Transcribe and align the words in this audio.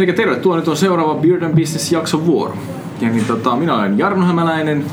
Eli 0.00 0.12
tervetuloa 0.12 0.56
nyt 0.56 0.68
on 0.68 0.76
seuraava 0.76 1.14
Beard 1.14 1.42
and 1.42 1.54
Business 1.54 1.92
jakson 1.92 2.26
vuoro. 2.26 2.54
Ja 3.00 3.08
niin, 3.08 3.24
tota, 3.24 3.56
minä 3.56 3.74
olen 3.74 3.98
Jarno 3.98 4.26
Hämäläinen. 4.26 4.84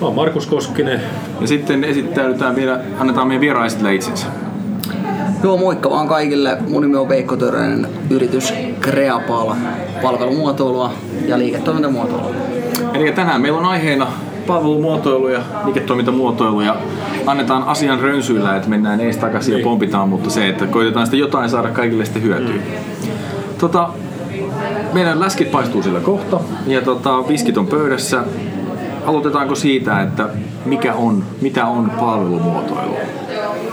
Mä 0.00 0.06
oon 0.06 0.14
Markus 0.14 0.46
Koskinen. 0.46 1.00
Ja 1.40 1.46
sitten 1.46 1.84
esittäydytään 1.84 2.56
vielä, 2.56 2.80
annetaan 2.98 3.28
meidän 3.28 3.40
vieraan 3.40 3.66
esitellä 3.66 3.90
itsensä. 3.90 4.26
Joo, 5.42 5.56
moikka 5.56 5.90
vaan 5.90 6.08
kaikille. 6.08 6.58
Mun 6.68 6.82
nimi 6.82 6.96
on 6.96 7.08
Veikko 7.08 7.36
Törönen, 7.36 7.88
yritys 8.10 8.54
Creapal, 8.80 9.54
palvelumuotoilua 10.02 10.92
ja 11.26 11.38
liiketoimintamuotoilua. 11.38 12.34
Eli 12.94 13.12
tänään 13.12 13.40
meillä 13.40 13.58
on 13.58 13.64
aiheena 13.64 14.06
palvelumuotoilu 14.46 15.28
ja 15.28 15.42
liiketoimintamuotoilu 15.64 16.60
ja 16.60 16.76
annetaan 17.26 17.62
asian 17.62 18.00
rönsyillä, 18.00 18.56
että 18.56 18.68
mennään 18.68 19.00
ees 19.00 19.16
takaisin 19.16 19.52
niin. 19.52 19.60
ja 19.60 19.64
pompitaan, 19.64 20.08
mutta 20.08 20.30
se, 20.30 20.48
että 20.48 20.66
koitetaan 20.66 21.06
sitä 21.06 21.16
jotain 21.16 21.50
saada 21.50 21.68
kaikille 21.68 22.04
sitten 22.04 22.22
hyötyä. 22.22 22.54
Mm. 22.54 22.60
Tota, 23.58 23.88
meidän 24.92 25.20
läskit 25.20 25.50
paistuu 25.50 25.82
sillä 25.82 26.00
kohta 26.00 26.40
ja 26.66 26.82
tota, 26.82 27.28
viskit 27.28 27.58
on 27.58 27.66
pöydässä. 27.66 28.22
Aloitetaanko 29.06 29.54
siitä, 29.54 30.02
että 30.02 30.28
mikä 30.64 30.94
on, 30.94 31.24
mitä 31.40 31.66
on 31.66 31.90
palvelumuotoilu? 31.90 32.96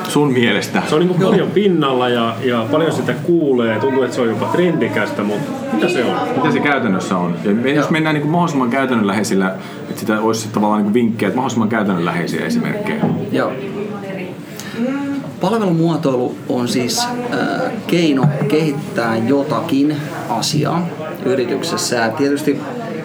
Sun 0.07 0.33
mielestä? 0.33 0.83
Se 0.89 0.95
on 0.95 1.07
niin 1.07 1.19
paljon 1.21 1.51
pinnalla 1.51 2.09
ja, 2.09 2.35
ja 2.43 2.65
paljon 2.71 2.91
sitä 2.91 3.13
kuulee. 3.13 3.79
Tuntuu, 3.79 4.03
että 4.03 4.15
se 4.15 4.21
on 4.21 4.29
jopa 4.29 4.45
trendikästä, 4.45 5.23
mutta 5.23 5.51
mitä 5.73 5.89
se 5.89 6.03
on? 6.05 6.15
Mitä 6.35 6.51
se 6.51 6.59
käytännössä 6.59 7.17
on? 7.17 7.35
Ja 7.43 7.51
me, 7.51 7.71
jos 7.71 7.89
mennään 7.89 8.13
niin 8.13 8.21
kuin 8.21 8.31
mahdollisimman 8.31 8.69
käytännönläheisillä, 8.69 9.55
että 9.89 9.99
sitä 9.99 10.21
olisi 10.21 10.49
tavallaan 10.49 10.81
niin 10.81 10.93
kuin 10.93 10.93
vinkkejä, 10.93 11.27
että 11.27 11.35
mahdollisimman 11.35 11.69
käytännönläheisiä 11.69 12.45
esimerkkejä. 12.45 13.05
Joo. 13.31 13.51
Palvelumuotoilu 15.41 16.35
on 16.49 16.67
siis 16.67 16.99
äh, 16.99 17.71
keino 17.87 18.25
kehittää 18.47 19.17
jotakin 19.17 19.95
asiaa 20.29 20.87
yrityksessä 21.25 21.95
ja 21.95 22.09
tietysti 22.09 22.59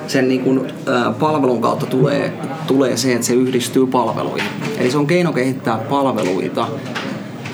sen 0.07 0.29
niin 0.29 0.41
kuin, 0.41 0.61
äh, 0.89 1.19
palvelun 1.19 1.61
kautta 1.61 1.87
tulee, 1.87 2.33
tulee 2.67 2.97
se, 2.97 3.13
että 3.13 3.27
se 3.27 3.35
yhdistyy 3.35 3.87
palveluihin. 3.87 4.49
Eli 4.79 4.91
se 4.91 4.99
on 4.99 5.07
keino 5.07 5.33
kehittää 5.33 5.79
palveluita. 5.79 6.69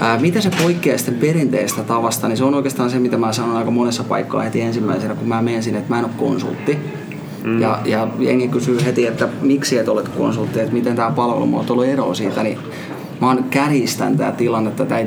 Äh, 0.01 0.21
mitä 0.21 0.41
se 0.41 0.51
poikkeaa 0.63 0.99
sitten 0.99 1.15
perinteistä 1.15 1.83
tavasta, 1.83 2.29
niin 2.29 2.37
se 2.37 2.45
on 2.45 2.55
oikeastaan 2.55 2.91
se, 2.91 2.99
mitä 2.99 3.17
mä 3.17 3.33
sanon 3.33 3.57
aika 3.57 3.71
monessa 3.71 4.05
paikkaa 4.05 4.43
heti 4.43 4.61
ensimmäisenä, 4.61 5.15
kun 5.15 5.29
mä 5.29 5.43
menen 5.43 5.63
sinne, 5.63 5.79
että 5.79 5.93
mä 5.95 5.99
en 5.99 6.05
ole 6.05 6.13
konsultti. 6.17 6.79
Mm. 7.45 7.61
Ja, 7.61 7.79
ja 7.85 8.09
jengi 8.19 8.49
kysyy 8.49 8.85
heti, 8.85 9.07
että 9.07 9.29
miksi 9.43 9.79
et 9.79 9.89
ole 9.89 10.03
konsultti, 10.19 10.61
että 10.61 10.73
miten 10.73 10.97
tämä 10.97 11.11
palvelumuotoilu 11.11 11.83
eroaa 11.83 12.15
siitä, 12.15 12.43
niin 12.43 12.59
mä 13.21 13.27
oon 13.27 13.45
kärjistän 13.45 14.17
tämä 14.17 14.33
tilannetta, 14.33 14.85
tämä 14.85 15.01
ei 15.01 15.07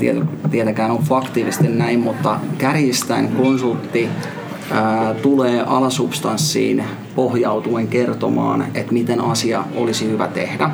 tietenkään 0.52 0.92
ole 0.92 1.00
faktiivisesti 1.04 1.68
näin, 1.68 2.00
mutta 2.00 2.40
kärjistän 2.58 3.28
konsultti 3.28 4.10
ää, 4.72 5.14
tulee 5.14 5.62
alasubstanssiin 5.62 6.84
pohjautuen 7.16 7.88
kertomaan, 7.88 8.66
että 8.74 8.94
miten 8.94 9.22
asia 9.22 9.64
olisi 9.76 10.10
hyvä 10.10 10.28
tehdä. 10.28 10.70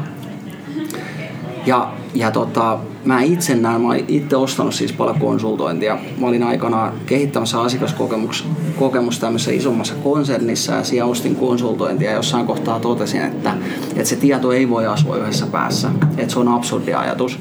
Ja, 1.65 1.93
ja 2.13 2.31
tota, 2.31 2.79
mä 3.05 3.21
itse 3.21 3.55
näen, 3.55 3.81
mä 3.81 3.87
olen 3.87 4.05
itse 4.07 4.35
ostanut 4.35 4.73
siis 4.73 4.93
paljon 4.93 5.19
konsultointia. 5.19 5.97
Mä 6.17 6.27
olin 6.27 6.43
aikanaan 6.43 6.93
kehittämässä 7.05 7.61
asiakaskokemus 7.61 8.47
kokemus 8.79 9.19
tämmöisessä 9.19 9.51
isommassa 9.51 9.93
konsernissa 10.03 10.73
ja 10.73 10.83
siellä 10.83 11.11
ostin 11.11 11.35
konsultointia 11.35 12.09
ja 12.09 12.15
jossain 12.15 12.47
kohtaa 12.47 12.79
totesin, 12.79 13.21
että, 13.21 13.53
että 13.89 14.09
se 14.09 14.15
tieto 14.15 14.51
ei 14.51 14.69
voi 14.69 14.87
asua 14.87 15.17
yhdessä 15.17 15.45
päässä. 15.45 15.89
Että 16.17 16.33
se 16.33 16.39
on 16.39 16.47
absurdi 16.47 16.93
ajatus. 16.93 17.39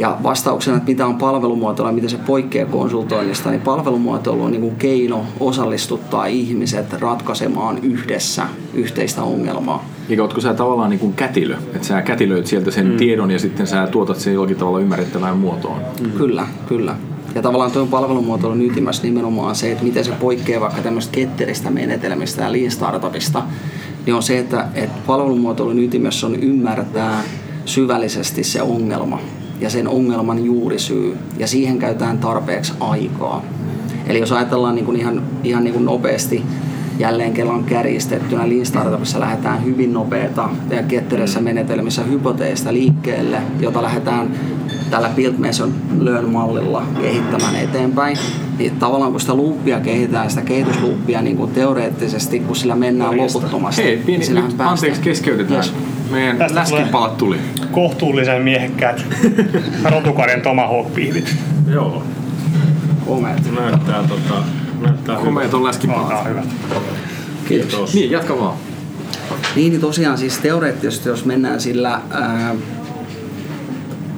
Ja 0.00 0.16
vastauksena, 0.22 0.76
että 0.76 0.88
mitä 0.88 1.06
on 1.06 1.16
palvelumuotoilu 1.16 1.88
ja 1.88 1.94
miten 1.94 2.10
se 2.10 2.18
poikkeaa 2.26 2.66
konsultoinnista, 2.66 3.50
niin 3.50 3.60
palvelumuotoilu 3.60 4.42
on 4.42 4.50
niin 4.50 4.60
kuin 4.60 4.76
keino 4.76 5.24
osallistuttaa 5.40 6.26
ihmiset 6.26 6.92
ratkaisemaan 6.92 7.78
yhdessä 7.82 8.46
yhteistä 8.74 9.22
ongelmaa. 9.22 9.84
Eikä 10.08 10.22
ootko 10.22 10.40
sä 10.40 10.54
tavallaan 10.54 10.90
niin 10.90 11.00
kuin 11.00 11.12
kätilö, 11.12 11.56
että 11.74 11.86
sä 11.86 12.02
kätilöit 12.02 12.46
sieltä 12.46 12.70
sen 12.70 12.86
mm. 12.86 12.96
tiedon 12.96 13.30
ja 13.30 13.38
sitten 13.38 13.66
sä 13.66 13.86
tuotat 13.86 14.16
sen 14.16 14.34
jollakin 14.34 14.56
tavalla 14.56 14.80
ymmärrettävään 14.80 15.36
muotoon? 15.36 15.80
Mm. 16.00 16.10
Kyllä, 16.10 16.46
kyllä. 16.68 16.96
Ja 17.34 17.42
tavallaan 17.42 17.70
tuo 17.70 17.86
palvelumuotoilun 17.86 18.62
ytimessä 18.62 19.02
nimenomaan 19.02 19.54
se, 19.54 19.72
että 19.72 19.84
miten 19.84 20.04
se 20.04 20.12
poikkeaa 20.12 20.60
vaikka 20.60 20.82
tämmöistä 20.82 21.12
ketteristä 21.12 21.70
menetelmistä 21.70 22.42
ja 22.42 22.52
lean 22.52 22.70
startupista, 22.70 23.42
niin 24.06 24.14
on 24.14 24.22
se, 24.22 24.38
että, 24.38 24.68
että 24.74 24.98
palvelumuotoilun 25.06 25.78
ytimessä 25.78 26.26
on 26.26 26.34
ymmärtää 26.34 27.22
syvällisesti 27.64 28.44
se 28.44 28.62
ongelma 28.62 29.20
ja 29.60 29.70
sen 29.70 29.88
ongelman 29.88 30.44
juurisyy, 30.44 31.16
ja 31.38 31.46
siihen 31.46 31.78
käytetään 31.78 32.18
tarpeeksi 32.18 32.72
aikaa. 32.80 33.44
Eli 34.06 34.20
jos 34.20 34.32
ajatellaan 34.32 34.74
niin 34.74 34.84
kuin 34.84 35.00
ihan, 35.00 35.22
ihan 35.44 35.64
niin 35.64 35.74
kuin 35.74 35.84
nopeasti, 35.84 36.42
jälleen 36.98 37.32
kerran 37.32 37.64
kärjistettynä 37.64 38.48
Lean 38.48 38.66
Startupissa 38.66 39.20
lähdetään 39.20 39.64
hyvin 39.64 39.92
nopeata 39.92 40.48
ja 40.70 40.82
kettereissä 40.82 41.40
menetelmissä 41.40 42.02
hypoteesta 42.02 42.72
liikkeelle, 42.72 43.38
jota 43.60 43.82
lähdetään 43.82 44.30
tällä 44.90 45.10
Build 45.16 45.34
Measure 45.38 45.70
Learn-mallilla 45.98 46.82
kehittämään 47.00 47.56
eteenpäin. 47.56 48.16
Niin 48.58 48.76
tavallaan 48.76 49.10
kun 49.10 49.20
sitä 49.20 49.36
loopia 49.36 49.80
kehitetään, 49.80 50.30
sitä 50.30 50.42
kehitysluuppia 50.42 51.22
niin 51.22 51.36
kuin 51.36 51.50
teoreettisesti, 51.50 52.40
kun 52.40 52.56
sillä 52.56 52.76
mennään 52.76 53.16
loputtomasti. 53.16 53.82
Hei, 53.82 53.96
pieni, 53.96 54.24
niin 54.24 54.44
nyt, 54.44 54.60
anteeksi 54.60 55.00
keskeytetään. 55.00 55.56
Yes. 55.56 55.74
Meidän 56.10 56.54
läskipalat 56.54 57.16
tuli. 57.16 57.36
Kohtuullisen 57.72 58.42
miehekkäät 58.42 59.04
rotukarjan 59.90 60.40
tomahawk-pihdit. 60.40 61.36
Joo. 61.68 62.02
Komeet. 63.06 63.54
Näyttää 63.54 64.04
tota... 64.08 64.42
Näyttää 64.80 65.16
Komeet 65.16 65.54
on 65.54 65.64
läskipalat. 65.64 66.28
hyvät. 66.28 66.44
Kiitos. 67.48 67.94
Niin, 67.94 68.10
jatka 68.10 68.38
vaan. 68.38 68.54
Niin, 69.56 69.70
niin 69.70 69.80
tosiaan 69.80 70.18
siis 70.18 70.38
teoreettisesti, 70.38 71.08
jos 71.08 71.24
mennään 71.24 71.60
sillä 71.60 72.00
ää, 72.10 72.54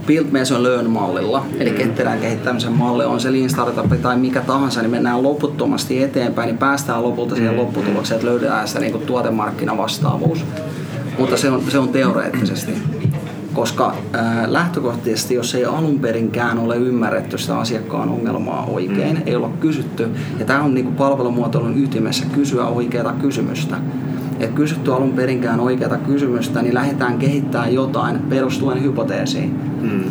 Build 0.06 0.26
Measure 0.30 0.62
Learn-mallilla, 0.62 1.44
eli 1.58 1.70
ketterän 1.70 2.18
kehittämisen 2.18 2.72
malli, 2.72 3.04
on 3.04 3.20
se 3.20 3.32
Lean 3.32 3.50
Startup 3.50 4.02
tai 4.02 4.16
mikä 4.16 4.40
tahansa, 4.40 4.80
niin 4.82 4.90
mennään 4.90 5.22
loputtomasti 5.22 6.02
eteenpäin, 6.02 6.46
niin 6.46 6.58
päästään 6.58 7.02
lopulta 7.02 7.34
siihen 7.34 7.56
lopputulokseen, 7.56 8.16
että 8.16 8.30
löydetään 8.30 8.68
sitä 8.68 8.80
niin 8.80 9.00
tuotemarkkinavastaavuus. 9.00 10.44
Mutta 11.18 11.36
se 11.36 11.50
on, 11.50 11.62
se 11.68 11.78
on 11.78 11.88
teoreettisesti. 11.88 12.72
Koska 13.52 13.94
ää, 14.12 14.52
lähtökohtaisesti, 14.52 15.34
jos 15.34 15.54
ei 15.54 15.64
alun 15.64 15.98
perinkään 15.98 16.58
ole 16.58 16.76
ymmärretty 16.76 17.38
sitä 17.38 17.58
asiakkaan 17.58 18.08
ongelmaa 18.08 18.64
oikein, 18.66 19.16
mm. 19.16 19.22
ei 19.26 19.36
olla 19.36 19.50
kysytty, 19.60 20.08
ja 20.38 20.44
tämä 20.44 20.62
on 20.62 20.74
niin 20.74 20.84
kuin 20.84 20.96
palvelumuotoilun 20.96 21.78
ytimessä 21.78 22.24
kysyä 22.32 22.66
oikeaa 22.66 23.12
kysymystä, 23.12 23.76
että 24.40 24.56
kysytty 24.56 24.94
alun 24.94 25.12
perinkään 25.12 25.60
oikeata 25.60 25.96
kysymystä, 25.96 26.62
niin 26.62 26.74
lähdetään 26.74 27.18
kehittämään 27.18 27.74
jotain 27.74 28.18
perustuen 28.18 28.82
hypoteesiin. 28.82 29.60
Mm. 29.80 30.04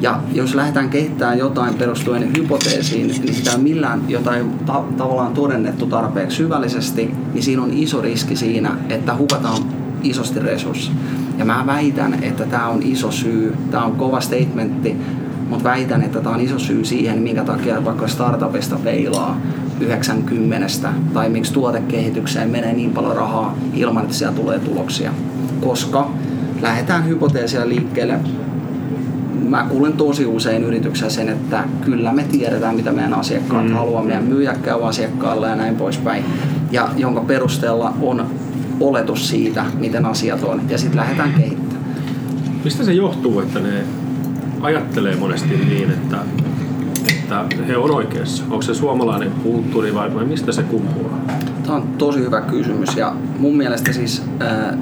Ja 0.00 0.20
jos 0.32 0.54
lähdetään 0.54 0.88
kehittämään 0.88 1.38
jotain 1.38 1.74
perustuen 1.74 2.36
hypoteesiin, 2.36 3.08
niin 3.08 3.34
sitä 3.34 3.52
on 3.52 3.60
millään 3.60 4.00
jotain 4.08 4.50
ta- 4.66 4.84
tavallaan 4.96 5.32
todennettu 5.32 5.86
tarpeeksi 5.86 6.36
syvällisesti, 6.36 7.14
niin 7.34 7.42
siinä 7.42 7.62
on 7.62 7.70
iso 7.72 8.00
riski 8.00 8.36
siinä, 8.36 8.70
että 8.88 9.14
hukataan 9.14 9.62
isosti 10.02 10.40
resursseja. 10.40 10.96
Ja 11.38 11.44
mä 11.44 11.64
väitän, 11.66 12.18
että 12.22 12.44
tämä 12.44 12.68
on 12.68 12.82
iso 12.82 13.10
syy, 13.10 13.56
tämä 13.70 13.84
on 13.84 13.92
kova 13.92 14.20
statementti, 14.20 14.96
mutta 15.48 15.64
väitän, 15.64 16.02
että 16.02 16.20
tämä 16.20 16.34
on 16.34 16.40
iso 16.40 16.58
syy 16.58 16.84
siihen, 16.84 17.22
minkä 17.22 17.44
takia 17.44 17.84
vaikka 17.84 18.08
startupista 18.08 18.76
peilaa 18.84 19.40
90 19.80 20.88
tai 21.14 21.28
miksi 21.28 21.52
tuotekehitykseen 21.52 22.50
menee 22.50 22.72
niin 22.72 22.90
paljon 22.90 23.16
rahaa 23.16 23.56
ilman, 23.74 24.04
että 24.04 24.16
siellä 24.16 24.36
tulee 24.36 24.58
tuloksia. 24.58 25.12
Koska 25.60 26.10
lähdetään 26.62 27.08
hypoteesia 27.08 27.68
liikkeelle. 27.68 28.20
Mä 29.48 29.66
kuulen 29.68 29.92
tosi 29.92 30.26
usein 30.26 30.64
yrityksessä 30.64 31.10
sen, 31.10 31.28
että 31.28 31.64
kyllä 31.84 32.12
me 32.12 32.24
tiedetään, 32.24 32.76
mitä 32.76 32.92
meidän 32.92 33.14
asiakkaat 33.14 33.66
mm. 33.66 33.72
haluaa, 33.72 34.02
meidän 34.02 34.24
myyjä 34.24 34.54
käy 34.62 34.88
asiakkaalla 34.88 35.46
ja 35.46 35.56
näin 35.56 35.76
poispäin. 35.76 36.24
Ja 36.70 36.88
jonka 36.96 37.20
perusteella 37.20 37.94
on 38.02 38.26
oletus 38.80 39.28
siitä, 39.28 39.64
miten 39.78 40.06
asiat 40.06 40.42
on, 40.42 40.60
ja 40.68 40.78
sitten 40.78 41.00
lähdetään 41.00 41.32
kehittämään. 41.32 41.84
Mistä 42.64 42.84
se 42.84 42.92
johtuu, 42.92 43.40
että 43.40 43.60
ne 43.60 43.84
ajattelee 44.60 45.16
monesti 45.16 45.56
niin, 45.56 45.90
että, 45.90 46.16
että 47.10 47.46
he 47.68 47.76
on 47.76 47.90
oikeassa? 47.90 48.44
Onko 48.50 48.62
se 48.62 48.74
suomalainen 48.74 49.30
kulttuuri 49.30 49.94
vai, 49.94 50.14
vai 50.14 50.24
mistä 50.24 50.52
se 50.52 50.62
kumpuaa? 50.62 51.20
Tämä 51.62 51.76
on 51.76 51.88
tosi 51.98 52.18
hyvä 52.18 52.40
kysymys 52.40 52.96
ja 52.96 53.14
mun 53.38 53.56
mielestä 53.56 53.92
siis 53.92 54.22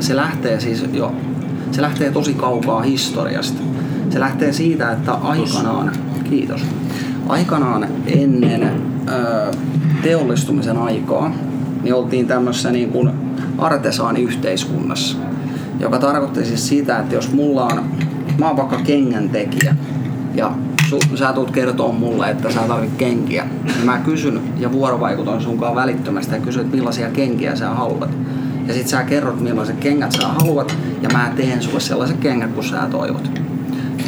se 0.01 0.17
lähtee 0.17 0.61
siis 0.61 0.85
jo 0.93 1.13
se 1.71 1.83
lähtee 1.83 2.11
tosi 2.11 2.35
kaukaa 2.35 2.83
historiasta. 2.83 3.63
Se 4.11 4.21
lähtee 4.21 4.53
siitä, 4.53 4.93
että 4.93 5.13
aikanaan, 5.13 5.93
kiitos, 6.31 6.65
aikanaan 7.29 7.89
ennen 8.07 8.71
teollistumisen 10.03 10.77
aikaa, 10.77 11.35
niin 11.83 11.95
oltiin 11.95 12.27
tämmöisessä 12.27 12.71
niin 12.71 12.91
kuin 12.91 13.11
artesaaniyhteiskunnassa, 13.59 15.17
joka 15.81 15.99
tarkoitti 15.99 16.45
siis 16.45 16.69
sitä, 16.69 16.99
että 16.99 17.15
jos 17.15 17.33
mulla 17.33 17.65
on, 17.65 17.85
mä 18.39 18.47
oon 18.47 18.57
vaikka 18.57 18.79
kengän 18.85 19.29
tekijä 19.29 19.77
ja 20.35 20.53
su, 20.89 20.99
sä 21.15 21.33
tulet 21.33 21.51
kertoa 21.51 21.93
mulle, 21.93 22.31
että 22.31 22.53
sä 22.53 22.61
tarvit 22.61 22.97
kenkiä. 22.97 23.47
Niin 23.65 23.87
mä 23.87 23.99
kysyn 23.99 24.41
ja 24.59 24.73
vuorovaikutan 24.73 25.41
sunkaan 25.41 25.75
välittömästi 25.75 26.35
ja 26.35 26.41
kysyn, 26.41 26.63
että 26.63 26.77
millaisia 26.77 27.11
kenkiä 27.11 27.57
sä 27.57 27.69
haluat. 27.69 28.11
Ja 28.67 28.75
sit 28.75 28.89
sä 28.89 29.05
kerrot, 29.05 29.41
millaiset 29.41 29.77
kengät 29.77 30.13
sä 30.13 30.29
haluat, 30.29 30.77
ja 31.03 31.09
mä 31.09 31.33
teen 31.37 31.63
sulle 31.63 31.81
sellaiset 31.81 32.17
kengät, 32.17 32.53
kun 32.53 32.65
sä 32.65 32.89
toivot. 32.91 33.31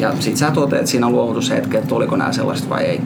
Ja 0.01 0.13
sit 0.21 0.37
sä 0.37 0.51
toteat 0.51 0.87
siinä 0.87 1.11
luovutushetken, 1.11 1.83
että 1.83 1.95
oliko 1.95 2.17
nämä 2.17 2.33
sellaiset 2.33 2.69
vai 2.69 2.85
ei. 2.85 3.01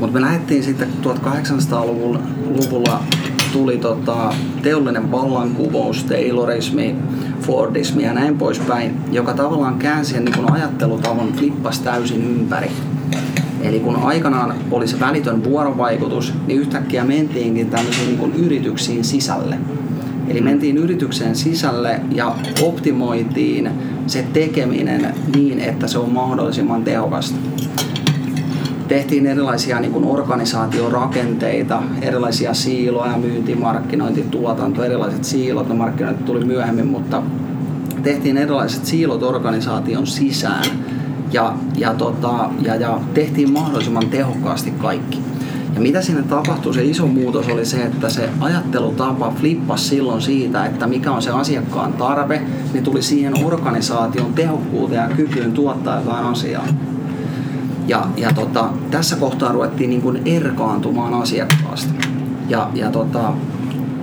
Mutta 0.00 0.14
me 0.14 0.20
lähdettiin 0.20 0.62
sitten 0.62 0.88
1800-luvulla 1.02 3.02
tuli 3.56 3.78
tota, 3.78 4.34
teollinen 4.62 5.12
vallankumous, 5.12 6.04
taylorismi, 6.04 6.94
fordismi 7.40 8.02
ja 8.02 8.12
näin 8.12 8.38
poispäin, 8.38 8.96
joka 9.12 9.34
tavallaan 9.34 9.78
käänsi 9.78 10.14
sen 10.14 10.24
niin 10.24 10.52
ajattelutavan 10.52 11.32
flippas 11.32 11.78
täysin 11.78 12.24
ympäri. 12.24 12.70
Eli 13.62 13.80
kun 13.80 13.96
aikanaan 13.96 14.54
oli 14.70 14.88
se 14.88 15.00
välitön 15.00 15.44
vuorovaikutus, 15.44 16.34
niin 16.46 16.60
yhtäkkiä 16.60 17.04
mentiinkin 17.04 17.70
tämmöisiin 17.70 18.18
niin 18.18 18.34
yrityksiin 18.34 19.04
sisälle. 19.04 19.58
Eli 20.28 20.40
mentiin 20.40 20.76
yrityksen 20.76 21.36
sisälle 21.36 22.00
ja 22.12 22.34
optimoitiin 22.62 23.70
se 24.06 24.24
tekeminen 24.32 25.14
niin, 25.36 25.60
että 25.60 25.86
se 25.86 25.98
on 25.98 26.12
mahdollisimman 26.12 26.84
tehokasta 26.84 27.36
tehtiin 28.88 29.26
erilaisia 29.26 29.80
niin 29.80 30.04
organisaatiorakenteita, 30.04 31.82
erilaisia 32.02 32.54
siiloja, 32.54 33.18
myynti, 33.18 33.54
markkinointi, 33.54 34.22
tuotanto, 34.30 34.84
erilaiset 34.84 35.24
siilot, 35.24 35.68
no 35.68 35.74
markkinointi 35.74 36.24
tuli 36.24 36.44
myöhemmin, 36.44 36.86
mutta 36.86 37.22
tehtiin 38.02 38.38
erilaiset 38.38 38.86
siilot 38.86 39.22
organisaation 39.22 40.06
sisään 40.06 40.64
ja, 41.32 41.54
ja, 41.76 41.94
tota, 41.94 42.50
ja, 42.62 42.74
ja 42.74 43.00
tehtiin 43.14 43.52
mahdollisimman 43.52 44.08
tehokkaasti 44.10 44.70
kaikki. 44.70 45.18
Ja 45.74 45.80
mitä 45.80 46.02
siinä 46.02 46.22
tapahtui, 46.22 46.74
se 46.74 46.84
iso 46.84 47.06
muutos 47.06 47.48
oli 47.48 47.64
se, 47.64 47.82
että 47.82 48.08
se 48.08 48.30
ajattelutapa 48.40 49.32
flippasi 49.36 49.88
silloin 49.88 50.22
siitä, 50.22 50.66
että 50.66 50.86
mikä 50.86 51.12
on 51.12 51.22
se 51.22 51.30
asiakkaan 51.30 51.92
tarve, 51.92 52.42
niin 52.72 52.84
tuli 52.84 53.02
siihen 53.02 53.44
organisaation 53.44 54.34
tehokkuuteen 54.34 55.10
ja 55.10 55.16
kykyyn 55.16 55.52
tuottaa 55.52 55.96
jotain 55.96 56.26
asiaa. 56.26 56.66
Ja, 57.86 58.06
ja 58.16 58.32
tota, 58.32 58.68
tässä 58.90 59.16
kohtaa 59.16 59.52
ruvettiin 59.52 59.90
niin 59.90 60.02
kuin 60.02 60.22
erkaantumaan 60.24 61.14
asiakkaasta. 61.14 61.94
Ja, 62.48 62.70
ja 62.74 62.90
tota, 62.90 63.32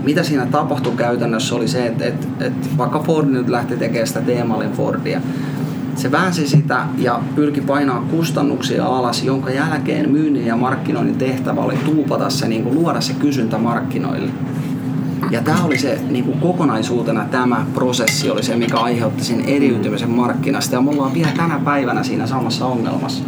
mitä 0.04 0.24
siinä 0.24 0.46
tapahtui 0.46 0.94
käytännössä 0.98 1.56
oli 1.56 1.68
se, 1.68 1.88
että, 1.88 2.06
että, 2.06 2.28
että 2.40 2.70
vaikka 2.78 3.00
Ford 3.00 3.28
nyt 3.28 3.50
lähti 3.50 3.78
tekemään 3.78 4.08
sitä 4.08 4.22
teemallin 4.22 4.72
Fordia, 4.72 5.22
se 5.96 6.12
väänsi 6.12 6.48
sitä 6.48 6.86
ja 6.98 7.20
pyrki 7.36 7.62
painaa 7.62 8.06
kustannuksia 8.12 8.86
alas, 8.86 9.24
jonka 9.24 9.50
jälkeen 9.50 10.12
myynnin 10.12 10.46
ja 10.46 10.56
markkinoinnin 10.56 11.18
tehtävä 11.18 11.62
oli 11.62 11.78
tuupata 11.78 12.30
se, 12.30 12.48
niin 12.48 12.64
kuin 12.64 12.76
luoda 12.76 13.02
se 13.02 13.14
kysyntä 13.14 13.58
markkinoille. 13.58 14.32
Ja 15.32 15.42
tämä 15.42 15.64
oli 15.64 15.78
se 15.78 16.00
niin 16.10 16.26
kuin 16.26 16.40
kokonaisuutena 16.40 17.26
tämä 17.32 17.66
prosessi 17.74 18.30
oli 18.30 18.44
se, 18.44 18.56
mikä 18.56 18.78
aiheutti 18.78 19.24
sen 19.24 19.42
eriytymisen 19.46 20.10
markkinasta. 20.10 20.76
Ja 20.76 20.82
me 20.82 20.90
ollaan 20.90 21.14
vielä 21.14 21.32
tänä 21.38 21.60
päivänä 21.66 22.04
siinä 22.04 22.28
samassa 22.28 22.66
ongelmassa 22.66 23.24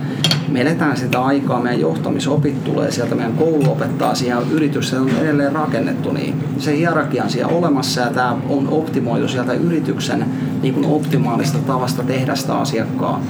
me 0.48 0.62
eletään 0.62 0.98
sitä 0.98 1.22
aikaa, 1.22 1.62
meidän 1.62 1.82
johtamisopit 1.82 2.64
tulee 2.64 2.92
sieltä, 2.92 3.16
meidän 3.16 3.34
koulu 3.34 3.72
opettaa 3.72 4.16
siihen, 4.16 4.38
yritys 4.52 4.94
on 4.94 5.10
edelleen 5.10 5.52
rakennettu 5.52 6.12
niin. 6.12 6.44
Se 6.58 6.78
hierarkia 6.78 7.24
on 7.24 7.30
siellä 7.30 7.54
olemassa 7.54 8.02
ja 8.02 8.08
tämä 8.08 8.38
on 8.50 8.68
optimoitu 8.70 9.28
sieltä 9.28 9.54
yrityksen 9.54 10.26
niin 10.62 10.74
kuin 10.74 10.86
optimaalista 10.86 11.58
tavasta 11.58 12.04
tehdä 12.04 12.36
sitä 12.36 12.58
asiakkaa 12.58 13.22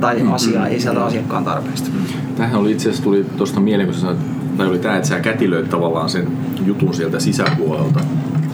tai 0.00 0.14
mm-hmm. 0.14 0.32
asiaa, 0.32 0.66
ei 0.66 0.80
sieltä 0.80 1.04
asiakkaan 1.04 1.44
tarpeesta. 1.44 1.90
Tähän 2.36 2.60
oli 2.60 2.72
itse 2.72 2.88
asiassa 2.88 3.04
tuli 3.04 3.26
tuosta 3.36 3.60
mieleen, 3.60 3.88
kun 3.88 3.98
sanoit, 3.98 4.18
tai 4.56 4.66
oli 4.66 4.78
tämä, 4.78 4.96
että 4.96 5.08
sä 5.08 5.20
kätilöit 5.20 5.70
tavallaan 5.70 6.08
sen 6.08 6.28
jutun 6.66 6.94
sieltä 6.94 7.20
sisäpuolelta. 7.20 8.00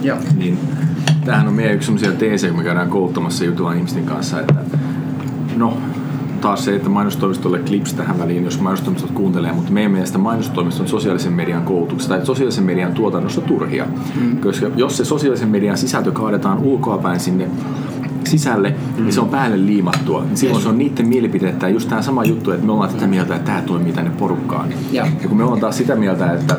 Joo. 0.03 0.19
Niin 0.37 0.59
tämähän 1.25 1.49
on 1.49 1.55
meidän 1.55 1.75
yksi 1.75 1.87
sellaisia 1.87 2.13
teesejä, 2.13 2.51
kun 2.51 2.61
me 2.61 2.65
käydään 2.65 2.89
kouluttamassa 2.89 3.45
jutulla 3.45 3.73
ihmisten 3.73 4.05
kanssa, 4.05 4.41
että 4.41 4.55
no, 5.57 5.77
taas 6.41 6.65
se, 6.65 6.77
että 6.77 6.89
mainostoimistolle 6.89 7.59
klips 7.59 7.95
tähän 7.95 8.19
väliin, 8.19 8.45
jos 8.45 8.61
mainostoimistot 8.61 9.11
kuuntelee, 9.11 9.53
mutta 9.53 9.73
meidän 9.73 9.93
mielestä 9.93 10.19
mainostoimiston 10.19 10.89
sosiaalisen 10.89 11.33
median 11.33 11.63
koulutuksessa 11.63 12.15
tai 12.15 12.27
sosiaalisen 12.27 12.65
median 12.65 12.93
tuotannossa 12.93 13.41
turhia. 13.41 13.87
Mm. 14.21 14.37
Koska 14.39 14.67
jos 14.77 14.97
se 14.97 15.05
sosiaalisen 15.05 15.49
median 15.49 15.79
sisältö 15.79 16.13
kaadetaan 16.13 16.59
ulkoapäin 16.59 17.21
sinne 17.21 17.49
sisälle, 18.25 18.75
mm. 18.97 19.03
niin 19.03 19.13
se 19.13 19.21
on 19.21 19.29
päälle 19.29 19.67
liimattua. 19.67 20.25
Niin 20.25 20.37
silloin 20.37 20.63
se 20.63 20.69
on 20.69 20.79
niiden 20.79 21.09
mielipiteet, 21.09 21.63
just 21.73 21.89
tämä 21.89 22.03
sama 22.03 22.25
juttu, 22.25 22.51
että 22.51 22.67
me 22.67 22.73
ollaan 22.73 22.91
tätä 22.91 23.07
mieltä, 23.07 23.37
että 23.37 23.47
tämä 23.47 23.63
toimii 23.63 23.93
tänne 23.93 24.11
porukkaan. 24.11 24.69
Ja. 24.93 25.07
ja 25.23 25.29
kun 25.29 25.37
me 25.37 25.45
ollaan 25.45 25.61
taas 25.61 25.77
sitä 25.77 25.97
mieltä, 25.97 26.33
että 26.33 26.57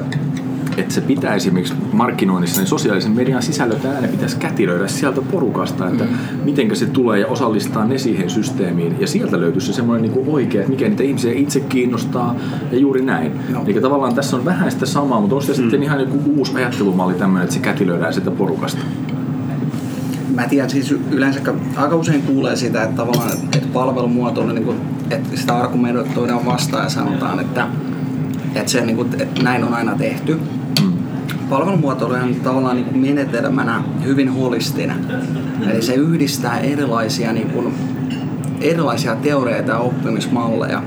että 0.78 0.94
se 0.94 1.02
pitää 1.02 1.36
esimerkiksi 1.36 1.74
markkinoinnissa, 1.94 2.62
niin 2.62 2.68
sosiaalisen 2.68 3.12
median 3.12 3.44
sisällöt 3.44 3.86
ääne 3.86 4.08
pitäisi 4.08 4.38
kätilöidä 4.38 4.88
sieltä 4.88 5.22
porukasta, 5.22 5.88
että 5.88 6.04
mm. 6.04 6.10
miten 6.44 6.76
se 6.76 6.86
tulee 6.86 7.20
ja 7.20 7.28
osallistaa 7.28 7.86
ne 7.86 7.98
siihen 7.98 8.30
systeemiin. 8.30 8.96
Ja 9.00 9.08
sieltä 9.08 9.40
löytyy 9.40 9.62
se 9.62 9.74
semmoinen 9.74 10.12
niin 10.12 10.28
oikea, 10.28 10.62
että 10.62 10.72
mikä 10.72 10.90
niitä 10.90 11.04
ihmisiä 11.04 11.34
itse 11.34 11.60
kiinnostaa 11.60 12.36
ja 12.72 12.78
juuri 12.78 13.02
näin. 13.02 13.32
No. 13.50 13.64
Eli 13.68 13.82
tavallaan 13.82 14.16
tässä 14.16 14.38
on 14.38 14.46
vähän 14.46 14.72
sitä 14.72 14.86
samaa, 14.86 15.22
mutta 15.22 15.36
on 15.36 15.44
se 15.44 15.52
mm. 15.52 15.56
sitten 15.56 15.84
ihan 15.84 16.00
joku 16.00 16.22
uusi 16.36 16.56
ajattelumalli 16.56 17.14
tämmöinen, 17.14 17.44
että 17.44 17.54
se 17.54 17.60
kätilöidään 17.60 18.14
sitä 18.14 18.32
porukasta. 18.32 18.82
Mä 20.36 20.48
tiedän, 20.48 20.70
siis 20.70 20.92
yleensä 20.92 21.42
aika 21.76 21.96
usein 21.96 22.22
kuulee 22.22 22.56
sitä, 22.56 22.84
että 22.84 22.96
tavallaan 22.96 23.32
että 23.32 23.68
palvelumuoto 23.74 24.42
on 24.42 24.56
niin 24.56 24.66
kuin, 24.66 24.78
että 25.10 25.38
sitä 25.38 25.58
argumentoidaan 25.58 26.46
vastaan 26.46 26.84
ja 26.84 26.90
sanotaan, 26.90 27.40
että, 27.40 27.68
että, 28.56 28.72
se, 28.72 28.86
niin 28.86 28.96
kuin, 28.96 29.08
että 29.20 29.44
näin 29.44 29.64
on 29.64 29.74
aina 29.74 29.96
tehty 29.96 30.40
palvelumuotoilu 31.52 32.14
on 32.14 32.36
tavallaan 32.36 32.76
niin 32.76 32.86
kuin 32.86 33.02
menetelmänä 33.02 33.84
hyvin 34.04 34.30
holistinen. 34.30 34.98
Eli 35.72 35.82
se 35.82 35.94
yhdistää 35.94 36.60
erilaisia, 36.60 37.34
niin 37.34 37.50
kuin, 37.50 37.74
erilaisia 38.62 39.16
teoreita 39.16 39.72
ja 39.72 39.80
oppimismalleja 39.80 40.84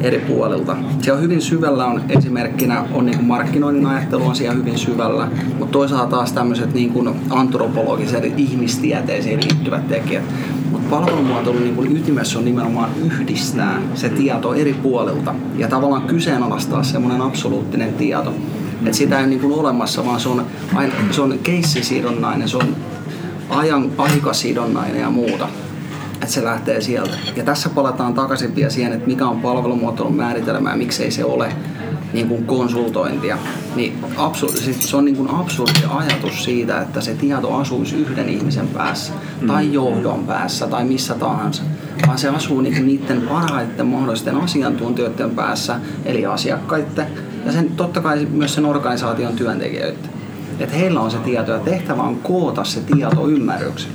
eri 0.00 0.18
puolilta. 0.18 0.76
Se 1.02 1.12
on 1.12 1.20
hyvin 1.20 1.42
syvällä 1.42 1.86
on 1.86 2.02
esimerkkinä 2.08 2.84
on 2.92 3.06
niin 3.06 3.24
markkinoinnin 3.24 3.86
ajattelu 3.86 4.26
on 4.26 4.36
siellä 4.36 4.56
hyvin 4.56 4.78
syvällä, 4.78 5.28
mutta 5.58 5.72
toisaalta 5.72 6.16
taas 6.16 6.32
tämmöiset 6.32 6.74
niin 6.74 6.92
kuin 6.92 7.08
antropologiset 7.30 8.38
ihmistieteisiin 8.38 9.40
liittyvät 9.40 9.88
tekijät. 9.88 10.24
Mutta 10.70 10.88
palvelumuotoilun 10.90 11.62
niin 11.62 11.96
ytimessä 11.96 12.38
on 12.38 12.44
nimenomaan 12.44 12.90
yhdistää 13.04 13.82
se 13.94 14.08
tieto 14.08 14.54
eri 14.54 14.72
puolilta 14.72 15.34
ja 15.56 15.68
tavallaan 15.68 16.02
kyseenalaistaa 16.02 16.82
semmoinen 16.82 17.22
absoluuttinen 17.22 17.94
tieto. 17.94 18.34
Et 18.86 18.94
sitä 18.94 19.20
ei 19.20 19.26
niin 19.26 19.40
kuin 19.40 19.52
olemassa, 19.52 20.04
vaan 20.04 20.20
se 20.20 20.28
on, 20.28 20.46
aina, 20.74 20.94
se 21.10 21.20
on 21.20 21.38
keissisidonnainen, 21.42 22.48
se 22.48 22.56
on 22.56 22.76
ajan 23.50 23.90
aikasidonnainen 23.98 25.00
ja 25.00 25.10
muuta. 25.10 25.48
Että 26.14 26.26
se 26.26 26.44
lähtee 26.44 26.80
sieltä. 26.80 27.18
Ja 27.36 27.44
tässä 27.44 27.68
palataan 27.68 28.14
takaisin 28.14 28.54
vielä 28.54 28.70
siihen, 28.70 28.92
että 28.92 29.06
mikä 29.06 29.26
on 29.26 29.40
palvelumuotoilun 29.40 30.16
määritelmä 30.16 30.70
ja 30.70 30.76
miksei 30.76 31.10
se 31.10 31.24
ole 31.24 31.52
niin 32.12 32.28
kuin 32.28 32.44
konsultointia. 32.44 33.38
Niin 33.76 33.98
absurdi, 34.16 34.56
siis 34.56 34.90
se 34.90 34.96
on 34.96 35.04
niin 35.04 35.16
kuin 35.16 35.30
absurdi 35.30 35.80
ajatus 35.90 36.44
siitä, 36.44 36.80
että 36.80 37.00
se 37.00 37.14
tieto 37.14 37.54
asuisi 37.54 37.96
yhden 37.96 38.28
ihmisen 38.28 38.68
päässä 38.68 39.12
tai 39.46 39.66
mm. 39.66 39.72
johdon 39.72 40.24
päässä 40.26 40.66
tai 40.66 40.84
missä 40.84 41.14
tahansa. 41.14 41.62
Vaan 42.06 42.18
se 42.18 42.28
asuu 42.28 42.60
niin 42.60 42.74
kuin 42.74 42.86
niiden 42.86 43.20
parhaiten 43.20 43.86
mahdollisten 43.86 44.36
asiantuntijoiden 44.36 45.30
päässä, 45.30 45.80
eli 46.04 46.26
asiakkaiden 46.26 47.06
ja 47.48 47.52
sen, 47.52 47.70
totta 47.76 48.00
kai 48.00 48.26
myös 48.32 48.54
sen 48.54 48.64
organisaation 48.64 49.32
työntekijöitä. 49.32 50.08
Että 50.58 50.76
heillä 50.76 51.00
on 51.00 51.10
se 51.10 51.18
tieto 51.18 51.52
ja 51.52 51.58
tehtävä 51.58 52.02
on 52.02 52.16
koota 52.16 52.64
se 52.64 52.80
tieto 52.80 53.28
ymmärryksen. 53.28 53.90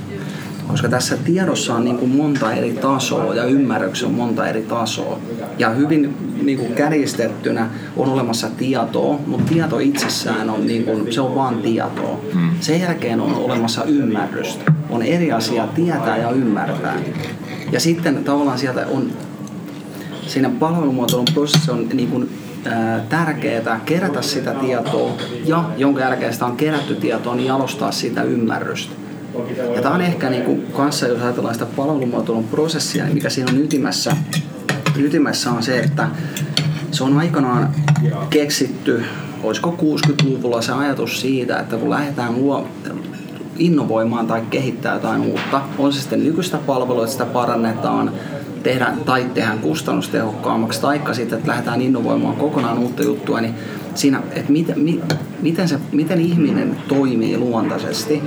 Koska 0.68 0.88
tässä 0.88 1.16
tiedossa 1.16 1.74
on 1.74 1.84
niin 1.84 1.98
kuin 1.98 2.10
monta 2.10 2.52
eri 2.52 2.72
tasoa 2.72 3.34
ja 3.34 3.44
ymmärryksessä 3.44 4.06
on 4.06 4.14
monta 4.14 4.48
eri 4.48 4.62
tasoa. 4.62 5.18
Ja 5.58 5.70
hyvin 5.70 6.16
niin 6.42 6.58
kuin 6.58 6.72
kärjistettynä 6.72 7.68
on 7.96 8.08
olemassa 8.08 8.50
tietoa, 8.56 9.18
mutta 9.26 9.52
tieto 9.52 9.78
itsessään 9.78 10.50
on, 10.50 10.66
niin 10.66 10.84
kuin, 10.84 11.12
se 11.12 11.20
on 11.20 11.34
vain 11.34 11.58
tietoa. 11.58 12.20
Hmm. 12.32 12.50
Sen 12.60 12.80
jälkeen 12.80 13.20
on 13.20 13.34
olemassa 13.34 13.84
ymmärrystä. 13.84 14.72
On 14.90 15.02
eri 15.02 15.32
asia 15.32 15.66
tietää 15.66 16.16
ja 16.16 16.30
ymmärtää. 16.30 16.96
Ja 17.72 17.80
sitten 17.80 18.24
tavallaan 18.24 18.58
sieltä 18.58 18.86
on 18.90 19.10
siinä 20.26 20.50
palvelumuotoilun 20.60 21.26
prosessi 21.34 21.70
on 21.70 21.88
niin 21.92 22.08
kuin 22.08 22.30
tärkeää 23.08 23.80
kerätä 23.84 24.22
sitä 24.22 24.54
tietoa 24.54 25.12
ja 25.44 25.64
jonka 25.76 26.00
jälkeen 26.00 26.32
sitä 26.32 26.46
on 26.46 26.56
kerätty 26.56 26.94
tietoa, 26.94 27.34
niin 27.34 27.46
jalostaa 27.46 27.92
sitä 27.92 28.22
ymmärrystä. 28.22 28.94
Ja 29.74 29.82
tämä 29.82 29.94
on 29.94 30.00
ehkä 30.00 30.30
niin 30.30 30.42
kuin 30.42 30.66
kanssa, 30.72 31.06
jos 31.06 31.22
ajatellaan 31.22 31.54
sitä 31.54 31.66
palvelumuotoilun 31.66 32.44
prosessia, 32.44 33.04
niin 33.04 33.14
mikä 33.14 33.30
siinä 33.30 33.52
on 33.52 33.58
ytimessä, 33.58 34.16
ytimessä 34.96 35.50
on 35.50 35.62
se, 35.62 35.78
että 35.78 36.08
se 36.90 37.04
on 37.04 37.18
aikanaan 37.18 37.74
keksitty, 38.30 39.04
olisiko 39.42 39.76
60-luvulla 39.82 40.62
se 40.62 40.72
ajatus 40.72 41.20
siitä, 41.20 41.60
että 41.60 41.76
kun 41.76 41.90
lähdetään 41.90 42.34
luo, 42.34 42.68
innovoimaan 43.56 44.26
tai 44.26 44.42
kehittää 44.50 44.94
jotain 44.94 45.20
uutta, 45.20 45.62
on 45.78 45.92
se 45.92 46.00
sitten 46.00 46.24
nykyistä 46.24 46.58
palvelua, 46.58 47.02
että 47.02 47.12
sitä 47.12 47.24
parannetaan, 47.24 48.12
tehdä, 48.64 48.92
tai 49.04 49.26
tehdään 49.34 49.58
kustannustehokkaammaksi, 49.58 50.80
taikka 50.80 51.14
sitten, 51.14 51.38
että 51.38 51.50
lähdetään 51.50 51.82
innovoimaan 51.82 52.36
kokonaan 52.36 52.78
uutta 52.78 53.02
juttua, 53.02 53.40
niin 53.40 53.54
siinä, 53.94 54.22
että 54.32 54.52
miten, 54.52 54.80
mi, 54.80 55.00
miten, 55.42 55.68
se, 55.68 55.78
miten 55.92 56.20
ihminen 56.20 56.76
toimii 56.88 57.38
luontaisesti 57.38 58.22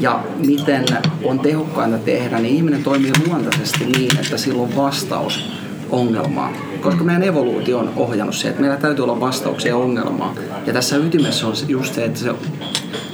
ja 0.00 0.24
miten 0.46 0.84
on 1.24 1.40
tehokkainta 1.40 1.98
tehdä, 1.98 2.38
niin 2.38 2.54
ihminen 2.56 2.82
toimii 2.82 3.12
luontaisesti 3.26 3.84
niin, 3.84 4.16
että 4.16 4.36
sillä 4.36 4.62
on 4.62 4.76
vastaus 4.76 5.50
ongelmaan. 5.90 6.52
Koska 6.80 7.04
meidän 7.04 7.22
evoluutio 7.22 7.78
on 7.78 7.92
ohjannut 7.96 8.36
se, 8.36 8.48
että 8.48 8.60
meillä 8.60 8.76
täytyy 8.76 9.02
olla 9.04 9.20
vastauksia 9.20 9.76
ongelmaan. 9.76 10.34
Ja 10.66 10.72
tässä 10.72 10.96
ytimessä 10.96 11.46
on 11.46 11.54
just 11.68 11.94
se, 11.94 12.04
että 12.04 12.20
se 12.20 12.34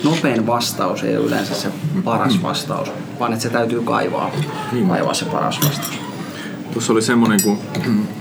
nopein 0.05 0.47
vastaus 0.47 1.03
ei 1.03 1.17
ole 1.17 1.27
yleensä 1.27 1.55
se 1.55 1.69
paras 2.05 2.43
vastaus, 2.43 2.93
vaan 3.21 3.33
että 3.33 3.43
se 3.43 3.51
täytyy 3.51 3.83
kaivaa, 3.83 4.31
kaivaa 4.89 5.15
se 5.15 5.25
paras 5.25 5.61
vastaus. 5.67 6.08
Tuossa 6.79 6.93
oli 6.93 7.03
semmoinen, 7.03 7.43
kun 7.43 7.59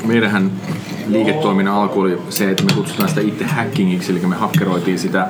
meidänhän 0.06 0.52
liiketoiminnan 1.08 1.74
alku 1.74 2.00
oli 2.00 2.18
se, 2.30 2.52
että 2.52 2.64
me 2.64 2.74
kutsutaan 2.74 3.10
sitä 3.10 3.22
itse 3.22 3.46
hackingiksi, 3.46 4.12
eli 4.12 4.20
me 4.20 4.36
hakkeroitiin 4.36 5.00
sitä 5.00 5.28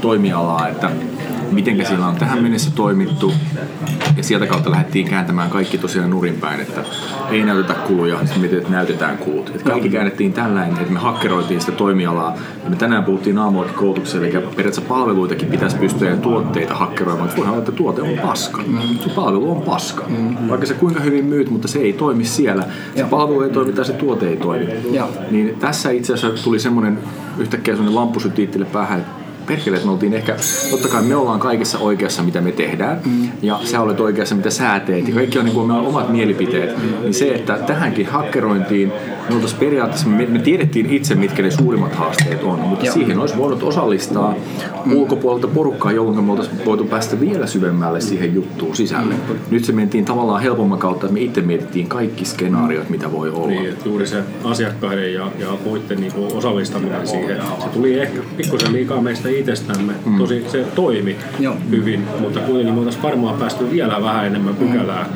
toimialaa, 0.00 0.68
että 0.68 0.90
miten 1.54 1.86
sillä 1.86 2.06
on 2.06 2.16
tähän 2.16 2.42
mennessä 2.42 2.70
toimittu. 2.70 3.32
Ja 4.16 4.22
sieltä 4.22 4.46
kautta 4.46 4.70
lähdettiin 4.70 5.08
kääntämään 5.08 5.50
kaikki 5.50 5.78
tosiaan 5.78 6.10
nurinpäin, 6.10 6.60
että 6.60 6.84
ei 7.30 7.44
näytetä 7.44 7.74
kuluja, 7.74 8.18
sitten 8.18 8.40
miten 8.40 8.58
että 8.58 8.70
näytetään 8.70 9.18
kulut. 9.18 9.48
Että 9.48 9.70
kaikki 9.70 9.88
käännettiin 9.90 10.32
tällainen, 10.32 10.76
että 10.78 10.92
me 10.92 10.98
hakkeroitiin 10.98 11.60
sitä 11.60 11.72
toimialaa. 11.72 12.36
Ja 12.64 12.70
me 12.70 12.76
tänään 12.76 13.04
puhuttiin 13.04 13.38
aamuakin 13.38 13.74
koulutuksessa, 13.74 14.18
eli 14.18 14.26
periaatteessa 14.26 14.80
palveluitakin 14.80 15.48
pitäisi 15.48 15.76
pystyä 15.76 16.10
ja 16.10 16.16
tuotteita 16.16 16.74
hakkeroimaan. 16.74 17.30
Voihan 17.36 17.52
olla, 17.52 17.58
että 17.58 17.72
tuote 17.72 18.02
on 18.02 18.18
paska. 18.22 18.62
Se 19.04 19.10
palvelu 19.10 19.50
on 19.50 19.62
paska. 19.62 20.04
Vaikka 20.48 20.66
se 20.66 20.74
kuinka 20.74 21.00
hyvin 21.00 21.24
myyt, 21.24 21.50
mutta 21.50 21.68
se 21.68 21.78
ei 21.78 21.92
toimi 21.92 22.24
siellä. 22.24 22.64
Se 22.96 23.04
palvelu 23.04 23.42
ei 23.42 23.50
toimi 23.50 23.72
tai 23.72 23.84
se 23.84 23.92
tuote 23.92 24.28
ei 24.28 24.36
toimi. 24.36 24.66
Niin 25.30 25.56
tässä 25.60 25.90
itse 25.90 26.14
asiassa 26.14 26.44
tuli 26.44 26.60
semmoinen 26.60 26.98
yhtäkkiä 27.38 27.74
semmoinen 27.74 28.00
lamppu 28.00 28.20
päähän, 28.72 28.98
että 28.98 29.23
perkele, 29.46 29.76
että 29.76 29.86
me 29.86 29.92
oltiin 29.92 30.14
ehkä, 30.14 30.36
totta 30.70 30.88
kai 30.88 31.02
me 31.02 31.16
ollaan 31.16 31.40
kaikessa 31.40 31.78
oikeassa, 31.78 32.22
mitä 32.22 32.40
me 32.40 32.52
tehdään, 32.52 33.00
mm. 33.04 33.28
ja 33.42 33.60
sä 33.64 33.80
olet 33.80 34.00
oikeassa, 34.00 34.34
mitä 34.34 34.50
sä 34.50 34.80
teet, 34.80 35.08
ja 35.08 35.14
kaikki 35.14 35.38
on 35.38 35.44
niin 35.44 35.54
kuin 35.54 35.66
meillä 35.66 35.82
on 35.82 35.88
omat 35.88 36.08
mielipiteet, 36.08 37.02
niin 37.02 37.14
se, 37.14 37.34
että 37.34 37.58
tähänkin 37.58 38.06
hakkerointiin 38.06 38.92
me 39.28 39.34
oltaisiin 39.34 39.60
periaatteessa, 39.60 40.08
me, 40.08 40.26
me 40.26 40.38
tiedettiin 40.38 40.90
itse, 40.90 41.14
mitkä 41.14 41.42
ne 41.42 41.50
suurimmat 41.50 41.94
haasteet 41.94 42.42
on, 42.42 42.60
mutta 42.60 42.86
Joo. 42.86 42.94
siihen 42.94 43.18
olisi 43.18 43.36
voinut 43.36 43.62
osallistaa 43.62 44.34
mm. 44.84 44.92
ulkopuolelta 44.92 45.48
porukkaa, 45.48 45.92
jolloin 45.92 46.24
me 46.24 46.32
oltaisiin 46.32 46.64
voitu 46.64 46.84
päästä 46.84 47.20
vielä 47.20 47.46
syvemmälle 47.46 48.00
siihen 48.00 48.34
juttuun 48.34 48.76
sisälle. 48.76 49.14
Mm. 49.14 49.34
Nyt 49.50 49.64
se 49.64 49.72
mentiin 49.72 50.04
tavallaan 50.04 50.42
helpomman 50.42 50.78
kautta, 50.78 51.06
että 51.06 51.14
me 51.14 51.20
itse 51.20 51.40
mietittiin 51.40 51.86
kaikki 51.86 52.24
skenaariot, 52.24 52.90
mitä 52.90 53.12
voi 53.12 53.30
olla. 53.30 53.46
Niin, 53.46 53.68
että 53.68 53.88
juuri 53.88 54.06
se 54.06 54.22
asiakkaiden 54.44 55.14
ja, 55.14 55.30
ja 55.38 55.48
muiden 55.64 56.00
niin 56.00 56.12
kuin 56.12 56.32
osallistaminen 56.36 57.06
siihen, 57.06 57.42
se 57.58 57.68
tuli 57.68 58.00
ehkä 58.00 58.20
pikkusen 58.36 58.72
liikaa 58.72 59.00
meistä 59.00 59.28
itsestämme. 59.28 59.92
Mm. 60.06 60.18
Tosi 60.18 60.44
se 60.48 60.64
toimi 60.74 61.16
Joo. 61.40 61.56
hyvin, 61.70 62.04
mutta 62.20 62.40
kuitenkin 62.40 62.74
me 62.74 62.78
oltaisiin 62.78 63.02
varmaan 63.02 63.38
päästy 63.38 63.70
vielä 63.70 64.02
vähän 64.02 64.26
enemmän 64.26 64.56
pykälää 64.56 65.06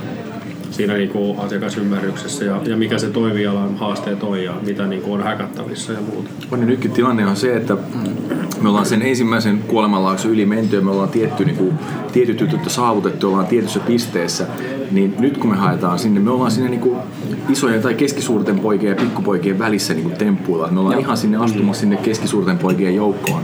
siinä 0.78 0.94
niin 0.94 1.08
kuin 1.08 1.38
asiakasymmärryksessä 1.38 2.44
ja, 2.44 2.60
ja 2.64 2.76
mikä 2.76 2.98
se 2.98 3.10
toimialan 3.10 3.76
haasteet 3.76 4.22
on 4.22 4.42
ja 4.44 4.54
mitä 4.66 4.86
niin 4.86 5.02
kuin 5.02 5.12
on 5.12 5.22
häkättävissä 5.22 5.92
ja 5.92 5.98
muuta. 6.00 6.30
On 6.50 6.60
niin 6.60 6.68
nytkin 6.68 6.90
tilanne 6.90 7.26
on 7.26 7.36
se, 7.36 7.56
että 7.56 7.76
me 8.60 8.68
ollaan 8.68 8.86
sen 8.86 9.02
ensimmäisen 9.02 9.58
kuolemanlaakson 9.58 10.30
yli 10.30 10.46
menty 10.46 10.76
ja 10.76 10.82
me 10.82 10.90
ollaan 10.90 11.08
tietty, 11.08 11.44
niin 11.44 11.56
kuin, 11.56 11.74
tietyt 12.12 12.40
jutut 12.40 12.60
saavutettu, 12.66 13.28
ollaan 13.28 13.46
tietyssä 13.46 13.80
pisteessä, 13.80 14.46
niin 14.90 15.14
nyt 15.18 15.38
kun 15.38 15.50
me 15.50 15.56
haetaan 15.56 15.98
sinne, 15.98 16.20
me 16.20 16.30
ollaan 16.30 16.50
sinne 16.50 16.70
niin 16.70 16.80
kuin 16.80 16.98
isojen 17.48 17.82
tai 17.82 17.94
keskisuurten 17.94 18.58
poikien 18.60 18.90
ja 18.90 19.04
pikkupoikien 19.04 19.58
välissä 19.58 19.94
niin 19.94 20.04
kuin 20.04 20.16
temppuilla. 20.16 20.68
Me 20.70 20.80
ollaan 20.80 20.94
Joo. 20.94 21.00
ihan 21.02 21.16
sinne 21.16 21.36
astumassa 21.36 21.80
sinne 21.80 21.96
keskisuurten 21.96 22.58
poikien 22.58 22.94
joukkoon 22.94 23.42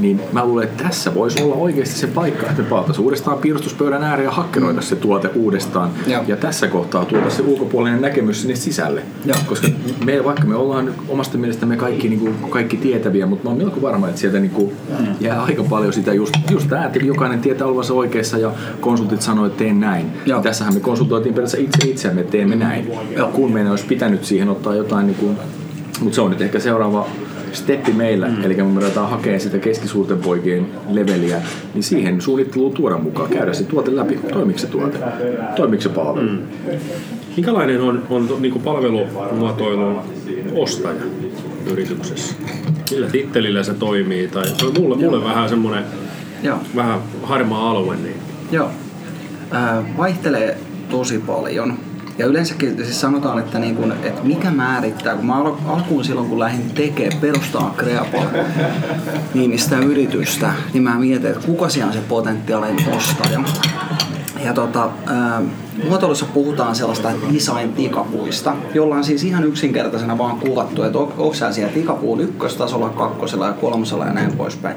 niin 0.00 0.20
mä 0.32 0.44
luulen, 0.44 0.68
että 0.68 0.84
tässä 0.84 1.14
voisi 1.14 1.42
olla 1.42 1.54
oikeasti 1.54 1.98
se 1.98 2.06
paikka, 2.06 2.46
että 2.46 2.62
me 2.62 2.68
palataan 2.68 3.00
uudestaan 3.00 3.38
piirustuspöydän 3.38 4.02
ääreen 4.02 4.24
ja 4.24 4.30
hakkeroida 4.30 4.80
se 4.80 4.96
tuote 4.96 5.28
uudestaan. 5.28 5.90
Joo. 6.06 6.22
Ja 6.26 6.36
tässä 6.36 6.68
kohtaa 6.68 7.04
tuoda 7.04 7.30
se 7.30 7.42
ulkopuolinen 7.42 8.02
näkemys 8.02 8.42
sinne 8.42 8.56
sisälle. 8.56 9.02
Joo. 9.24 9.36
Koska 9.46 9.68
me, 10.04 10.24
vaikka 10.24 10.44
me 10.44 10.54
ollaan 10.54 10.94
omasta 11.08 11.38
mielestämme 11.38 11.76
kaikki, 11.76 12.08
niin 12.08 12.20
kuin, 12.20 12.34
kaikki 12.50 12.76
tietäviä, 12.76 13.26
mutta 13.26 13.44
mä 13.44 13.50
oon 13.50 13.58
melko 13.58 13.82
varma, 13.82 14.08
että 14.08 14.20
sieltä 14.20 14.40
niin 14.40 14.50
kuin, 14.50 14.72
jää 15.20 15.42
aika 15.42 15.64
paljon 15.64 15.92
sitä 15.92 16.14
just, 16.14 16.34
just 16.50 16.68
tämä, 16.68 16.84
että 16.84 16.98
jokainen 16.98 17.40
tietää 17.40 17.66
olevansa 17.66 17.94
oikeassa 17.94 18.38
ja 18.38 18.52
konsultit 18.80 19.22
sanoo, 19.22 19.46
että 19.46 19.58
teen 19.58 19.80
näin. 19.80 20.06
Joo. 20.26 20.42
Tässähän 20.42 20.74
me 20.74 20.80
konsultoitiin 20.80 21.34
periaatteessa 21.34 21.68
itse 21.68 21.90
itseämme, 21.90 22.20
että 22.20 22.32
teemme 22.32 22.56
näin. 22.56 22.92
Joo. 23.16 23.28
Kun 23.28 23.52
meidän 23.52 23.70
olisi 23.70 23.86
pitänyt 23.86 24.24
siihen 24.24 24.48
ottaa 24.48 24.74
jotain, 24.74 25.06
niin 25.06 25.16
kuin, 25.16 25.36
mutta 26.00 26.14
se 26.14 26.20
on 26.20 26.30
nyt 26.30 26.40
ehkä 26.40 26.60
seuraava 26.60 27.06
steppi 27.56 27.92
meillä, 27.92 28.28
mm. 28.28 28.44
eli 28.44 28.54
kun 28.54 28.66
me 28.66 28.80
ruvetaan 28.80 29.10
hakemaan 29.10 29.40
sitä 29.40 29.58
keskisuurten 29.58 30.18
poikien 30.18 30.66
leveliä, 30.88 31.42
niin 31.74 31.82
siihen 31.82 32.20
suunnitteluun 32.20 32.72
tuoda 32.72 32.98
mukaan, 32.98 33.30
käydä 33.30 33.52
se 33.54 33.64
tuote 33.64 33.96
läpi. 33.96 34.18
Toimiko 34.32 34.58
se 34.58 34.66
tuote? 34.66 34.98
Toimiko 35.56 35.82
se 35.82 35.88
palvelu? 35.88 36.28
Mm. 36.28 36.38
Minkälainen 37.36 37.80
on, 37.80 38.02
on 38.10 38.28
niin 38.40 38.52
kuin 38.52 38.62
palvelumuotoilun 38.62 39.98
ostaja 40.54 41.00
yrityksessä? 41.66 42.34
Millä 42.90 43.08
tittelillä 43.08 43.62
se 43.62 43.74
toimii? 43.74 44.28
Tai 44.28 44.48
se 44.48 44.66
on 44.66 44.74
mulle, 44.80 44.96
mulle 44.96 45.24
vähän 45.24 45.48
semmoinen 45.48 45.84
Joo. 46.42 46.58
vähän 46.76 47.00
harmaa 47.22 47.70
alue. 47.70 47.96
Niin. 47.96 48.16
Joo. 48.52 48.70
Äh, 49.54 49.96
vaihtelee 49.96 50.58
tosi 50.90 51.18
paljon. 51.18 51.78
Ja 52.18 52.26
yleensäkin 52.26 52.76
siis 52.76 53.00
sanotaan, 53.00 53.38
että, 53.38 53.58
niin 53.58 53.76
kun, 53.76 53.92
että 54.02 54.22
mikä 54.22 54.50
määrittää, 54.50 55.16
kun 55.16 55.26
mä 55.26 55.36
al- 55.38 55.54
alkuun 55.66 56.04
silloin 56.04 56.28
kun 56.28 56.38
lähdin 56.40 56.70
tekemään, 56.70 57.20
perustaa 57.20 57.74
Creapa 57.78 58.22
nimistä 59.34 59.78
yritystä, 59.78 60.52
niin 60.72 60.82
mä 60.82 60.98
mietin, 60.98 61.30
että 61.30 61.46
kuka 61.46 61.68
siellä 61.68 61.86
on 61.88 61.92
se 61.94 62.00
potentiaalinen 62.08 62.94
ostaja. 62.96 63.40
Ja 64.44 64.52
tota, 64.54 64.88
muotoilussa 65.88 66.26
puhutaan 66.34 66.74
sellaista 66.74 67.10
design-tikapuista, 67.34 68.56
jolla 68.74 68.94
on 68.96 69.04
siis 69.04 69.24
ihan 69.24 69.44
yksinkertaisena 69.44 70.18
vaan 70.18 70.38
kuvattu, 70.40 70.82
että 70.82 70.98
on- 70.98 71.12
onko 71.18 71.34
siellä 71.34 71.52
siellä 71.54 71.72
tikapuun 71.72 72.20
ykköstasolla, 72.20 72.88
kakkosella 72.88 73.46
ja 73.46 73.52
kolmosella 73.52 74.04
ja 74.06 74.12
näin 74.12 74.32
poispäin. 74.36 74.76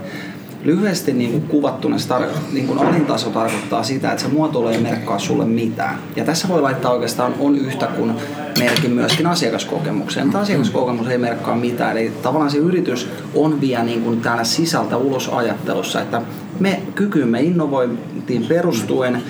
Lyhyesti 0.64 1.14
niin 1.14 1.32
kuin 1.32 1.44
kuvattuna 1.44 1.98
se 1.98 2.10
tar- 2.10 2.54
niin 2.54 2.68
kuin 2.68 2.80
alintaso 2.80 3.30
tarkoittaa 3.30 3.84
sitä, 3.84 4.12
että 4.12 4.24
se 4.24 4.30
muotoilu 4.30 4.68
ei 4.68 4.78
merkkaa 4.78 5.20
sulle 5.20 5.46
mitään. 5.46 6.00
Ja 6.16 6.26
tässä 6.26 6.48
voi 6.48 6.62
laittaa 6.62 6.92
oikeastaan 6.92 7.34
on 7.40 7.56
yhtä 7.56 7.88
kuin 7.88 8.14
merkin 8.60 8.92
myöskin 8.92 9.28
asiakaskokemukseen. 9.28 10.32
Tämä 10.32 10.42
asiakaskokemus 10.42 11.08
ei 11.08 11.18
merkkaa 11.18 11.56
mitään. 11.56 11.98
Eli 11.98 12.12
tavallaan 12.24 12.52
se 12.52 12.58
yritys 12.58 13.10
on 13.36 13.62
vielä 13.62 13.84
niin 13.84 14.02
kuin 14.02 14.22
täällä 14.22 14.44
sisältä 14.44 14.98
ulos 14.98 15.30
ajattelussa, 15.30 16.02
että 16.02 16.22
me 16.60 16.82
kykymme 16.96 17.42
innovointiin 17.42 18.46
perustuen 18.48 19.24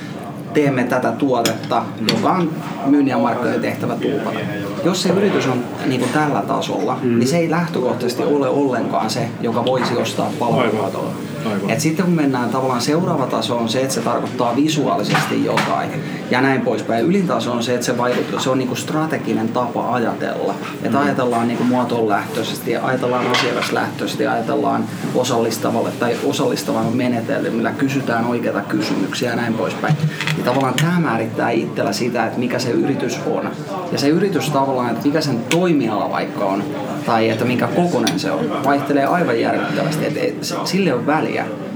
teemme 0.54 0.84
tätä 0.84 1.12
tuotetta, 1.12 1.84
joka 2.14 2.30
on 2.30 2.52
myynnin 2.86 3.12
ja 3.12 3.18
markkinoiden 3.18 3.62
tehtävä 3.62 3.96
tuupata. 3.96 4.40
Jos 4.84 5.04
se 5.04 5.10
yritys 5.10 5.48
on 5.48 5.64
niin 5.86 6.00
kuin 6.00 6.12
tällä 6.14 6.42
tasolla, 6.42 6.98
mm. 7.02 7.20
niin 7.20 7.28
se 7.28 7.38
ei 7.38 7.52
lähtökohtaisesti 7.52 8.24
ole 8.24 8.50
ollenkaan 8.50 9.10
se, 9.10 9.28
joka 9.42 9.66
voisi 9.66 9.98
ostaa 9.98 10.32
palvelua. 10.40 11.14
Aivan. 11.46 11.70
Et 11.70 11.80
sitten 11.80 12.06
kun 12.06 12.14
mennään 12.14 12.50
tavallaan 12.50 12.82
seuraava 12.82 13.28
taso 13.28 13.58
on 13.58 13.70
se, 13.70 13.82
että 13.82 13.94
se 13.94 14.02
tarkoittaa 14.02 14.56
visuaalisesti 14.56 15.46
jotain 15.46 15.90
ja 16.32 16.42
näin 16.42 16.62
poispäin. 16.62 17.06
Ylin 17.06 17.28
taso 17.28 17.52
on 17.52 17.64
se, 17.64 17.74
että 17.74 17.86
se, 17.86 17.98
vaikuttaa, 17.98 18.40
se 18.40 18.50
on 18.50 18.58
niinku 18.58 18.76
strateginen 18.76 19.50
tapa 19.50 19.94
ajatella. 19.94 20.56
Että 20.84 20.98
Mm. 20.98 21.04
ajatellaan 21.06 21.48
niinku 21.48 21.64
muotoilulähtöisesti, 21.64 22.78
ajatellaan 22.78 23.28
asiakaslähtöisesti, 23.32 24.28
ajatellaan 24.28 24.84
osallistavalle 25.16 25.92
tai 26.00 26.16
osallistavalla 26.24 26.92
menetelmillä, 26.92 27.72
kysytään 27.72 28.26
oikeita 28.26 28.62
kysymyksiä 28.62 29.30
ja 29.30 29.36
näin 29.36 29.54
poispäin. 29.54 29.96
Niin 30.36 30.46
tavallaan 30.46 30.74
tämä 30.74 31.00
määrittää 31.00 31.50
itsellä 31.50 31.94
sitä, 31.94 32.26
että 32.26 32.40
mikä 32.40 32.60
se 32.60 32.70
yritys 32.70 33.20
on. 33.26 33.50
Ja 33.92 33.98
se 33.98 34.08
yritys 34.08 34.50
tavallaan, 34.50 34.90
että 34.90 35.06
mikä 35.08 35.22
sen 35.22 35.40
toimiala 35.50 36.10
vaikka 36.10 36.46
on, 36.46 36.64
tai 37.06 37.30
että 37.30 37.46
minkä 37.46 37.68
kokonen 37.68 38.20
se 38.20 38.32
on, 38.32 38.64
vaihtelee 38.66 39.06
aivan 39.06 39.40
järkyttävästi. 39.42 40.06
Että 40.06 40.20
et, 40.20 40.44
se- 40.44 40.56
sille 40.66 40.94
on 40.94 41.06
väliä. 41.06 41.29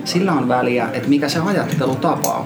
Sillä 0.06 0.34
on 0.34 0.48
väliä, 0.48 0.90
että 0.94 1.10
mikä 1.10 1.30
se 1.30 1.40
ajattelutapa 1.40 2.30
on. 2.30 2.46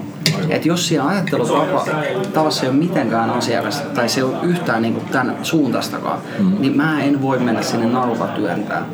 Että 0.50 0.68
jos 0.68 0.94
ajattelutapa 1.04 1.86
tavassa 2.34 2.64
ei 2.64 2.70
ole 2.70 2.78
mitenkään 2.78 3.30
asiakas, 3.30 3.82
tai 3.82 4.10
se 4.10 4.20
ei 4.20 4.24
ole 4.24 4.38
yhtään 4.44 4.82
niin 4.82 5.02
tämän 5.12 5.36
suuntaistakaan, 5.44 6.20
mm. 6.40 6.56
niin 6.60 6.78
mä 6.78 7.04
en 7.04 7.22
voi 7.22 7.40
mennä 7.40 7.62
sinne 7.62 7.86
narulla 7.86 8.28
työntää. 8.28 8.86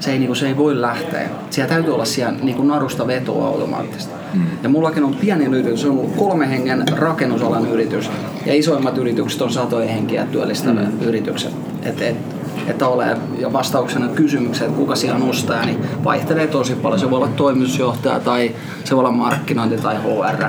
Se 0.00 0.12
ei, 0.12 0.18
niin 0.18 0.26
kuin, 0.26 0.36
se 0.36 0.46
ei 0.46 0.56
voi 0.56 0.80
lähteä. 0.80 1.28
Siellä 1.50 1.68
täytyy 1.68 1.94
olla 1.94 2.04
siellä 2.04 2.38
niin 2.42 2.56
kuin 2.56 2.68
narusta 2.68 3.06
vetoa 3.06 3.46
automaattisesti. 3.46 4.14
Mm. 4.34 4.42
Ja 4.62 4.68
mullakin 4.68 5.04
on 5.04 5.14
pieni 5.14 5.44
yritys, 5.44 5.80
se 5.80 5.88
on 5.88 5.98
ollut 5.98 6.16
kolme 6.16 6.50
hengen 6.50 6.84
rakennusalan 6.96 7.66
yritys, 7.66 8.10
ja 8.46 8.54
isoimmat 8.54 8.98
yritykset 8.98 9.42
on 9.42 9.52
satoja 9.52 9.92
henkiä 9.92 10.26
työllistävät 10.26 11.00
mm. 11.00 11.06
yritykset. 11.06 11.52
Et, 11.82 12.02
et, 12.02 12.16
että 12.66 12.88
ole, 12.88 13.16
ja 13.38 13.52
vastauksena 13.52 14.08
kysymykseen, 14.08 14.70
että 14.70 14.80
kuka 14.80 14.96
siellä 14.96 15.16
on 15.24 15.30
ostaja, 15.30 15.62
niin 15.62 15.78
vaihtelee 16.04 16.46
tosi 16.46 16.74
paljon. 16.74 17.00
Se 17.00 17.10
voi 17.10 17.16
olla 17.16 17.28
toimitusjohtaja 17.36 18.20
tai 18.20 18.54
se 18.84 18.94
voi 18.94 19.00
olla 19.00 19.12
markkinointi 19.12 19.76
tai 19.76 19.96
HR. 19.96 20.44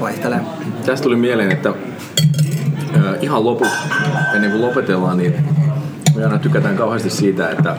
Vaihtelee. 0.00 0.40
Tästä 0.86 1.02
tuli 1.02 1.16
mieleen, 1.16 1.52
että 1.52 1.74
ihan 3.20 3.44
lopuksi, 3.44 3.74
ennen 4.34 4.50
kuin 4.50 4.62
lopetellaan, 4.62 5.18
niin 5.18 5.34
me 6.16 6.24
aina 6.24 6.38
tykätään 6.38 6.76
kauheasti 6.76 7.10
siitä, 7.10 7.50
että 7.50 7.76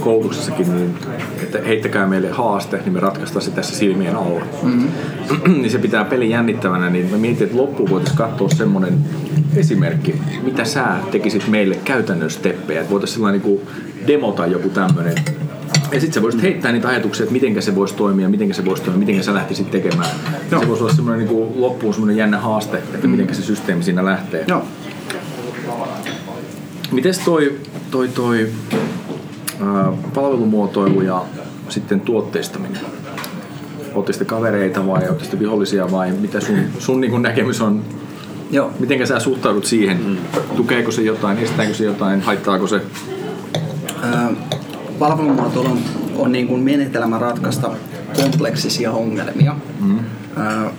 koulutuksessakin, 0.00 0.76
niin, 0.76 0.94
että 1.42 1.58
heittäkää 1.66 2.06
meille 2.06 2.30
haaste, 2.30 2.76
niin 2.76 2.92
me 2.92 3.00
ratkaistaan 3.00 3.42
se 3.42 3.50
tässä 3.50 3.76
silmien 3.76 4.16
alla. 4.16 4.40
Mm-hmm. 4.62 4.88
niin 5.62 5.70
se 5.70 5.78
pitää 5.78 6.04
peli 6.04 6.30
jännittävänä, 6.30 6.90
niin 6.90 7.10
mä 7.10 7.16
mietin, 7.16 7.44
että 7.44 7.56
loppuun 7.56 7.90
voitaisiin 7.90 8.18
katsoa 8.18 8.48
semmoinen 8.48 8.98
esimerkki, 9.56 10.14
mitä 10.42 10.64
sä 10.64 10.84
tekisit 11.10 11.48
meille 11.48 11.78
käytännön 11.84 12.30
steppejä, 12.30 12.80
että 12.80 12.90
voitaisiin 12.92 13.16
sillä 13.16 13.32
niin 13.32 13.60
demota 14.06 14.46
joku 14.46 14.68
tämmöinen 14.68 15.14
ja 15.92 16.00
sitten 16.00 16.14
sä 16.14 16.22
voisit 16.22 16.42
heittää 16.42 16.72
niitä 16.72 16.88
ajatuksia, 16.88 17.24
että 17.24 17.32
miten 17.32 17.62
se 17.62 17.74
voisi 17.74 17.94
toimia, 17.94 18.28
miten 18.28 18.54
se 18.54 18.64
voisi 18.64 18.82
toimia, 18.82 19.06
miten 19.06 19.24
sä 19.24 19.34
lähtisit 19.34 19.70
tekemään. 19.70 20.10
Joo. 20.50 20.60
Se 20.60 20.68
voisi 20.68 20.82
olla 20.82 20.94
semmoinen 20.94 21.26
niin 21.26 21.60
loppuun 21.60 21.94
semmoinen 21.94 22.16
jännä 22.16 22.38
haaste, 22.38 22.76
että 22.76 23.06
mm. 23.06 23.10
miten 23.10 23.34
se 23.34 23.42
systeemi 23.42 23.82
siinä 23.82 24.04
lähtee. 24.04 24.44
Joo. 24.48 24.64
Mites 26.92 27.18
toi, 27.18 27.58
toi, 27.90 28.08
toi 28.08 28.48
palvelumuotoilu 30.14 31.00
ja 31.00 31.24
sitten 31.68 32.00
tuotteistaminen? 32.00 32.80
Ootte 33.94 34.12
sitten 34.12 34.26
kavereita 34.26 34.86
vai 34.86 35.08
ootte 35.08 35.24
sitten 35.24 35.40
vihollisia 35.40 35.90
vai 35.90 36.12
mitä 36.12 36.40
sun, 36.40 36.58
sun 36.78 37.00
niin 37.00 37.10
kuin 37.10 37.22
näkemys 37.22 37.60
on? 37.60 37.82
Joo. 38.50 38.70
Miten 38.78 39.06
sä 39.06 39.20
suhtaudut 39.20 39.64
siihen? 39.64 40.00
Mm. 40.04 40.16
Tukeeko 40.56 40.90
se 40.90 41.02
jotain, 41.02 41.38
estääkö 41.38 41.74
se 41.74 41.84
jotain, 41.84 42.20
haittaako 42.20 42.66
se? 42.66 42.80
Palvelumuotoilu 44.98 45.68
on, 45.70 45.78
on 46.16 46.32
niin 46.32 46.48
kuin 46.48 46.60
menetelmä 46.60 47.18
ratkaista 47.18 47.70
kompleksisia 48.22 48.92
ongelmia. 48.92 49.56
Mm. 49.80 49.98
Ää, 50.36 50.70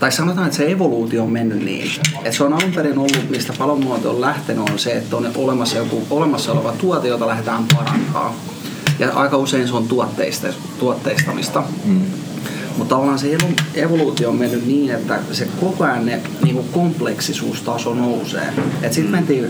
tai 0.00 0.12
sanotaan, 0.12 0.46
että 0.46 0.56
se 0.56 0.70
evoluutio 0.70 1.22
on 1.22 1.30
mennyt 1.30 1.64
niin, 1.64 1.90
että 2.16 2.32
se 2.32 2.44
on 2.44 2.52
alun 2.52 2.72
perin 2.72 2.98
ollut, 2.98 3.30
mistä 3.30 3.52
palvelumuoto 3.58 4.10
on 4.10 4.20
lähtenyt, 4.20 4.70
on 4.70 4.78
se, 4.78 4.92
että 4.92 5.16
on 5.16 5.30
olemassa 5.34 5.78
joku 5.78 6.02
olemassa 6.10 6.52
oleva 6.52 6.72
tuote, 6.72 7.08
jota 7.08 7.26
lähdetään 7.26 7.64
parantaa. 7.74 8.34
Ja 8.98 9.12
aika 9.12 9.36
usein 9.36 9.68
se 9.68 9.74
on 9.74 9.88
tuotteista, 9.88 10.48
tuotteistamista. 10.78 11.62
Mm. 11.84 12.00
Mutta 12.76 12.94
tavallaan 12.94 13.18
se 13.18 13.38
evoluutio 13.74 14.28
on 14.28 14.36
mennyt 14.36 14.66
niin, 14.66 14.90
että 14.90 15.18
se 15.32 15.48
koko 15.60 15.84
ajan 15.84 16.06
ne 16.06 16.20
niin 16.44 16.54
kuin 16.54 16.68
kompleksisuustaso 16.72 17.94
nousee. 17.94 18.52
Sitten 18.82 19.04
mm. 19.04 19.10
mentiin 19.10 19.46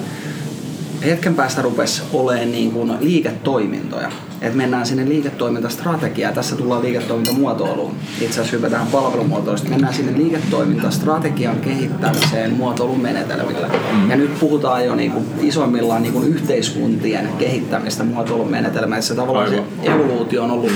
hetken 1.04 1.34
päästä 1.34 1.62
rupesi 1.62 2.02
olemaan 2.12 2.52
niin 2.52 2.72
kuin 2.72 2.92
liiketoimintoja. 3.00 4.10
Et 4.40 4.54
mennään 4.54 4.86
sinne 4.86 5.08
liiketoimintastrategiaan. 5.08 6.34
Tässä 6.34 6.56
tullaan 6.56 6.82
liiketoimintamuotoiluun. 6.82 7.94
Itse 8.20 8.40
asiassa 8.40 8.56
hypätään 8.56 8.86
palvelumuotoilusta. 8.86 9.68
Mennään 9.68 9.94
sinne 9.94 10.18
liiketoimintastrategian 10.18 11.60
kehittämiseen 11.60 12.52
muotoilun 12.52 13.00
menetelmillä. 13.00 13.68
Mm. 13.68 14.10
Ja 14.10 14.16
nyt 14.16 14.38
puhutaan 14.38 14.84
jo 14.84 14.94
niin 14.94 15.12
kuin 15.12 15.24
isoimmillaan 15.40 16.02
niin 16.02 16.12
kuin 16.12 16.28
yhteiskuntien 16.28 17.28
kehittämistä 17.38 18.04
muotoilun 18.04 18.50
menetelmissä. 18.50 19.14
Tavallaan 19.14 19.48
se 19.48 19.62
evoluutio 19.82 20.44
on 20.44 20.50
ollut, 20.50 20.72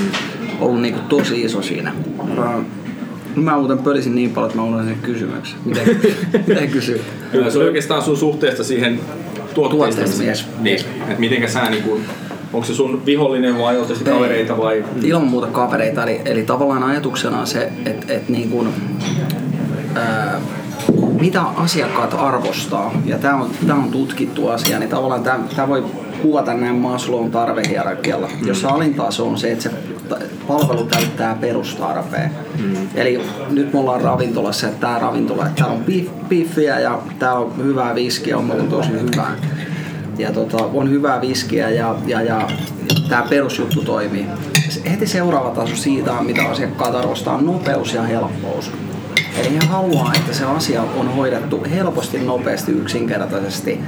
ollut 0.61 0.83
niin 0.83 0.95
kuin 0.95 1.07
tosi 1.07 1.43
iso 1.43 1.63
siinä. 1.63 1.93
Mä 3.37 3.57
muuten 3.57 3.79
pölisin 3.79 4.15
niin 4.15 4.31
paljon, 4.31 4.51
että 4.51 4.63
mä 4.63 4.69
unohdin 4.69 4.89
sen 4.89 5.03
kysymyksen. 5.03 5.59
Miten, 5.65 6.01
miten 6.47 6.71
kysyy? 6.71 7.01
Kyllä 7.33 7.51
se 7.51 7.59
oli 7.59 7.67
oikeastaan 7.67 8.03
sun 8.03 8.17
suhteesta 8.17 8.65
siihen 8.65 9.01
tuotteistamiseen. 9.55 10.37
Niin. 10.61 10.81
Että 11.01 11.21
mitenkä 11.21 11.49
sä 11.49 11.71
niinku, 11.71 12.01
onko 12.53 12.67
se 12.67 12.75
sun 12.75 13.07
vihollinen 13.07 13.59
vai 13.59 13.79
onko 13.79 13.95
se 13.95 14.05
kavereita 14.05 14.59
vai? 14.59 14.85
Ilman 15.03 15.29
muuta 15.29 15.47
kavereita. 15.47 16.03
Eli, 16.03 16.21
eli 16.25 16.43
tavallaan 16.43 16.83
ajatuksena 16.83 17.41
on 17.41 17.47
se, 17.47 17.73
että 17.87 18.15
et 18.15 18.29
niin 18.29 18.51
kuin, 18.51 18.69
ää, 19.95 20.41
mitä 21.21 21.43
asiakkaat 21.43 22.15
arvostaa, 22.19 22.93
ja 23.05 23.19
tämä 23.19 23.37
on, 23.37 23.51
tää 23.67 23.77
on 23.77 23.91
tutkittu 23.91 24.49
asia, 24.49 24.79
niin 24.79 24.91
tavallaan 24.91 25.23
tämä 25.57 25.69
voi 25.69 25.85
kuvata 26.23 26.55
näin 26.55 26.77
Maslown 26.77 27.31
tarvehierarkialla, 27.31 28.29
mm. 28.41 28.49
jossa 28.49 28.69
alintaso 28.69 29.29
on 29.29 29.39
se, 29.39 29.53
että 29.53 29.63
se 29.63 29.71
palvelu 30.49 30.85
täyttää 30.85 31.37
perustarpeen. 31.41 32.31
Mm. 32.59 32.89
Eli 32.95 33.23
nyt 33.51 33.73
me 33.73 33.79
ollaan 33.79 34.01
ravintolassa, 34.01 34.67
että 34.67 34.81
tämä 34.81 34.99
ravintola, 34.99 35.47
että 35.47 35.63
täällä 35.63 35.75
on 35.75 35.85
piffiä 36.29 36.79
ja 36.79 36.99
täällä 37.19 37.39
on 37.39 37.65
hyvää 37.65 37.95
viskiä, 37.95 38.39
on 38.39 38.67
tosi 38.71 38.91
hyvää. 38.91 39.37
Ja 40.19 40.33
tota, 40.33 40.57
on 40.57 40.91
hyvää 40.91 41.21
viskiä 41.21 41.71
ja, 41.71 41.97
ja, 42.07 42.23
ja 42.23 42.49
tämä 43.09 43.27
perusjuttu 43.31 43.83
toimii. 43.83 44.27
Heti 44.91 45.07
seuraava 45.07 45.51
taso 45.51 45.77
siitä 45.77 46.13
on, 46.13 46.27
mitä 46.27 46.43
asiakkaat 46.43 46.95
arvostaa, 46.95 47.37
on 47.37 47.47
nopeus 47.47 47.95
ja 47.95 48.03
helppous. 48.03 48.71
Eli 49.41 49.55
he 49.55 49.67
haluaa, 49.67 50.13
että 50.17 50.33
se 50.33 50.45
asia 50.45 50.83
on 50.83 51.15
hoidettu 51.15 51.67
helposti, 51.71 52.19
nopeasti, 52.19 52.73
yksinkertaisesti. 52.73 53.81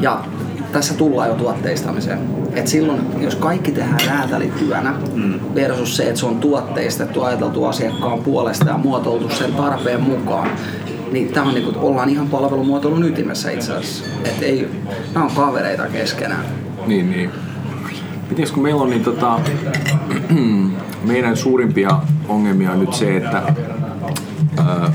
Ja 0.00 0.24
tässä 0.72 0.94
tullaan 0.94 1.28
jo 1.28 1.34
tuotteistamiseen. 1.34 2.18
Et 2.52 2.66
silloin, 2.66 3.00
jos 3.20 3.34
kaikki 3.34 3.72
tehdään 3.72 4.00
räätälityönä 4.06 4.94
mm. 5.14 5.40
versus 5.54 5.96
se, 5.96 6.02
että 6.02 6.20
se 6.20 6.26
on 6.26 6.38
tuotteistettu, 6.38 7.22
ajateltu 7.22 7.64
asiakkaan 7.64 8.18
puolesta 8.18 8.68
ja 8.68 8.78
muotoiltu 8.78 9.28
sen 9.28 9.54
tarpeen 9.54 10.02
mukaan, 10.02 10.50
niin 11.12 11.28
tämä 11.28 11.46
on 11.46 11.54
niinku, 11.54 11.72
ollaan 11.76 12.10
ihan 12.10 12.28
palvelumuotoilun 12.28 13.04
ytimessä 13.04 13.50
itse 13.50 13.72
asiassa. 13.72 14.04
Et 14.24 14.42
ei, 14.42 14.68
nämä 15.14 15.26
on 15.26 15.32
kavereita 15.34 15.86
keskenään. 15.86 16.44
Niin, 16.86 17.10
niin. 17.10 17.30
Miten 18.30 18.46
kun 18.54 18.62
meillä 18.62 18.82
on 18.82 18.90
niin 18.90 19.04
tota, 19.04 19.40
meidän 21.04 21.36
suurimpia 21.36 22.00
ongelmia 22.28 22.72
on 22.72 22.80
nyt 22.80 22.92
se, 22.92 23.16
että 23.16 23.42
ää, 24.58 24.92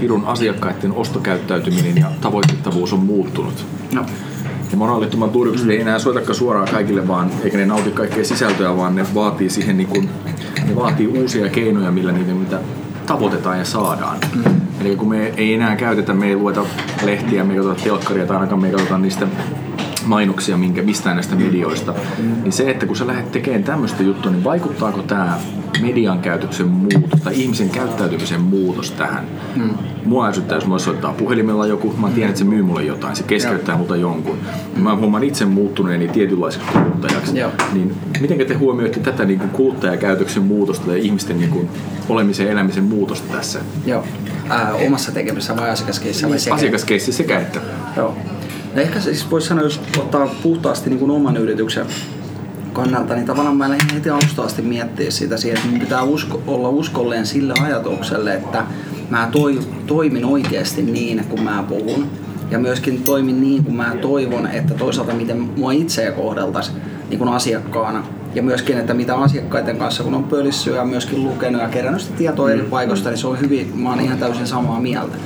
Pirun 0.00 0.24
asiakkaiden 0.24 0.92
ostokäyttäytyminen 0.92 1.96
ja 1.96 2.06
tavoitettavuus 2.20 2.92
on 2.92 2.98
muuttunut. 2.98 3.66
No 3.94 4.06
ja 4.70 4.76
moraalittoman 4.76 5.30
turkset 5.30 5.66
mm. 5.66 5.70
ei 5.70 5.80
enää 5.80 5.98
soitakaan 5.98 6.34
suoraan 6.34 6.68
kaikille 6.70 7.08
vaan, 7.08 7.30
eikä 7.44 7.58
ne 7.58 7.66
nauti 7.66 7.90
kaikkea 7.90 8.24
sisältöä, 8.24 8.76
vaan 8.76 8.94
ne 8.94 9.06
vaatii 9.14 9.50
siihen 9.50 9.76
niin 9.76 9.88
kuin, 9.88 10.10
ne 10.68 10.76
vaatii 10.76 11.06
uusia 11.06 11.48
keinoja, 11.48 11.90
millä 11.90 12.12
niitä 12.12 12.32
mitä 12.32 12.60
tavoitetaan 13.06 13.58
ja 13.58 13.64
saadaan. 13.64 14.18
Mm. 14.34 14.42
Eli 14.80 14.96
kun 14.96 15.08
me 15.08 15.32
ei 15.36 15.54
enää 15.54 15.76
käytetä, 15.76 16.14
me 16.14 16.26
ei 16.26 16.36
lueta 16.36 16.64
lehtiä, 17.04 17.44
me 17.44 17.52
ei 17.52 17.58
katsota 17.58 17.82
telkkaria 17.82 18.26
tai 18.26 18.36
ainakaan 18.36 18.60
me 18.60 18.66
ei 18.66 18.72
katsota 18.72 18.98
niistä 18.98 19.26
mainoksia 20.04 20.56
minkä, 20.56 20.82
mistään 20.82 21.16
näistä 21.16 21.36
medioista, 21.36 21.94
mm. 22.18 22.42
niin 22.42 22.52
se, 22.52 22.70
että 22.70 22.86
kun 22.86 22.96
sä 22.96 23.06
lähdet 23.06 23.32
tekemään 23.32 23.64
tämmöistä 23.64 24.02
juttua, 24.02 24.32
niin 24.32 24.44
vaikuttaako 24.44 25.02
tämä 25.02 25.38
median 25.82 26.18
käytöksen 26.18 26.68
muutos 26.68 27.20
tai 27.24 27.40
ihmisen 27.40 27.70
käyttäytymisen 27.70 28.40
muutos 28.40 28.90
tähän? 28.90 29.24
Mm. 29.56 29.70
Mua 30.04 30.26
ärsyttää, 30.26 30.56
jos 30.56 30.66
mulle 30.66 30.78
soittaa 30.78 31.12
puhelimella 31.12 31.66
joku, 31.66 31.94
mä 31.98 32.10
tiedän, 32.10 32.28
että 32.28 32.38
se 32.38 32.44
myy 32.44 32.62
mulle 32.62 32.84
jotain, 32.84 33.16
se 33.16 33.22
keskeyttää 33.22 33.76
multa 33.76 33.96
jonkun. 33.96 34.38
Mä 34.76 34.96
huomaan 34.96 35.24
itse 35.24 35.44
muuttuneeni 35.44 36.08
tietynlaiseksi 36.08 36.68
kuluttajaksi. 36.72 37.38
Joo. 37.38 37.50
Niin 37.72 37.94
miten 38.20 38.46
te 38.46 38.54
huomioitte 38.54 39.00
tätä 39.00 39.24
niin 39.24 39.38
kuin 39.38 39.50
kuluttajakäytöksen 39.50 40.42
muutosta 40.42 40.90
ja 40.90 40.96
ihmisten 40.96 41.38
niin 41.38 41.50
kuin 41.50 41.68
olemisen 42.08 42.46
ja 42.46 42.52
elämisen 42.52 42.84
muutosta 42.84 43.36
tässä? 43.36 43.58
Joo. 43.86 44.04
Ää, 44.48 44.74
omassa 44.74 45.12
tekemisessä 45.12 45.56
vai 45.56 45.70
asiakaskeississä? 45.70 46.28
Vai 46.28 46.38
sekä? 46.38 46.54
Asiakaskeississä 46.54 47.22
sekä 47.22 47.40
että. 47.40 47.60
Joo. 47.96 48.16
Ja 48.74 48.82
ehkä 48.82 49.00
siis 49.00 49.30
voisi 49.30 49.46
sanoa, 49.46 49.64
jos 49.64 49.80
ottaa 49.98 50.34
puhtaasti 50.42 50.90
niin 50.90 50.98
kuin 50.98 51.10
oman 51.10 51.36
yrityksen 51.36 51.86
kannalta, 52.82 53.14
niin 53.14 53.26
tavallaan 53.26 53.56
mä 53.56 53.70
lähdin 53.70 53.94
heti 53.94 54.10
alusta 54.10 54.42
asti 54.42 54.62
miettiä 54.62 55.10
sitä 55.10 55.36
siihen, 55.36 55.56
että 55.56 55.70
mun 55.70 55.80
pitää 55.80 56.02
usko, 56.02 56.42
olla 56.46 56.68
uskolleen 56.68 57.26
sille 57.26 57.54
ajatukselle, 57.62 58.34
että 58.34 58.64
mä 59.10 59.28
toi, 59.32 59.58
toimin 59.86 60.24
oikeasti 60.24 60.82
niin, 60.82 61.24
kun 61.28 61.42
mä 61.42 61.64
puhun. 61.68 62.06
Ja 62.50 62.58
myöskin 62.58 63.02
toimin 63.02 63.40
niin, 63.40 63.64
kun 63.64 63.76
mä 63.76 63.96
toivon, 64.00 64.46
että 64.46 64.74
toisaalta 64.74 65.12
miten 65.12 65.38
mua 65.40 65.72
itseä 65.72 66.12
kohdeltaisiin 66.12 66.76
niin 67.10 67.28
asiakkaana. 67.28 68.04
Ja 68.34 68.42
myöskin, 68.42 68.78
että 68.78 68.94
mitä 68.94 69.14
asiakkaiden 69.14 69.76
kanssa, 69.76 70.02
kun 70.02 70.14
on 70.14 70.24
pölissyt 70.24 70.74
ja 70.74 70.84
myöskin 70.84 71.24
lukenut 71.24 71.62
ja 71.62 71.68
kerännyt 71.68 72.02
sitä 72.02 72.16
tietoa 72.16 72.46
mm. 72.46 72.52
eri 72.52 72.62
paikoista, 72.62 73.10
niin 73.10 73.18
se 73.18 73.26
on 73.26 73.40
hyvin, 73.40 73.72
mä 73.74 73.90
oon 73.90 74.00
ihan 74.00 74.18
täysin 74.18 74.46
samaa 74.46 74.80
mieltä. 74.80 75.16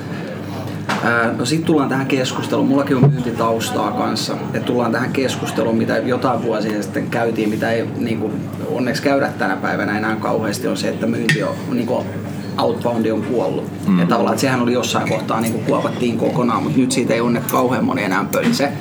No 1.39 1.45
sitten 1.45 1.67
tullaan 1.67 1.89
tähän 1.89 2.07
keskusteluun. 2.07 2.69
Mullakin 2.69 2.97
on 2.97 3.11
myyntitaustaa 3.11 3.91
kanssa. 3.91 4.33
Että 4.55 4.67
tullaan 4.67 4.93
tähän 4.93 5.13
keskusteluun, 5.13 5.77
mitä 5.77 5.99
jotain 5.99 6.43
vuosia 6.43 6.83
sitten 6.83 7.11
käytiin, 7.11 7.49
mitä 7.49 7.71
ei 7.71 7.85
niin 7.99 8.19
kuin, 8.21 8.33
onneksi 8.69 9.03
käydä 9.03 9.29
tänä 9.39 9.57
päivänä 9.57 9.99
enää 9.99 10.17
kauheasti, 10.17 10.69
on 10.69 10.77
se, 10.77 10.89
että 10.89 11.07
myynti 11.07 11.43
on 11.43 11.55
niin 11.71 11.87
kuin, 11.87 12.07
outboundi 12.59 13.11
on 13.11 13.23
kuollut. 13.23 13.65
Mm. 13.87 13.99
Että 13.99 14.09
tavallaan, 14.09 14.35
että 14.35 14.41
sehän 14.41 14.63
oli 14.63 14.73
jossain 14.73 15.09
kohtaa 15.09 15.41
niin 15.41 15.53
kuin 15.53 15.65
kuopattiin 15.65 16.19
kokonaan, 16.19 16.63
mutta 16.63 16.79
nyt 16.79 16.93
siitä 16.93 17.15
ei 17.15 17.21
onneksi 17.21 17.51
kauhean 17.51 17.85
moni 17.85 18.05
enää 18.05 18.25
pölise. 18.33 18.73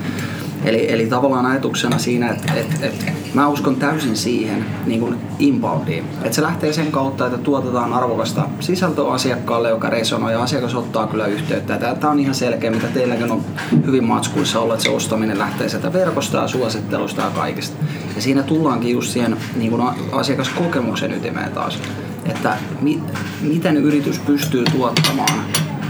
Eli, 0.66 0.92
eli 0.92 1.06
tavallaan 1.06 1.46
ajatuksena 1.46 1.98
siinä, 1.98 2.30
että 2.30 2.54
et, 2.54 2.68
et, 2.82 3.14
mä 3.34 3.48
uskon 3.48 3.76
täysin 3.76 4.18
siihen 4.18 4.66
niin 4.86 5.00
kuin 5.00 5.16
inboundiin. 5.40 6.06
Että 6.22 6.36
se 6.36 6.42
lähtee 6.42 6.74
sen 6.74 6.92
kautta, 6.92 7.26
että 7.26 7.38
tuotetaan 7.38 7.94
arvokasta 7.94 8.46
sisältöä 8.60 9.08
asiakkaalle, 9.08 9.70
joka 9.70 9.90
resonoi 9.90 10.32
ja 10.32 10.44
asiakas 10.44 10.76
ottaa 10.76 11.08
kyllä 11.08 11.26
yhteyttä. 11.26 11.78
Tämä 11.78 12.12
on 12.12 12.20
ihan 12.20 12.36
selkeä, 12.36 12.72
mitä 12.72 12.88
teilläkin 12.88 13.32
on 13.32 13.42
hyvin 13.86 14.04
matskuissa 14.04 14.60
ollut, 14.60 14.74
että 14.74 14.84
se 14.84 14.96
ostaminen 14.96 15.40
lähtee 15.40 15.70
sieltä 15.70 15.94
verkosta 15.94 16.38
ja 16.38 16.48
suosittelusta 16.48 17.22
ja 17.22 17.30
kaikista. 17.30 17.78
Ja 18.16 18.22
siinä 18.22 18.44
tullaankin 18.44 18.92
just 18.92 19.12
siihen 19.12 19.38
niin 19.56 19.72
kuin 19.72 19.84
asiakaskokemuksen 20.12 21.14
ytimeen 21.14 21.52
taas. 21.52 21.80
Että 22.26 22.58
mi, 22.82 23.02
miten 23.42 23.78
yritys 23.78 24.20
pystyy 24.20 24.64
tuottamaan 24.66 25.40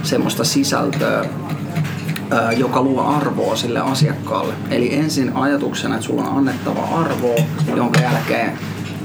semmoista 0.04 0.44
sisältöä, 0.44 1.26
joka 2.58 2.82
luo 2.82 3.02
arvoa 3.02 3.56
sille 3.56 3.80
asiakkaalle. 3.80 4.54
Eli 4.70 4.96
ensin 4.96 5.36
ajatuksena, 5.36 5.96
että 5.96 6.08
sulla 6.08 6.24
on 6.24 6.38
annettava 6.38 6.88
arvoa, 7.02 7.40
jonka 7.76 8.02
jälkeen 8.02 8.52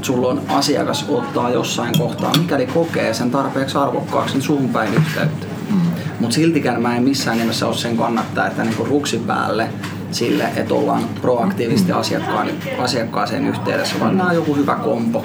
sulla 0.03 0.29
on 0.29 0.43
asiakas 0.49 1.07
ottaa 1.09 1.51
jossain 1.51 1.99
kohtaa, 1.99 2.33
mikäli 2.38 2.67
kokee 2.67 3.14
sen 3.14 3.31
tarpeeksi 3.31 3.79
arvokkaaksi, 3.79 4.35
niin 4.35 4.43
suhun 4.43 4.69
päin 4.69 4.95
yhteyttä. 4.95 5.47
Mm. 5.71 5.81
Mutta 6.21 6.35
siltikään 6.35 6.83
mä 6.83 6.97
en 6.97 7.03
missään 7.03 7.38
nimessä 7.38 7.67
ole 7.67 7.77
sen 7.77 7.97
kannattaa, 7.97 8.47
että 8.47 8.64
niinku 8.64 8.85
ruksi 8.85 9.19
päälle 9.19 9.69
sille, 10.11 10.45
että 10.57 10.75
ollaan 10.75 11.05
proaktiivisesti 11.21 11.93
asiakkaan, 11.93 12.49
asiakkaaseen 12.79 13.47
yhteydessä, 13.47 14.01
vaan 14.01 14.17
nämä 14.17 14.29
on 14.29 14.35
joku 14.35 14.55
hyvä 14.55 14.75
kompo. 14.75 15.25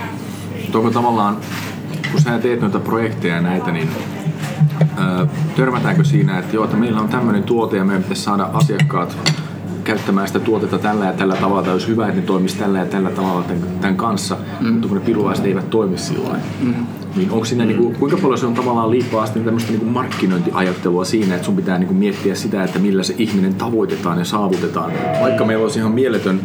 Onko 0.73 0.89
tavallaan, 0.89 1.37
kun 2.11 2.21
sä 2.21 2.39
teet 2.39 2.61
noita 2.61 2.79
projekteja 2.79 3.35
ja 3.35 3.41
näitä, 3.41 3.71
niin 3.71 3.89
törmätäänkö 5.55 6.03
siinä, 6.03 6.39
että 6.39 6.55
joo, 6.55 6.63
että 6.63 6.77
meillä 6.77 7.01
on 7.01 7.09
tämmöinen 7.09 7.43
tuote 7.43 7.77
ja 7.77 7.83
meidän 7.83 8.03
pitäisi 8.03 8.21
saada 8.21 8.49
asiakkaat 8.53 9.17
käyttämään 9.83 10.27
sitä 10.27 10.39
tuotetta 10.39 10.79
tällä 10.79 11.05
ja 11.05 11.13
tällä 11.13 11.35
tavalla, 11.35 11.63
tai 11.63 11.73
olisi 11.73 11.87
hyvä, 11.87 12.07
että 12.07 12.19
ne 12.19 12.25
toimisi 12.25 12.57
tällä 12.57 12.79
ja 12.79 12.85
tällä 12.85 13.09
tavalla 13.09 13.45
tämän, 13.81 13.97
kanssa, 13.97 14.37
mm. 14.59 14.67
mutta 14.67 14.87
kun 14.87 14.97
ne 14.97 15.03
pilulaiset 15.03 15.45
eivät 15.45 15.69
toimi 15.69 15.97
sillä 15.97 16.39
mm. 16.61 16.73
Niin 17.15 17.31
onko 17.31 17.45
siinä, 17.45 17.65
niin 17.65 17.77
kuin, 17.77 17.95
kuinka 17.95 18.17
paljon 18.17 18.37
se 18.37 18.45
on 18.45 18.53
tavallaan 18.53 18.91
liippaa 18.91 19.27
tämmöistä 19.27 19.71
niin 19.71 19.79
kuin 19.79 19.91
markkinointiajattelua 19.91 21.05
siinä, 21.05 21.35
että 21.35 21.45
sun 21.45 21.55
pitää 21.55 21.77
niin 21.77 21.87
kuin 21.87 21.97
miettiä 21.97 22.35
sitä, 22.35 22.63
että 22.63 22.79
millä 22.79 23.03
se 23.03 23.15
ihminen 23.17 23.55
tavoitetaan 23.55 24.19
ja 24.19 24.25
saavutetaan, 24.25 24.91
vaikka 25.21 25.45
meillä 25.45 25.63
olisi 25.63 25.79
ihan 25.79 25.91
mieletön 25.91 26.41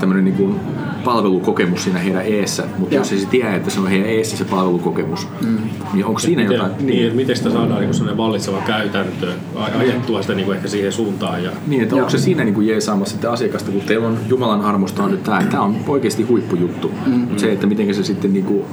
tämmöinen 0.00 0.24
niin 0.24 0.36
kuin 0.36 0.60
palvelukokemus 1.04 1.84
siinä 1.84 1.98
heidän 1.98 2.22
eessä, 2.22 2.64
mutta 2.78 2.94
jos 2.94 3.12
ei 3.12 3.18
se 3.18 3.26
tiedä, 3.26 3.54
että 3.54 3.70
se 3.70 3.80
on 3.80 3.88
heidän 3.88 4.08
eessä 4.08 4.36
se 4.36 4.44
palvelukokemus, 4.44 5.28
mm. 5.40 5.58
niin 5.92 6.04
onko 6.04 6.18
siinä 6.18 6.42
miten, 6.42 6.56
jotain? 6.56 6.72
Niin, 6.78 6.86
niin, 6.86 7.04
että 7.04 7.16
miten 7.16 7.36
sitä 7.36 7.50
saadaan 7.50 7.80
niin 7.80 7.94
sellainen 7.94 8.16
vallitseva 8.16 8.60
käytäntö, 8.66 9.32
ajettua 9.78 10.22
sitä 10.22 10.34
niin 10.34 10.52
ehkä 10.52 10.68
siihen 10.68 10.92
suuntaan. 10.92 11.44
Ja... 11.44 11.50
Niin, 11.66 11.82
että 11.82 11.96
onko 11.96 12.10
se 12.10 12.18
siinä 12.18 12.44
niin 12.44 12.54
kuin 12.54 12.66
jeesaamassa 12.66 13.16
sitä 13.16 13.32
asiakasta, 13.32 13.70
kun 13.70 13.80
teillä 13.80 14.06
on 14.06 14.18
Jumalan 14.28 14.60
armosta 14.60 15.02
on 15.02 15.10
nyt 15.10 15.22
tämä, 15.22 15.38
että 15.38 15.50
tämä 15.50 15.62
on 15.62 15.76
oikeasti 15.86 16.22
huippujuttu. 16.22 16.90
Mm. 17.06 17.28
Se, 17.36 17.52
että 17.52 17.66
miten 17.66 17.94
se 17.94 18.04
sitten 18.04 18.32
niin 18.32 18.44
kuin 18.44 18.64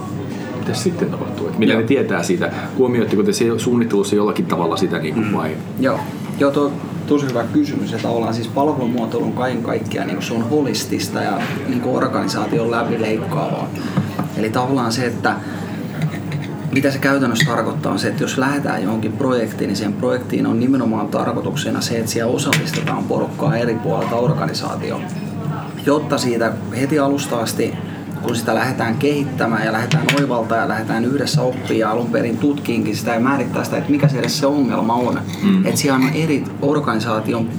mitä 0.59 0.73
sitten 0.73 1.09
tapahtuu? 1.09 1.47
Että 1.47 1.59
mitä 1.59 1.71
Joo. 1.71 1.81
ne 1.81 1.87
tietää 1.87 2.23
siitä? 2.23 2.51
Huomioitteko 2.77 3.23
te 3.23 3.31
suunnittelussa 3.57 4.15
jollakin 4.15 4.45
tavalla 4.45 4.77
sitä 4.77 4.99
niin 4.99 5.13
kuin, 5.13 5.27
mm. 5.27 5.33
vai? 5.33 5.51
Joo, 5.79 5.99
Joo 6.39 6.51
tuo, 6.51 6.71
tosi 7.07 7.25
hyvä 7.29 7.43
kysymys. 7.53 7.91
Ja 7.91 7.97
tavallaan 7.97 8.33
siis 8.33 8.47
palvelumuotoilun 8.47 9.33
kaiken 9.33 9.63
kaikkiaan 9.63 10.07
niin 10.07 10.21
se 10.21 10.33
on 10.33 10.49
holistista 10.49 11.21
ja 11.21 11.41
niin 11.67 11.83
organisaation 11.83 12.71
läpileikkaavaa. 12.71 13.67
Eli 14.37 14.49
tavallaan 14.49 14.91
se, 14.91 15.05
että 15.05 15.35
mitä 16.71 16.91
se 16.91 16.99
käytännössä 16.99 17.51
tarkoittaa 17.51 17.91
on 17.91 17.99
se, 17.99 18.07
että 18.07 18.23
jos 18.23 18.37
lähdetään 18.37 18.83
johonkin 18.83 19.13
projektiin, 19.13 19.67
niin 19.67 19.75
siihen 19.75 19.93
projektiin 19.93 20.47
on 20.47 20.59
nimenomaan 20.59 21.07
tarkoituksena 21.07 21.81
se, 21.81 21.97
että 21.97 22.11
siellä 22.11 22.33
osallistetaan 22.33 23.03
porukkaa 23.03 23.57
eri 23.57 23.75
puolilta 23.75 24.15
organisaatioon. 24.15 25.01
Jotta 25.85 26.17
siitä 26.17 26.53
heti 26.79 26.99
alusta 26.99 27.37
asti 27.37 27.73
kun 28.25 28.35
sitä 28.35 28.55
lähdetään 28.55 28.95
kehittämään 28.95 29.65
ja 29.65 29.71
lähdetään 29.71 30.05
oivaltaa 30.19 30.57
ja 30.57 30.67
lähdetään 30.67 31.05
yhdessä 31.05 31.41
oppia 31.41 31.77
ja 31.77 31.91
alun 31.91 32.07
perin 32.07 32.37
tutkiinkin 32.37 32.95
sitä 32.95 33.13
ja 33.13 33.19
määrittää 33.19 33.63
sitä, 33.63 33.77
että 33.77 33.91
mikä 33.91 34.07
se 34.07 34.19
edes 34.19 34.39
se 34.39 34.45
ongelma 34.45 34.93
on. 34.93 35.19
Mm. 35.43 35.65
Että 35.65 35.79
siellä 35.79 35.95
on 35.95 36.13
eri 36.13 36.43
organisaation 36.61 37.49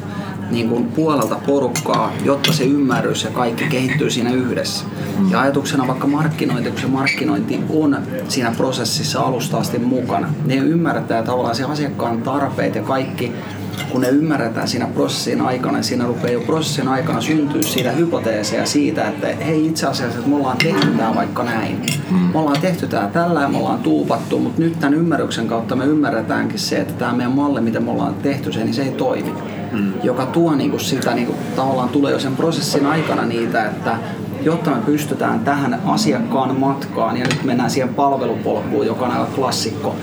niin 0.51 0.69
kuin 0.69 0.85
puolelta 0.85 1.37
porukkaa, 1.47 2.13
jotta 2.25 2.53
se 2.53 2.65
ymmärrys 2.65 3.25
ja 3.25 3.31
kaikki 3.31 3.65
kehittyy 3.65 4.11
siinä 4.11 4.33
yhdessä. 4.33 4.85
Mm. 5.19 5.31
Ja 5.31 5.41
ajatuksena 5.41 5.87
vaikka 5.87 6.07
markkinointi, 6.07 6.71
kun 6.71 6.81
se 6.81 6.87
markkinointi 6.87 7.61
on 7.71 7.99
siinä 8.29 8.53
prosessissa 8.57 9.21
alusta 9.21 9.59
asti 9.59 9.79
mukana, 9.79 10.29
ne 10.45 10.55
ymmärtää 10.55 11.23
tavallaan 11.23 11.55
se 11.55 11.65
asiakkaan 11.65 12.23
tarpeet 12.23 12.75
ja 12.75 12.83
kaikki 12.83 13.33
kun 13.93 14.01
ne 14.01 14.09
ymmärretään 14.09 14.69
siinä 14.69 14.87
prosessin 14.87 15.41
aikana, 15.41 15.83
siinä 15.83 16.07
rupeaa 16.07 16.33
jo 16.33 16.41
prosessin 16.41 16.89
aikana 16.89 17.21
syntyä 17.21 17.63
siitä 17.63 17.91
hypoteeseja 17.91 18.67
siitä, 18.67 19.09
että 19.09 19.27
hei 19.27 19.67
itse 19.67 19.87
asiassa, 19.87 20.19
että 20.19 20.31
me 20.31 20.37
ollaan 20.37 20.59
tehty 20.59 20.87
tämä 20.87 21.15
vaikka 21.15 21.43
näin. 21.43 21.87
Mm. 22.11 22.17
Me 22.17 22.39
ollaan 22.39 22.61
tehty 22.61 22.87
tämä 22.87 23.09
tällä 23.13 23.41
ja 23.41 23.49
me 23.49 23.59
ollaan 23.59 23.79
tuupattu, 23.79 24.39
mutta 24.39 24.61
nyt 24.61 24.81
tämän 24.81 24.95
ymmärryksen 24.95 25.47
kautta 25.47 25.77
me 25.77 25.85
ymmärretäänkin 25.85 26.59
se, 26.59 26.77
että 26.77 26.95
tämä 26.95 27.13
meidän 27.13 27.33
malli, 27.33 27.61
miten 27.61 27.85
me 27.85 27.91
ollaan 27.91 28.15
tehty 28.15 28.53
se, 28.53 28.65
niin 28.65 28.75
se 28.75 28.83
ei 28.83 28.93
toimi. 28.93 29.33
Mm. 29.73 29.93
Joka 30.03 30.27
tuo 30.27 30.55
niinku 30.55 30.79
sitä, 30.79 31.15
niinku, 31.15 31.35
tavallaan 31.57 31.89
tulee 31.89 32.13
jo 32.13 32.19
sen 32.19 32.37
prosessin 32.37 32.87
aikana 32.87 33.25
niitä, 33.25 33.65
että 33.65 33.99
jotta 34.43 34.71
me 34.71 34.77
pystytään 34.87 35.41
tähän 35.41 35.81
asiakkaan 35.87 36.61
matkaan, 36.61 37.17
ja 37.17 37.25
nyt 37.25 37.45
mennään 37.45 37.71
siihen 37.71 37.95
palvelupolkuun, 37.95 38.87
joka 38.87 39.05
on 39.05 39.11
aika 39.11 39.33
klassikko, 39.35 39.97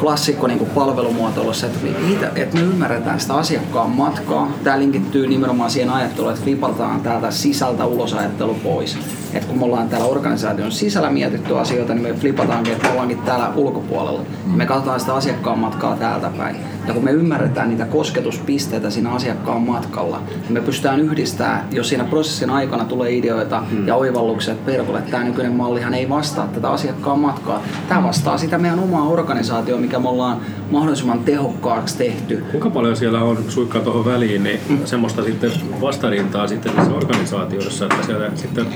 klassikko 0.00 0.46
niin 0.46 0.58
kuin 0.58 0.70
palvelumuotoilussa, 0.70 1.66
että, 1.66 1.78
niitä, 2.06 2.30
että 2.34 2.56
me 2.56 2.62
ymmärretään 2.62 3.20
sitä 3.20 3.34
asiakkaan 3.34 3.90
matkaa. 3.90 4.52
Tämä 4.64 4.78
linkittyy 4.78 5.26
nimenomaan 5.26 5.70
siihen 5.70 5.90
ajatteluun, 5.90 6.32
että 6.32 6.44
flipataan 6.44 7.00
täältä 7.00 7.30
sisältä 7.30 7.86
ulos 7.86 8.14
ajattelu 8.14 8.54
pois. 8.54 8.98
Et 9.34 9.44
kun 9.44 9.58
me 9.58 9.64
ollaan 9.64 9.88
täällä 9.88 10.06
organisaation 10.06 10.72
sisällä 10.72 11.10
mietitty 11.10 11.58
asioita, 11.58 11.94
niin 11.94 12.02
me 12.02 12.14
flipataankin, 12.14 12.72
että 12.72 12.86
me 12.86 12.92
ollaankin 12.92 13.18
täällä 13.18 13.52
ulkopuolella. 13.56 14.20
Mm. 14.46 14.52
Me 14.52 14.66
katsotaan 14.66 15.00
sitä 15.00 15.14
asiakkaan 15.14 15.58
matkaa 15.58 15.96
täältä 15.96 16.30
päin. 16.36 16.56
Ja 16.86 16.94
kun 16.94 17.04
me 17.04 17.10
ymmärretään 17.10 17.68
niitä 17.68 17.84
kosketuspisteitä 17.84 18.90
siinä 18.90 19.10
asiakkaan 19.10 19.62
matkalla, 19.62 20.22
niin 20.42 20.52
me 20.52 20.60
pystytään 20.60 21.00
yhdistämään, 21.00 21.68
jos 21.70 21.88
siinä 21.88 22.04
prosessin 22.04 22.50
aikana 22.50 22.84
tulee 22.84 23.16
ideoita 23.16 23.62
mm. 23.70 23.86
ja 23.86 23.94
oivalluksia, 23.94 24.52
että 24.54 24.70
perkulle, 24.70 24.98
että 24.98 25.10
tämä 25.10 25.24
nykyinen 25.24 25.52
mallihan 25.52 25.94
ei 25.94 26.08
vastaa 26.08 26.46
tätä 26.46 26.70
asiakkaan 26.70 27.18
matkaa. 27.18 27.62
Tämä 27.88 28.02
vastaa 28.02 28.38
sitä 28.38 28.58
meidän 28.58 28.78
omaa 28.78 29.08
organisaatioa, 29.08 29.80
mikä 29.88 29.98
me 29.98 30.08
ollaan 30.08 30.40
mahdollisimman 30.70 31.18
tehokkaaksi 31.18 31.98
tehty. 31.98 32.44
Kuinka 32.50 32.70
paljon 32.70 32.96
siellä 32.96 33.22
on 33.22 33.38
suikkaa 33.48 33.82
tuohon 33.82 34.04
väliin, 34.04 34.44
niin 34.44 34.60
mm. 34.68 34.78
semmoista 34.84 35.24
sitten 35.24 35.50
vastarintaa 35.80 36.46
sitten 36.46 36.72
tässä 36.72 36.94
organisaatiossa, 36.94 37.84
että 37.84 38.06
siellä 38.06 38.30
sitten 38.34 38.66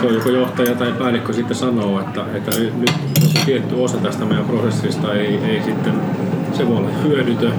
se 0.00 0.06
on 0.06 0.14
joko 0.14 0.28
johtaja 0.28 0.74
tai 0.74 0.92
päällikkö 0.92 1.32
sitten 1.32 1.56
sanoo, 1.56 2.00
että, 2.00 2.24
että 2.34 2.50
nyt 2.60 2.92
joku 3.22 3.44
tietty 3.46 3.74
osa 3.74 3.98
tästä 3.98 4.24
meidän 4.24 4.44
prosessista 4.44 5.14
ei, 5.14 5.36
ei 5.36 5.62
sitten, 5.62 5.92
se 6.52 6.68
voi 6.68 6.76
olla 6.76 6.90
hyödytön, 7.04 7.54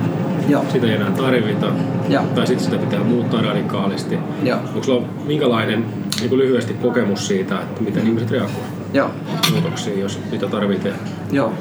Joo. 0.50 0.66
sitä 0.72 0.88
ei 0.88 0.94
enää 0.94 1.12
tarvita, 1.12 1.68
Joo. 2.10 2.24
tai 2.36 2.48
sitten 2.48 2.66
sitä 2.66 2.78
pitää 2.78 3.04
muuttaa 3.04 3.42
radikaalisti. 3.42 4.18
Joo. 4.44 4.60
Onko 4.68 4.84
sulla 4.84 5.08
minkälainen 5.26 5.86
niin 6.20 6.30
kuin 6.30 6.40
lyhyesti 6.40 6.74
kokemus 6.74 7.28
siitä, 7.28 7.62
että 7.62 7.82
miten 7.82 8.08
ihmiset 8.08 8.32
reagoivat 8.32 8.84
Joo. 8.94 9.12
muutoksiin, 9.52 10.00
jos 10.00 10.20
niitä 10.32 10.48
tarvitsee? 10.48 10.94
Joo. 11.32 11.54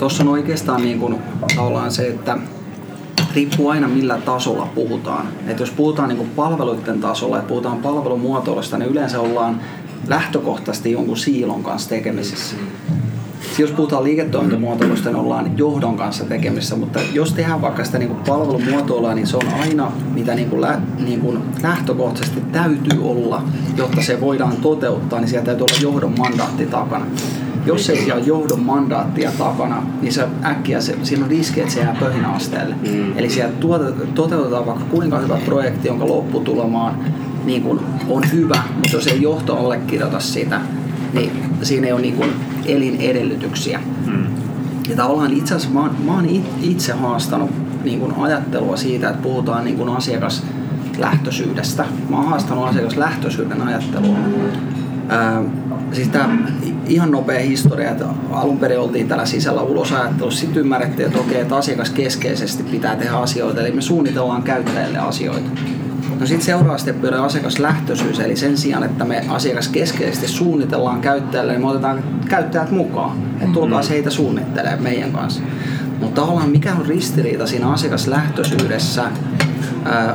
Tuossa 0.00 0.22
on 0.22 0.28
oikeastaan 0.28 0.82
niin 0.82 1.00
kuin, 1.00 1.16
se, 1.88 2.08
että 2.08 2.38
riippuu 3.34 3.68
aina 3.68 3.88
millä 3.88 4.18
tasolla 4.18 4.68
puhutaan. 4.74 5.28
Et 5.46 5.60
jos 5.60 5.70
puhutaan 5.70 6.08
niin 6.08 6.16
kuin 6.16 6.30
palveluiden 6.30 7.00
tasolla, 7.00 7.38
että 7.38 7.48
puhutaan 7.48 7.78
palvelumuotoilusta, 7.78 8.78
niin 8.78 8.90
yleensä 8.90 9.20
ollaan 9.20 9.60
lähtökohtaisesti 10.08 10.92
jonkun 10.92 11.16
siilon 11.16 11.62
kanssa 11.62 11.88
tekemisissä. 11.88 12.56
Jos 13.58 13.70
puhutaan 13.70 14.04
liiketoimintamuotoilusta, 14.04 15.08
niin 15.08 15.16
ollaan 15.16 15.58
johdon 15.58 15.96
kanssa 15.96 16.24
tekemisissä, 16.24 16.76
mutta 16.76 17.00
jos 17.12 17.32
tehdään 17.32 17.62
vaikka 17.62 17.84
sitä 17.84 17.98
niin 17.98 18.16
palvelumuotoilua, 18.26 19.14
niin 19.14 19.26
se 19.26 19.36
on 19.36 19.46
aina, 19.60 19.92
mitä 20.14 20.34
niin 20.34 20.50
kuin 20.50 20.60
lä, 20.60 20.80
niin 20.98 21.20
kuin 21.20 21.38
lähtökohtaisesti 21.62 22.40
täytyy 22.52 23.10
olla, 23.10 23.42
jotta 23.76 24.02
se 24.02 24.20
voidaan 24.20 24.56
toteuttaa, 24.56 25.20
niin 25.20 25.28
siellä 25.28 25.46
täytyy 25.46 25.64
olla 25.64 25.82
johdon 25.82 26.18
mandaatti 26.18 26.66
takana. 26.66 27.06
Jos 27.66 27.90
ei 27.90 28.04
siellä 28.04 28.24
johdon 28.24 28.62
mandaattia 28.62 29.32
takana, 29.38 29.82
niin 30.02 30.12
se 30.12 30.28
äkkiä 30.44 30.80
se, 30.80 30.96
siinä 31.02 31.24
on 31.24 31.30
riski, 31.30 31.60
että 31.60 31.72
se 31.72 31.80
jää 31.80 31.96
pöhinäasteelle. 32.00 32.74
Mm. 32.74 33.18
Eli 33.18 33.30
siellä 33.30 33.54
toteutetaan 34.14 34.66
vaikka 34.66 34.84
kuinka 34.90 35.18
hyvä 35.18 35.38
projekti, 35.44 35.88
jonka 35.88 36.06
lopputulemaan 36.06 36.94
niin 37.44 37.62
kuin 37.62 37.80
on 38.08 38.22
hyvä, 38.32 38.62
mutta 38.74 38.96
jos 38.96 39.06
ei 39.06 39.22
johto 39.22 39.56
allekirjoita 39.56 40.20
sitä, 40.20 40.60
niin 41.12 41.30
siinä 41.62 41.86
ei 41.86 41.92
ole 41.92 42.00
niin 42.00 42.16
kuin 42.16 42.30
elinedellytyksiä. 42.66 43.80
Mm. 44.06 44.24
Ja 44.88 44.96
tavallaan 44.96 45.32
itse 45.32 45.54
asiassa 45.54 45.80
mä, 45.80 45.90
mä 46.04 46.14
oon 46.14 46.28
itse 46.62 46.92
haastanut 46.92 47.50
niin 47.84 48.00
kuin 48.00 48.14
ajattelua 48.18 48.76
siitä, 48.76 49.10
että 49.10 49.22
puhutaan 49.22 49.64
niin 49.64 49.76
kuin 49.76 49.88
asiakaslähtöisyydestä. 49.88 51.84
Mä 52.08 52.16
oon 52.16 52.28
haastanut 52.28 52.68
asiakaslähtöisyyden 52.68 53.62
ajattelua. 53.62 54.16
Ää, 55.08 55.42
siis 55.92 56.08
tämä 56.08 56.38
ihan 56.90 57.10
nopea 57.10 57.40
historia, 57.40 57.90
että 57.90 58.04
alun 58.30 58.58
perin 58.58 58.78
oltiin 58.78 59.08
täällä 59.08 59.26
sisällä 59.26 59.62
ulosajattelussa, 59.62 60.40
sitten 60.40 60.60
ymmärrettiin, 60.60 61.06
että 61.06 61.20
okei, 61.20 61.40
että 61.40 61.56
asiakaskeskeisesti 61.56 62.62
pitää 62.62 62.96
tehdä 62.96 63.12
asioita, 63.12 63.60
eli 63.60 63.72
me 63.72 63.82
suunnitellaan 63.82 64.42
käyttäjille 64.42 64.98
asioita. 64.98 65.50
No 66.20 66.26
sitten 66.26 66.46
seuraava 66.46 66.78
steppi 66.78 67.08
on 67.08 67.14
asiakaslähtöisyys, 67.14 68.20
eli 68.20 68.36
sen 68.36 68.56
sijaan, 68.56 68.82
että 68.82 69.04
me 69.04 69.24
asiakaskeskeisesti 69.28 70.28
suunnitellaan 70.28 71.00
käyttäjälle, 71.00 71.52
niin 71.52 71.60
me 71.60 71.68
otetaan 71.68 72.04
käyttäjät 72.28 72.70
mukaan. 72.70 73.18
Että 73.40 73.52
tulkaa 73.52 73.80
mm-hmm. 73.80 73.94
heitä 73.94 74.10
suunnittelee 74.10 74.76
meidän 74.76 75.12
kanssa. 75.12 75.42
Mutta 76.00 76.20
tavallaan 76.20 76.50
mikä 76.50 76.74
on 76.74 76.86
ristiriita 76.86 77.46
siinä 77.46 77.70
asiakaslähtöisyydessä 77.70 79.04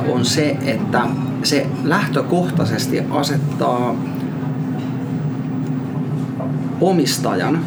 on 0.08 0.24
se, 0.24 0.56
että 0.64 1.02
se 1.42 1.66
lähtökohtaisesti 1.84 3.02
asettaa 3.10 3.94
omistajan 6.80 7.60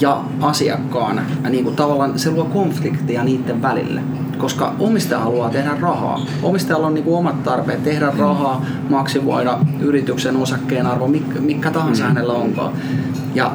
ja 0.00 0.24
asiakkaan, 0.40 1.20
niin 1.50 1.64
kuin 1.64 1.76
tavallaan 1.76 2.18
se 2.18 2.30
luo 2.30 2.44
konfliktia 2.44 3.24
niiden 3.24 3.62
välille. 3.62 4.00
koska 4.38 4.74
omistaja 4.78 5.20
haluaa 5.20 5.50
tehdä 5.50 5.70
rahaa. 5.80 6.20
Omistajalla 6.42 6.86
on 6.86 6.94
niin 6.94 7.04
kuin 7.04 7.18
omat 7.18 7.42
tarpeet 7.42 7.84
tehdä 7.84 8.12
rahaa, 8.18 8.64
maksimoida 8.88 9.58
yrityksen 9.80 10.36
osakkeen 10.36 10.86
arvo, 10.86 11.08
mikä, 11.08 11.40
mikä 11.40 11.70
tahansa 11.70 12.04
hänellä 12.04 12.32
onkaan. 12.32 12.72
Ja 13.34 13.52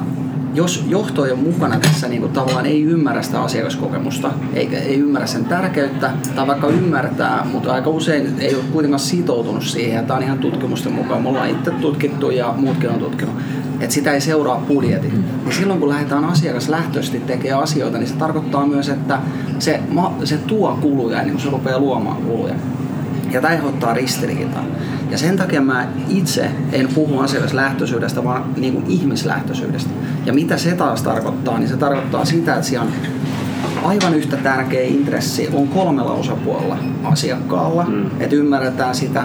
jos 0.53 0.85
johto 0.87 1.25
ei 1.25 1.31
ole 1.31 1.39
mukana 1.39 1.79
tässä 1.79 2.07
niin 2.07 2.21
kuin 2.21 2.33
tavallaan 2.33 2.65
ei 2.65 2.83
ymmärrä 2.83 3.21
sitä 3.21 3.41
asiakaskokemusta, 3.41 4.31
eikä 4.53 4.77
ei 4.77 4.99
ymmärrä 4.99 5.27
sen 5.27 5.45
tärkeyttä, 5.45 6.11
tai 6.35 6.47
vaikka 6.47 6.67
ymmärtää, 6.67 7.47
mutta 7.51 7.73
aika 7.73 7.89
usein 7.89 8.35
ei 8.39 8.55
ole 8.55 8.63
kuitenkaan 8.71 8.99
sitoutunut 8.99 9.63
siihen, 9.63 9.95
ja 9.95 10.03
tämä 10.03 10.17
on 10.17 10.23
ihan 10.23 10.39
tutkimusten 10.39 10.93
mukaan, 10.93 11.21
me 11.21 11.29
ollaan 11.29 11.49
itse 11.49 11.71
tutkittu 11.71 12.29
ja 12.29 12.53
muutkin 12.57 12.89
on 12.89 12.99
tutkinut, 12.99 13.35
että 13.85 13.93
sitä 13.93 14.11
ei 14.11 14.21
seuraa 14.21 14.63
budjetit. 14.67 15.13
Niin 15.13 15.55
silloin 15.55 15.79
kun 15.79 15.89
lähdetään 15.89 16.25
asiakaslähtöisesti 16.25 17.19
tekemään 17.19 17.63
asioita, 17.63 17.97
niin 17.97 18.07
se 18.07 18.15
tarkoittaa 18.15 18.67
myös, 18.67 18.89
että 18.89 19.19
se, 19.59 19.79
se 20.23 20.37
tuo 20.37 20.77
kuluja 20.81 21.19
ennen 21.19 21.35
kuin 21.35 21.43
se 21.43 21.49
rupeaa 21.49 21.79
luomaan 21.79 22.17
kuluja. 22.17 22.55
Ja 23.31 23.41
tämä 23.41 23.53
aiheuttaa 23.53 23.93
ristiriitaa. 23.93 24.63
Ja 25.11 25.17
sen 25.17 25.37
takia 25.37 25.61
mä 25.61 25.87
itse 26.09 26.51
en 26.71 26.87
puhu 26.95 27.19
asiakaslähtöisyydestä, 27.19 28.23
vaan 28.23 28.43
niin 28.57 28.73
kuin 28.73 28.85
ihmislähtöisyydestä. 28.87 29.89
Ja 30.25 30.33
mitä 30.33 30.57
se 30.57 30.71
taas 30.71 31.01
tarkoittaa, 31.01 31.59
niin 31.59 31.69
se 31.69 31.77
tarkoittaa 31.77 32.25
sitä, 32.25 32.53
että 32.53 32.67
siellä 32.67 32.85
on 32.85 32.91
aivan 33.83 34.13
yhtä 34.13 34.37
tärkeä 34.37 34.81
intressi 34.81 35.49
on 35.53 35.67
kolmella 35.67 36.11
osapuolella 36.11 36.77
asiakkaalla, 37.03 37.83
mm. 37.83 38.05
että 38.19 38.35
ymmärretään 38.35 38.95
sitä 38.95 39.23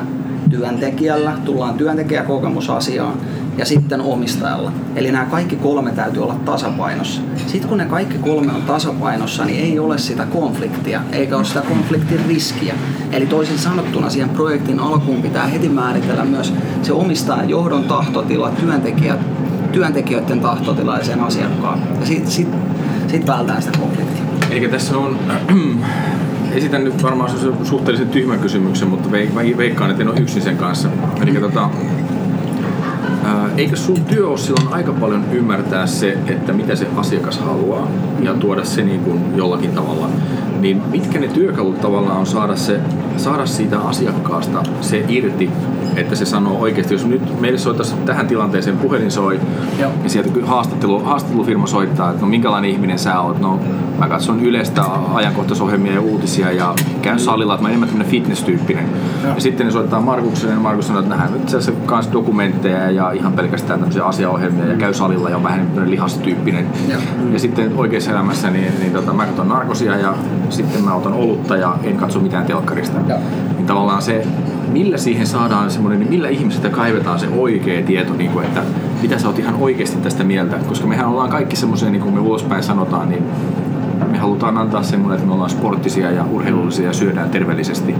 työntekijällä, 0.50 1.32
tullaan 1.44 1.74
työntekijäkokemusasiaan 1.74 3.14
ja 3.58 3.64
sitten 3.64 4.00
omistajalla. 4.00 4.72
Eli 4.96 5.12
nämä 5.12 5.24
kaikki 5.24 5.56
kolme 5.56 5.92
täytyy 5.92 6.22
olla 6.22 6.34
tasapainossa. 6.34 7.22
Sitten 7.46 7.68
kun 7.68 7.78
ne 7.78 7.84
kaikki 7.84 8.18
kolme 8.18 8.52
on 8.52 8.62
tasapainossa, 8.62 9.44
niin 9.44 9.64
ei 9.64 9.78
ole 9.78 9.98
sitä 9.98 10.26
konfliktia, 10.26 11.00
eikä 11.12 11.36
ole 11.36 11.44
sitä 11.44 11.60
konfliktin 11.60 12.20
riskiä. 12.28 12.74
Eli 13.12 13.26
toisin 13.26 13.58
sanottuna 13.58 14.10
siihen 14.10 14.28
projektin 14.28 14.80
alkuun 14.80 15.22
pitää 15.22 15.46
heti 15.46 15.68
määritellä 15.68 16.24
myös 16.24 16.54
se 16.82 16.92
omistajan 16.92 17.48
johdon 17.50 17.84
tahtotila, 17.84 18.50
työntekijät, 18.50 19.20
työntekijöiden 19.72 20.40
tahtotila 20.40 20.98
ja 20.98 21.04
sen 21.04 21.20
asiakkaan. 21.20 21.82
Ja 22.00 22.06
sitten 22.06 22.30
sit, 22.30 22.48
sit 23.08 23.26
vältää 23.26 23.60
sitä 23.60 23.78
konfliktia. 23.78 24.24
Eli 24.50 24.68
tässä 24.68 24.98
on 24.98 25.18
esitän 26.52 26.84
nyt 26.84 27.02
varmaan 27.02 27.30
suhteellisen 27.64 28.08
tyhmän 28.08 28.38
kysymyksen, 28.38 28.88
mutta 28.88 29.10
veikkaan, 29.56 29.90
että 29.90 30.02
en 30.02 30.08
ole 30.08 30.20
yksin 30.20 30.42
sen 30.42 30.56
kanssa. 30.56 30.88
Eli 31.22 31.32
tota, 31.32 31.70
eikö 33.56 33.76
sun 33.76 34.04
työ 34.04 34.28
ole 34.28 34.38
silloin 34.38 34.74
aika 34.74 34.92
paljon 34.92 35.24
ymmärtää 35.32 35.86
se, 35.86 36.18
että 36.26 36.52
mitä 36.52 36.76
se 36.76 36.86
asiakas 36.96 37.38
haluaa 37.38 37.88
ja 38.22 38.34
tuoda 38.34 38.64
se 38.64 38.82
niin 38.82 39.00
kuin 39.00 39.36
jollakin 39.36 39.72
tavalla, 39.72 40.08
niin 40.60 40.82
mitkä 40.90 41.20
ne 41.20 41.28
työkalut 41.28 41.80
tavallaan 41.80 42.18
on 42.18 42.26
saada, 42.26 42.56
se, 42.56 42.80
saada 43.16 43.46
siitä 43.46 43.78
asiakkaasta 43.78 44.62
se 44.80 45.04
irti, 45.08 45.50
että 45.96 46.14
se 46.14 46.24
sanoo 46.24 46.58
oikeasti, 46.58 46.94
jos 46.94 47.06
nyt 47.06 47.40
meille 47.40 47.58
soittaisi 47.58 47.94
tähän 48.06 48.26
tilanteeseen 48.26 48.78
puhelin 48.78 49.10
soi 49.10 49.40
Joo. 49.78 49.90
ja 50.04 50.10
sieltä 50.10 50.30
haastattelu, 50.42 50.98
haastattelufirma 50.98 51.66
soittaa, 51.66 52.10
että 52.10 52.22
no 52.22 52.28
minkälainen 52.28 52.70
ihminen 52.70 52.98
sä 52.98 53.20
oot, 53.20 53.40
no 53.40 53.60
mä 53.98 54.08
katson 54.08 54.40
yleistä 54.40 54.82
ajankohtaisohjelmia 55.14 55.92
ja 55.92 56.00
uutisia 56.00 56.52
ja 56.52 56.74
käyn 57.02 57.18
salilla, 57.18 57.54
että 57.54 57.62
mä 57.62 57.68
enemmän 57.68 57.88
tämmöinen 57.88 58.10
fitness-tyyppinen. 58.10 58.84
Joo. 59.24 59.34
Ja 59.34 59.40
sitten 59.40 59.66
ne 59.66 59.72
soittaa 59.72 60.00
Markukselle 60.00 60.54
ja 60.54 60.60
Markus 60.60 60.86
sanoo, 60.86 61.02
että 61.02 61.14
nähdään 61.14 61.32
nyt 61.32 61.42
itse 61.42 61.56
asiassa 61.56 62.12
dokumentteja 62.12 62.90
ja 62.90 63.10
ihan 63.10 63.32
pelkästään 63.32 63.78
tämmöisiä 63.78 64.04
asiaohjelmia 64.04 64.66
ja 64.66 64.76
käy 64.76 64.94
salilla 64.94 65.30
ja 65.30 65.36
on 65.36 65.42
vähän 65.42 65.68
lihastyyppinen. 65.86 66.66
Ja, 66.88 66.96
ja 67.32 67.38
sitten 67.38 67.72
oikeassa 67.76 68.10
elämässä 68.10 68.50
niin, 68.50 68.72
niin 68.80 68.92
tota, 68.92 69.12
mä 69.12 69.26
katson 69.26 69.48
narkosia 69.48 69.96
ja 69.96 70.14
sitten 70.50 70.84
mä 70.84 70.94
otan 70.94 71.12
olutta 71.12 71.56
ja 71.56 71.76
en 71.82 71.96
katso 71.96 72.20
mitään 72.20 72.46
telkkarista. 72.46 73.00
Ja. 73.08 73.16
Niin 73.56 73.66
tavallaan 73.66 74.02
se, 74.02 74.26
millä 74.72 74.98
siihen 74.98 75.26
saadaan 75.26 75.70
semmoinen, 75.70 76.00
niin 76.00 76.10
millä 76.10 76.28
ihmisestä 76.28 76.68
kaivetaan 76.68 77.20
se 77.20 77.28
oikea 77.28 77.82
tieto, 77.82 78.14
niin 78.14 78.30
kuin, 78.30 78.46
että 78.46 78.62
mitä 79.02 79.18
sä 79.18 79.26
oot 79.26 79.38
ihan 79.38 79.54
oikeasti 79.54 79.98
tästä 79.98 80.24
mieltä, 80.24 80.56
koska 80.56 80.86
mehän 80.86 81.06
ollaan 81.06 81.30
kaikki 81.30 81.56
semmoisia, 81.56 81.90
niin 81.90 82.02
kuin 82.02 82.14
me 82.14 82.20
ulospäin 82.20 82.62
sanotaan, 82.62 83.08
niin 83.08 83.22
me 84.10 84.18
halutaan 84.18 84.58
antaa 84.58 84.82
semmoinen, 84.82 85.16
että 85.16 85.26
me 85.26 85.34
ollaan 85.34 85.50
sporttisia 85.50 86.10
ja 86.10 86.24
urheilullisia 86.24 86.86
ja 86.86 86.92
syödään 86.92 87.30
terveellisesti. 87.30 87.94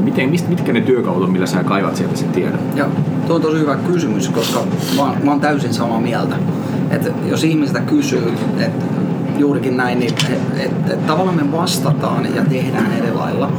Miten, 0.00 0.30
mist, 0.30 0.48
mitkä 0.48 0.72
ne 0.72 0.80
työkalut 0.80 1.22
on, 1.22 1.32
millä 1.32 1.46
sä 1.46 1.64
kaivat 1.64 1.96
sieltä 1.96 2.16
sen 2.16 2.28
tiedon? 2.28 2.58
Joo, 2.76 2.88
tuo 3.26 3.36
on 3.36 3.42
tosi 3.42 3.58
hyvä 3.58 3.76
kysymys, 3.76 4.28
koska 4.28 4.60
mä 4.96 5.14
mä 5.24 5.30
oon 5.30 5.40
täysin 5.40 5.74
samaa 5.74 6.00
mieltä. 6.00 6.36
Että 6.90 7.10
jos 7.26 7.44
ihmisestä 7.44 7.80
kysyy, 7.80 8.32
että 8.58 8.84
juurikin 9.38 9.76
näin, 9.76 9.98
niin 9.98 10.12
et, 10.12 10.40
et, 10.56 10.90
et, 10.90 11.06
tavallaan 11.06 11.36
me 11.36 11.52
vastataan 11.52 12.36
ja 12.36 12.44
tehdään 12.44 12.92
eri 12.98 13.12
lailla. 13.14 13.50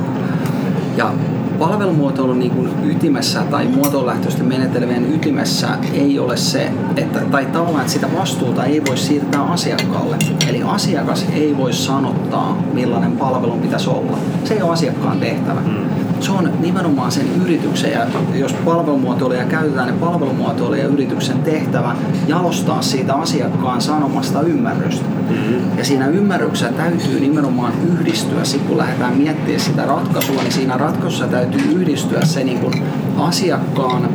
Palvelumuotoilun 1.63 2.39
niin 2.39 2.52
kuin 2.52 2.69
ytimessä 2.84 3.41
tai 3.52 3.65
muotoilulähtöisten 3.67 4.45
menetelmien 4.45 5.13
ytimessä 5.13 5.67
ei 5.93 6.19
ole 6.19 6.38
se, 6.38 6.71
että, 6.97 7.19
tai 7.19 7.45
tavallaan, 7.45 7.82
että 7.82 7.93
sitä 7.93 8.08
vastuuta 8.19 8.65
ei 8.65 8.82
voi 8.88 8.97
siirtää 8.97 9.41
asiakkaalle. 9.43 10.17
Eli 10.47 10.63
asiakas 10.63 11.26
ei 11.34 11.58
voi 11.58 11.73
sanottaa, 11.73 12.58
millainen 12.73 13.12
palvelun 13.12 13.60
pitäisi 13.60 13.89
olla. 13.89 14.17
Se 14.43 14.54
ei 14.54 14.62
ole 14.62 14.71
asiakkaan 14.71 15.19
tehtävä. 15.19 15.62
Mm. 15.62 15.86
Se 16.24 16.32
on 16.32 16.52
nimenomaan 16.60 17.12
sen 17.12 17.28
yrityksen, 17.42 17.92
ja 17.92 18.08
jos 18.34 18.54
palvelumuotoiluja 18.54 19.46
käytetään, 19.46 19.88
niin 19.88 20.00
palvelumuotoilu 20.00 20.74
ja 20.74 20.88
yrityksen 20.88 21.40
tehtävä 21.40 21.96
jalostaa 22.28 22.82
siitä 22.82 23.14
asiakkaan 23.14 23.82
sanomasta 23.82 24.42
ymmärrystä. 24.42 25.06
Mm-hmm. 25.30 25.78
Ja 25.78 25.86
siinä 25.86 26.08
ymmärryksessä 26.08 26.74
täytyy 26.74 27.20
nimenomaan 27.20 27.74
yhdistyä, 27.92 28.44
sitten 28.44 28.68
kun 28.68 28.78
lähdetään 28.78 29.18
miettimään 29.18 29.60
sitä 29.60 29.86
ratkaisua, 29.86 30.42
niin 30.42 30.52
siinä 30.52 30.78
ratkaisussa 30.78 31.28
täytyy 31.28 31.44
täytyy 31.54 31.82
yhdistyä 31.82 32.26
se 32.26 32.44
niin 32.44 32.60
kuin 32.60 32.84
asiakkaan 33.18 34.10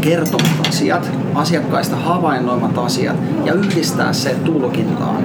kertomat 0.00 0.68
asiat, 0.68 1.10
asiakkaista 1.34 1.96
havainnoimat 1.96 2.78
asiat 2.78 3.16
ja 3.44 3.54
yhdistää 3.54 4.12
se 4.12 4.34
tulkintaan. 4.44 5.24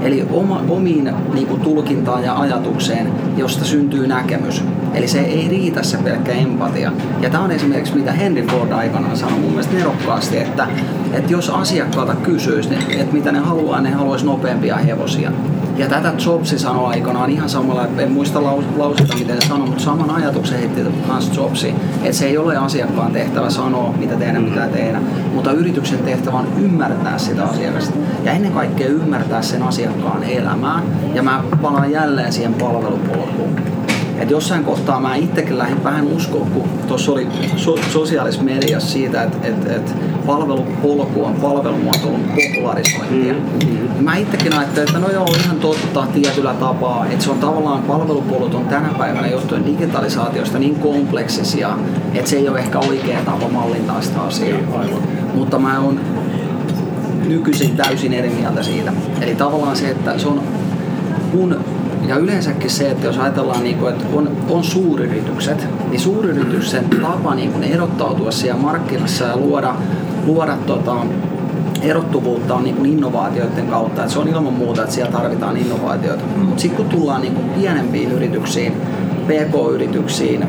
Eli 0.00 0.26
oma, 0.30 0.62
omiin 0.68 1.10
niin 1.34 1.46
kuin, 1.46 1.60
tulkintaan 1.60 2.24
ja 2.24 2.40
ajatukseen, 2.40 3.12
josta 3.36 3.64
syntyy 3.64 4.06
näkemys. 4.06 4.64
Eli 4.94 5.08
se 5.08 5.20
ei 5.20 5.48
riitä 5.48 5.82
se 5.82 5.96
pelkkä 5.96 6.32
empatia. 6.32 6.92
Ja 7.20 7.30
tämä 7.30 7.44
on 7.44 7.50
esimerkiksi 7.50 7.94
mitä 7.94 8.12
Henry 8.12 8.46
Ford 8.46 8.72
aikanaan 8.72 9.16
sanoi 9.16 9.38
mun 9.38 9.50
mielestä 9.50 9.74
nerokkaasti, 9.74 10.38
että, 10.38 10.68
että 11.12 11.32
jos 11.32 11.50
asiakkaalta 11.50 12.14
kysyisi, 12.14 12.70
niin, 12.70 13.00
että 13.00 13.14
mitä 13.14 13.32
ne 13.32 13.38
haluaa, 13.38 13.80
ne 13.80 13.90
haluaisi 13.90 14.26
nopeampia 14.26 14.76
hevosia. 14.76 15.32
Ja 15.76 15.88
tätä 15.88 16.12
Jobsi 16.26 16.58
sanoi 16.58 16.86
aikanaan 16.86 17.30
ihan 17.30 17.48
samalla, 17.48 17.86
en 17.98 18.12
muista 18.12 18.42
lausita 18.76 19.16
miten 19.18 19.42
sanoi, 19.42 19.66
mutta 19.66 19.82
saman 19.82 20.10
ajatuksen 20.10 20.58
heitti 20.58 20.80
myös 20.82 21.36
Jobsi, 21.36 21.74
että 22.02 22.16
se 22.16 22.26
ei 22.26 22.38
ole 22.38 22.56
asiakkaan 22.56 23.12
tehtävä 23.12 23.50
sanoa, 23.50 23.94
mitä 23.98 24.16
tehdä, 24.16 24.40
mitä 24.40 24.66
tehdä, 24.66 25.00
mutta 25.34 25.52
yrityksen 25.52 25.98
tehtävä 25.98 26.38
on 26.38 26.46
ymmärtää 26.58 27.18
sitä 27.18 27.44
asiakasta. 27.44 27.94
Ja 28.24 28.32
ennen 28.32 28.52
kaikkea 28.52 28.86
ymmärtää 28.86 29.42
sen 29.42 29.62
asiakkaan 29.62 30.24
elämää. 30.24 30.82
Ja 31.14 31.22
mä 31.22 31.44
palaan 31.62 31.90
jälleen 31.90 32.32
siihen 32.32 32.54
palvelupolkuun. 32.54 33.73
Et 34.18 34.30
jossain 34.30 34.64
kohtaa 34.64 35.00
mä 35.00 35.14
itsekin 35.14 35.58
lähdin 35.58 35.84
vähän 35.84 36.06
uskoa, 36.06 36.46
kun 36.54 36.62
tuossa 36.88 37.12
oli 37.12 37.28
so- 37.56 37.78
sosiaalisessa 37.92 38.44
mediassa 38.44 38.90
siitä, 38.90 39.22
että 39.22 39.48
et, 39.48 39.70
et 39.70 39.94
palvelupolku 40.26 41.24
on 41.24 41.34
palvelumuotoilun 41.34 42.20
popularisointia. 42.20 43.34
Mm-hmm. 43.34 44.04
Mä 44.04 44.16
itsekin 44.16 44.54
ajattelin, 44.54 44.88
että 44.88 45.00
no 45.00 45.10
joo, 45.10 45.34
ihan 45.44 45.56
totta 45.56 46.06
tietyllä 46.14 46.54
tapaa, 46.54 47.06
että 47.06 47.24
se 47.24 47.30
on 47.30 47.38
tavallaan 47.38 47.82
palvelupolut 47.82 48.54
on 48.54 48.64
tänä 48.64 48.88
päivänä 48.98 49.28
johtuen 49.28 49.66
digitalisaatiosta 49.66 50.58
niin 50.58 50.74
kompleksisia, 50.74 51.78
että 52.14 52.30
se 52.30 52.36
ei 52.36 52.48
ole 52.48 52.58
ehkä 52.58 52.78
oikea 52.78 53.18
tapa 53.24 53.48
mallintaa 53.48 54.02
sitä 54.02 54.20
asiaa. 54.20 54.58
Aivan. 54.72 55.02
Mutta 55.34 55.58
mä 55.58 55.80
oon 55.80 56.00
nykyisin 57.28 57.76
täysin 57.76 58.12
eri 58.12 58.28
mieltä 58.30 58.62
siitä. 58.62 58.92
Eli 59.20 59.34
tavallaan 59.34 59.76
se, 59.76 59.90
että 59.90 60.18
se 60.18 60.28
on 60.28 60.42
kun 61.32 61.56
ja 62.08 62.16
yleensäkin 62.16 62.70
se, 62.70 62.90
että 62.90 63.06
jos 63.06 63.18
ajatellaan, 63.18 63.62
niin 63.62 63.78
kuin, 63.78 63.92
että 63.92 64.04
on, 64.12 64.36
on 64.50 64.64
suuryritykset, 64.64 65.68
niin 65.90 66.00
suuryrityksen 66.00 66.84
tapa 67.02 67.34
niin 67.34 67.52
kuin 67.52 67.64
erottautua 67.64 68.30
siellä 68.30 68.60
markkinassa 68.60 69.24
ja 69.24 69.36
luoda, 69.36 69.74
luoda 70.26 70.56
tota, 70.66 70.96
erottuvuutta 71.82 72.54
on 72.54 72.64
niin 72.64 72.76
kuin 72.76 72.90
innovaatioiden 72.90 73.66
kautta. 73.66 74.02
Että 74.02 74.12
se 74.12 74.18
on 74.18 74.28
ilman 74.28 74.52
muuta, 74.52 74.82
että 74.82 74.94
siellä 74.94 75.12
tarvitaan 75.12 75.56
innovaatioita. 75.56 76.24
Mm. 76.36 76.42
Mutta 76.42 76.62
sitten 76.62 76.76
kun 76.76 76.98
tullaan 76.98 77.20
niin 77.20 77.34
kuin 77.34 77.48
pienempiin 77.48 78.12
yrityksiin, 78.12 78.72
PK-yrityksiin, 79.26 80.44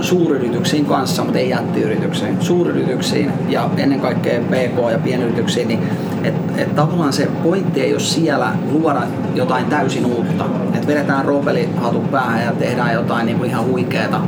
suuryrityksiin 0.00 0.86
kanssa, 0.86 1.24
mutta 1.24 1.38
ei 1.38 1.50
jättiyrityksiin, 1.50 2.36
suuryrityksiin 2.40 3.32
ja 3.48 3.70
ennen 3.76 4.00
kaikkea 4.00 4.40
PK- 4.40 4.92
ja 4.92 4.98
pienyrityksiin, 4.98 5.68
niin 5.68 5.80
et, 6.26 6.34
et 6.56 6.74
tavallaan 6.74 7.12
se 7.12 7.28
pointti 7.42 7.80
ei 7.80 7.92
ole 7.92 8.00
siellä 8.00 8.52
luoda 8.72 9.02
jotain 9.34 9.66
täysin 9.66 10.06
uutta. 10.06 10.44
Että 10.74 10.86
vedetään 10.86 11.24
roopelihatut 11.24 12.10
päähän 12.10 12.44
ja 12.44 12.52
tehdään 12.52 12.94
jotain 12.94 13.26
niin 13.26 13.38
kuin 13.38 13.50
ihan 13.50 13.66
huikeeta, 13.66 14.20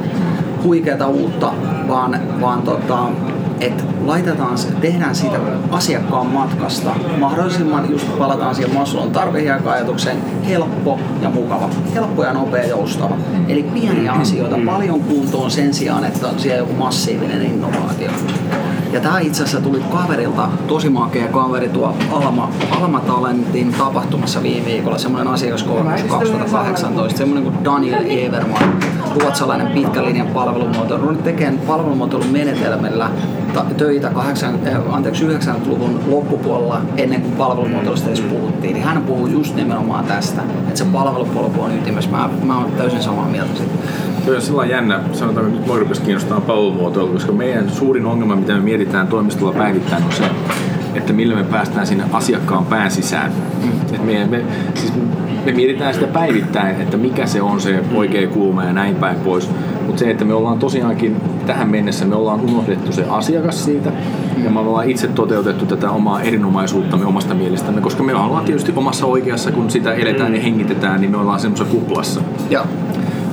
huikeeta 0.63 1.07
uutta, 1.07 1.53
vaan, 1.89 2.21
vaan 2.41 2.63
tota, 2.63 3.09
että 3.61 3.85
laitetaan, 4.05 4.59
se- 4.59 4.68
tehdään 4.81 5.14
siitä 5.14 5.38
asiakkaan 5.71 6.27
matkasta 6.27 6.90
mahdollisimman, 7.18 7.90
just 7.90 8.18
palataan 8.18 8.55
siihen 8.55 8.77
Maslow'n 8.77 9.11
tarvehiaka-ajatukseen, 9.11 10.16
helppo 10.49 10.99
ja 11.23 11.31
mukava. 11.31 11.71
Helppo 11.94 12.25
ja 12.25 12.33
nopea 12.33 12.66
joustava. 12.66 13.16
Eli 13.49 13.62
pieniä 13.62 14.12
asioita 14.12 14.57
paljon 14.66 15.01
kuntoon 15.01 15.51
sen 15.51 15.75
sijaan, 15.75 16.05
että 16.05 16.29
on 16.29 16.38
siellä 16.38 16.59
joku 16.59 16.73
massiivinen 16.73 17.42
innovaatio. 17.42 18.11
Ja 18.92 19.01
tämä 19.01 19.18
itse 19.21 19.42
asiassa 19.42 19.61
tuli 19.61 19.83
kaverilta, 19.92 20.49
tosi 20.66 20.88
makea 20.88 21.29
kaveri 21.29 21.68
tuo 21.68 21.94
Alma, 22.11 22.51
Alma 22.71 23.01
Talentin 23.01 23.75
tapahtumassa 23.79 24.42
viime 24.42 24.66
viikolla, 24.66 24.99
semmoinen 24.99 25.33
asiakaskoulutus 25.33 26.03
2018, 26.11 27.18
semmoinen 27.18 27.44
kuin 27.44 27.64
Daniel 27.64 28.05
Everman, 28.09 28.79
ruotsalainen 29.21 29.66
pitkän 29.66 30.05
linjan 30.05 30.27
palvelumuotoilu, 30.27 31.14
tekemään 31.14 31.59
palvelumuotoilun 31.59 32.29
menetelmällä 32.33 33.11
töitä 33.77 34.11
8, 34.11 34.61
äh, 34.67 34.95
anteeksi, 34.95 35.27
90-luvun 35.27 36.01
loppupuolella 36.07 36.81
ennen 36.97 37.23
kuin 37.23 37.33
palvelumuotoilusta 37.33 38.09
edes 38.09 38.21
puhuttiin, 38.21 38.75
niin 38.75 38.85
hän 38.85 39.03
puhuu 39.03 39.27
just 39.27 39.55
nimenomaan 39.55 40.05
tästä, 40.05 40.43
että 40.43 40.79
se 40.79 40.85
palvelupolku 40.85 41.63
on 41.63 41.75
ytimessä. 41.75 42.11
Mä, 42.11 42.31
mä 42.43 42.59
oon 42.59 42.73
täysin 42.73 43.03
samaa 43.03 43.29
mieltä 43.29 43.57
siitä. 43.57 43.73
Tuo 44.25 44.35
on 44.35 44.43
sellainen 44.43 44.75
jännä, 44.75 45.01
sanotaan 45.13 45.47
että 45.47 45.61
nyt 45.61 45.81
rupesi 45.81 46.03
kiinnostaa 46.03 46.41
palvelumuotoilu, 46.41 47.13
koska 47.13 47.33
meidän 47.33 47.71
suurin 47.71 48.07
ongelma, 48.07 48.37
mitä 48.37 48.53
me 48.53 48.61
mietitään 48.61 49.09
toimistolla 49.09 49.53
päivittäin, 49.53 50.05
on 50.05 50.13
se, 50.13 50.25
että 50.95 51.13
millä 51.13 51.35
me 51.35 51.45
päästään 51.45 51.87
sinne 51.87 52.05
asiakkaan 52.13 52.65
pään 52.65 52.91
sisään. 52.91 53.33
Et 53.93 54.05
me, 54.05 54.27
me, 54.31 54.45
siis 54.75 54.93
me 55.45 55.53
mietitään 55.53 55.95
sitä 55.95 56.07
päivittäin, 56.07 56.81
että 56.81 56.97
mikä 56.97 57.27
se 57.27 57.43
on 57.43 57.61
se 57.61 57.85
oikea 57.95 58.29
kulma 58.29 58.65
ja 58.65 58.73
näin 58.73 58.97
päin 58.97 59.17
pois. 59.17 59.51
Mutta 59.88 60.01
se, 60.01 60.11
että 60.11 60.24
me 60.24 60.35
ollaan 60.35 60.59
tosiaankin 60.59 61.16
tähän 61.46 61.68
mennessä, 61.68 62.07
me 62.07 62.14
ollaan 62.14 62.40
unohdettu 62.40 62.92
se 62.92 63.05
asiakas 63.09 63.64
siitä. 63.64 63.92
Ja 64.44 64.51
me 64.51 64.61
ollaan 64.61 64.90
itse 64.90 65.09
toteutettu 65.09 65.66
tätä 65.66 65.90
omaa 65.90 66.22
erinomaisuuttamme 66.22 67.07
omasta 67.07 67.35
mielestämme, 67.35 67.81
koska 67.81 68.03
me 68.03 68.14
ollaan 68.14 68.44
tietysti 68.44 68.72
omassa 68.77 69.07
oikeassa, 69.07 69.53
kun 69.53 69.70
sitä 69.70 69.92
eletään 69.92 70.35
ja 70.35 70.40
hengitetään, 70.40 71.01
niin 71.01 71.11
me 71.11 71.16
ollaan 71.16 71.40
semmoisessa 71.40 71.74
kuplassa. 71.74 72.20
Ja 72.51 72.64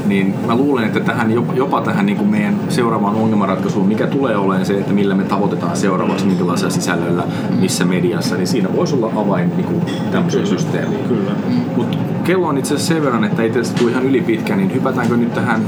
niin 0.05 0.35
mä 0.47 0.55
luulen, 0.55 0.83
että 0.83 0.99
tähän, 0.99 1.31
jopa- 1.55 1.81
tähän 1.81 2.05
niin 2.05 2.17
kuin 2.17 2.29
meidän 2.29 2.59
seuraavaan 2.69 3.15
ongelmanratkaisuun, 3.15 3.87
mikä 3.87 4.07
tulee 4.07 4.37
olemaan 4.37 4.65
se, 4.65 4.77
että 4.77 4.93
millä 4.93 5.15
me 5.15 5.23
tavoitetaan 5.23 5.77
seuraavaksi, 5.77 6.25
minkälaisella 6.25 6.73
sisällöllä, 6.73 7.23
missä 7.59 7.85
mediassa, 7.85 8.35
niin 8.35 8.47
siinä 8.47 8.69
voisi 8.75 8.95
olla 8.95 9.11
avain 9.15 9.51
niin 9.57 9.67
kuin 9.67 9.81
tämmöiseen 10.11 10.47
systeemiin. 10.47 11.03
Kyllä. 11.07 11.31
Mutta 11.75 11.97
kello 12.23 12.47
on 12.47 12.57
itse 12.57 12.75
asiassa 12.75 12.93
sen 12.93 13.03
verran, 13.03 13.23
että 13.23 13.43
ei 13.43 13.49
tästä 13.49 13.79
tule 13.79 13.91
ihan 13.91 14.05
yli 14.05 14.21
pitkä, 14.21 14.55
niin 14.55 14.73
hypätäänkö 14.73 15.17
nyt 15.17 15.33
tähän, 15.33 15.61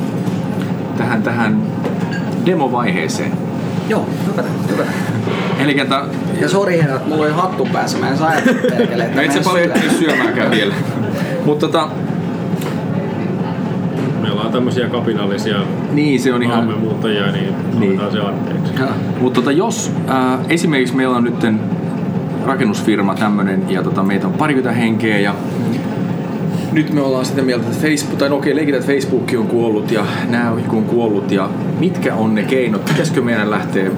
tähän, 0.97 1.23
tähän 1.23 1.61
demovaiheeseen? 2.45 3.31
joo, 3.89 4.09
hyvä, 4.31 4.43
hyvä. 4.71 4.83
Eli 5.59 5.79
että, 5.79 6.01
Ja 6.41 6.49
sori 6.49 6.77
herrat, 6.81 7.07
mulla 7.07 7.23
oli 7.23 7.31
hattu 7.31 7.67
päässä, 7.73 7.97
mä 7.97 8.09
en 8.09 8.17
saa 8.17 8.27
ajatella 8.29 8.59
perkele. 8.77 9.03
että 9.03 9.15
no 9.15 9.21
et 9.21 9.27
mä 9.27 9.33
sä 9.33 9.39
en 9.39 9.45
paljon 9.45 9.63
ehtinyt 9.71 9.97
syömäänkään 9.97 10.51
vielä. 10.51 10.73
Mutta 11.45 11.65
tota, 11.67 11.89
Meillä 14.21 14.41
on 14.41 14.51
tämmöisiä 14.51 14.89
kapinallisia 14.89 15.57
niin 15.91 16.19
se 16.19 16.33
on 16.33 16.43
ihan... 16.43 16.63
maahanmuuttajia, 16.65 17.31
niin 17.31 17.53
Niin. 17.79 17.91
otetaan 17.91 18.11
se 18.11 18.19
anteeksi. 18.19 18.73
Mutta 19.21 19.39
tota, 19.41 19.51
jos 19.51 19.91
äh, 20.09 20.39
esimerkiksi 20.49 20.95
meillä 20.95 21.17
on 21.17 21.23
nyt 21.23 21.45
rakennusfirma 22.45 23.15
tämmönen 23.15 23.63
ja 23.69 23.83
tota, 23.83 24.03
meitä 24.03 24.27
on 24.27 24.33
parikymmentä 24.33 24.79
henkeä 24.79 25.19
ja 25.19 25.35
nyt 26.77 26.93
me 26.93 27.01
ollaan 27.01 27.25
sitä 27.25 27.41
mieltä, 27.41 27.67
että 27.67 27.81
Facebook, 27.81 28.19
tai 28.19 28.29
no 28.29 28.35
okei, 28.35 28.55
leikitään, 28.55 28.81
että 28.81 28.93
Facebook 28.93 29.31
on 29.37 29.47
kuollut 29.47 29.91
ja 29.91 30.05
nämä 30.29 30.51
on 30.51 30.85
kuollut 30.85 31.31
ja 31.31 31.49
mitkä 31.79 32.15
on 32.15 32.35
ne 32.35 32.43
keinot, 32.43 32.85
pitäisikö 32.85 33.21
meidän 33.21 33.51
lähteä, 33.51 33.91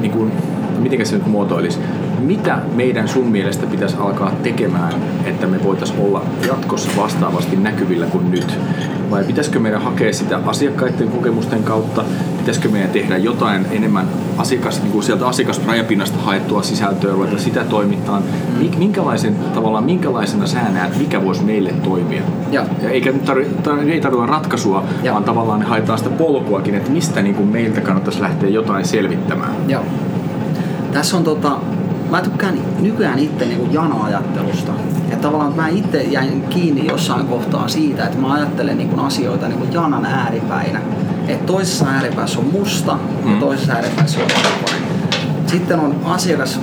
niin 0.00 0.12
kuin, 0.12 0.32
miten 0.78 1.06
se 1.06 1.16
nyt 1.16 1.26
muotoilisi, 1.26 1.78
mitä 2.26 2.58
meidän 2.74 3.08
sun 3.08 3.26
mielestä 3.26 3.66
pitäisi 3.66 3.96
alkaa 4.00 4.32
tekemään, 4.42 4.92
että 5.24 5.46
me 5.46 5.64
voitaisiin 5.64 6.00
olla 6.00 6.22
jatkossa 6.46 6.90
vastaavasti 6.96 7.56
näkyvillä 7.56 8.06
kuin 8.06 8.30
nyt? 8.30 8.58
Vai 9.10 9.24
pitäisikö 9.24 9.58
meidän 9.58 9.82
hakea 9.82 10.12
sitä 10.12 10.40
asiakkaiden 10.46 11.08
kokemusten 11.08 11.62
kautta? 11.62 12.04
Pitäisikö 12.38 12.68
meidän 12.68 12.90
tehdä 12.90 13.16
jotain 13.16 13.66
enemmän 13.70 14.06
asiakas, 14.38 14.82
niin 14.82 14.92
kuin 14.92 15.04
sieltä 15.04 15.26
asiakasrajapinnasta 15.26 16.18
haettua 16.18 16.62
sisältöä, 16.62 17.12
ruveta 17.12 17.38
sitä 17.38 17.64
toimittaa? 17.64 18.22
Mik- 18.60 18.78
Minkälaisen, 18.78 19.36
tavallaan, 19.54 19.84
minkälaisena 19.84 20.46
sä 20.46 20.58
näet, 20.72 20.98
mikä 20.98 21.24
voisi 21.24 21.44
meille 21.44 21.70
toimia? 21.70 22.22
Joo. 22.52 22.64
Ja 22.82 22.90
eikä 22.90 23.12
nyt 23.12 23.24
tarvi, 23.24 23.44
tar- 23.44 23.90
ei 23.90 24.00
tarvitse 24.00 24.08
olla 24.08 24.26
ratkaisua, 24.26 24.84
Joo. 25.02 25.12
vaan 25.12 25.24
tavallaan 25.24 25.62
haetaan 25.62 25.98
sitä 25.98 26.10
polkuakin, 26.10 26.74
että 26.74 26.90
mistä 26.90 27.22
niin 27.22 27.34
kuin 27.34 27.48
meiltä 27.48 27.80
kannattaisi 27.80 28.20
lähteä 28.20 28.48
jotain 28.48 28.84
selvittämään. 28.84 29.52
Joo. 29.68 29.82
Tässä 30.92 31.16
on 31.16 31.24
tota, 31.24 31.58
mä 32.10 32.20
tykkään 32.20 32.58
nykyään 32.80 33.18
itse 33.18 33.44
niin 33.44 33.72
jano-ajattelusta. 33.72 34.72
Että 35.04 35.16
tavallaan 35.16 35.50
että 35.50 35.62
mä 35.62 35.68
itse 35.68 36.02
jäin 36.02 36.42
kiinni 36.50 36.86
jossain 36.86 37.26
kohtaa 37.26 37.68
siitä, 37.68 38.04
että 38.04 38.18
mä 38.18 38.32
ajattelen 38.32 38.78
niin 38.78 38.98
asioita 38.98 39.48
niin 39.48 39.72
janan 39.72 40.06
ääripäinä. 40.06 40.80
Että 41.28 41.46
toisessa 41.46 41.86
ääripäässä 41.88 42.38
on 42.38 42.46
musta 42.52 42.98
mm. 43.24 43.34
ja 43.34 43.40
toisessa 43.40 43.72
ääripäässä 43.72 44.20
on 44.20 44.28
valkoinen. 44.28 44.82
Sitten 45.46 45.80
on 45.80 45.96
asiakas 46.04 46.60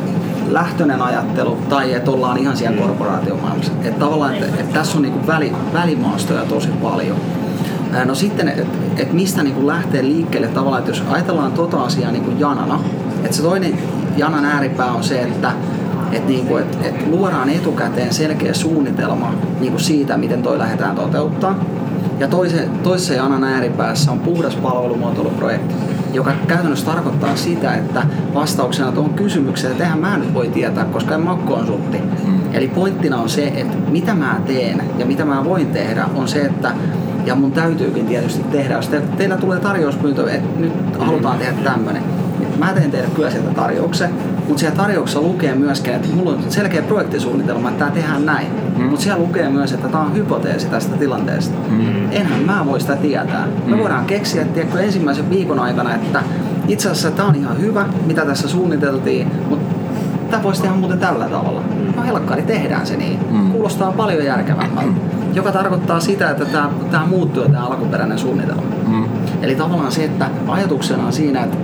lähtöinen 0.47 1.01
ajattelu 1.01 1.57
tai 1.69 1.93
että 1.93 2.11
ollaan 2.11 2.37
ihan 2.37 2.57
siellä 2.57 2.81
korporaatiomaailmassa. 2.81 3.71
Että 3.83 3.99
tavallaan, 3.99 4.33
että, 4.33 4.45
että 4.45 4.73
tässä 4.73 4.97
on 4.97 5.01
niin 5.01 5.27
väli, 5.27 5.51
välimaastoja 5.73 6.45
tosi 6.45 6.67
paljon. 6.67 7.17
No 8.05 8.15
sitten, 8.15 8.47
että 8.47 8.77
et 8.97 9.13
mistä 9.13 9.43
niinku 9.43 9.67
lähtee 9.67 10.03
liikkeelle 10.03 10.47
tavallaan, 10.47 10.79
että 10.79 10.91
jos 10.91 11.03
ajatellaan 11.09 11.51
tota 11.51 11.83
asiaa 11.83 12.11
niinku 12.11 12.31
janana, 12.37 12.79
että 13.23 13.37
se 13.37 13.43
toinen 13.43 13.77
janan 14.17 14.45
ääripää 14.45 14.91
on 14.91 15.03
se, 15.03 15.21
että 15.21 15.51
et 16.11 16.27
niinku, 16.27 16.57
et, 16.57 16.77
et 16.81 17.07
luodaan 17.07 17.49
etukäteen 17.49 18.13
selkeä 18.13 18.53
suunnitelma 18.53 19.33
niinku 19.59 19.79
siitä, 19.79 20.17
miten 20.17 20.43
toi 20.43 20.57
lähdetään 20.57 20.95
toteuttaa. 20.95 21.55
Ja 22.19 22.27
toise, 22.27 22.67
toisessa 22.83 23.13
janan 23.13 23.43
ääripäässä 23.43 24.11
on 24.11 24.19
puhdas 24.19 24.55
palvelumuotoiluprojekti, 24.55 25.73
joka 26.13 26.33
käytännössä 26.47 26.85
tarkoittaa 26.85 27.35
sitä, 27.35 27.73
että 27.73 28.03
vastauksena 28.33 28.91
tuohon 28.91 29.13
kysymykseen, 29.13 29.71
että 29.71 29.83
eihän 29.83 29.99
mä 29.99 30.17
nyt 30.17 30.33
voi 30.33 30.47
tietää, 30.47 30.85
koska 30.85 31.15
en 31.15 31.21
mä 31.21 31.31
ole 31.31 31.39
konsultti. 31.45 32.01
Eli 32.53 32.67
pointtina 32.67 33.17
on 33.17 33.29
se, 33.29 33.47
että 33.55 33.77
mitä 33.89 34.13
mä 34.13 34.41
teen 34.47 34.83
ja 34.97 35.05
mitä 35.05 35.25
mä 35.25 35.45
voin 35.45 35.67
tehdä, 35.67 36.05
on 36.15 36.27
se, 36.27 36.41
että 36.41 36.71
ja 37.25 37.35
mun 37.35 37.51
täytyykin 37.51 38.05
tietysti 38.05 38.43
tehdä, 38.43 38.75
jos 38.75 38.87
te, 38.87 39.01
teillä 39.17 39.37
tulee 39.37 39.59
tarjouspyyntö, 39.59 40.31
että 40.31 40.59
nyt 40.59 40.73
halutaan 40.99 41.37
tehdä 41.37 41.53
tämmöinen. 41.63 42.03
Mä 42.59 42.73
teen 42.73 42.91
teille 42.91 43.09
kyllä 43.15 43.31
sieltä 43.31 43.53
tarjouksen, 43.53 44.09
mutta 44.47 44.59
siellä 44.59 44.77
tarjouksessa 44.77 45.21
lukee 45.21 45.55
myöskin, 45.55 45.93
että 45.93 46.07
mulla 46.15 46.31
on 46.31 46.43
selkeä 46.49 46.81
projektisuunnitelma, 46.81 47.69
että 47.69 47.79
tämä 47.79 47.91
tehdään 47.91 48.25
näin. 48.25 48.47
Mm. 48.77 48.83
Mutta 48.83 49.01
siellä 49.01 49.21
lukee 49.21 49.49
myös, 49.49 49.71
että 49.71 49.87
tämä 49.87 50.03
on 50.03 50.15
hypoteesi 50.15 50.67
tästä 50.67 50.97
tilanteesta. 50.97 51.55
Mm. 51.69 52.11
Enhän 52.11 52.43
mä 52.43 52.65
voi 52.65 52.81
sitä 52.81 52.95
tietää. 52.95 53.47
Me 53.65 53.77
voidaan 53.77 54.05
keksiä 54.05 54.41
että 54.41 54.53
tiedätkö, 54.53 54.79
ensimmäisen 54.79 55.29
viikon 55.29 55.59
aikana, 55.59 55.95
että 55.95 56.23
itse 56.67 56.89
asiassa 56.89 57.11
tämä 57.11 57.27
on 57.27 57.35
ihan 57.35 57.61
hyvä, 57.61 57.85
mitä 58.05 58.25
tässä 58.25 58.47
suunniteltiin, 58.47 59.31
mutta 59.49 59.75
tämä 60.31 60.43
voisi 60.43 60.61
tehdä 60.61 60.75
muuten 60.75 60.99
tällä 60.99 61.25
tavalla. 61.25 61.61
No 61.95 62.03
helkkari, 62.03 62.41
tehdään 62.41 62.87
se 62.87 62.97
niin. 62.97 63.19
Mm. 63.31 63.51
Kuulostaa 63.51 63.91
paljon 63.91 64.25
järkevämmältä. 64.25 64.93
Joka 65.33 65.51
tarkoittaa 65.51 65.99
sitä, 65.99 66.29
että 66.29 66.45
tämä, 66.45 66.69
tämä 66.91 67.05
muuttuu 67.05 67.43
tämä 67.43 67.65
alkuperäinen 67.65 68.19
suunnitelma. 68.19 68.61
Mm. 68.87 69.05
Eli 69.41 69.55
tavallaan 69.55 69.91
se, 69.91 70.03
että 70.03 70.29
ajatuksena 70.47 71.05
on 71.05 71.13
siinä, 71.13 71.43
että 71.43 71.57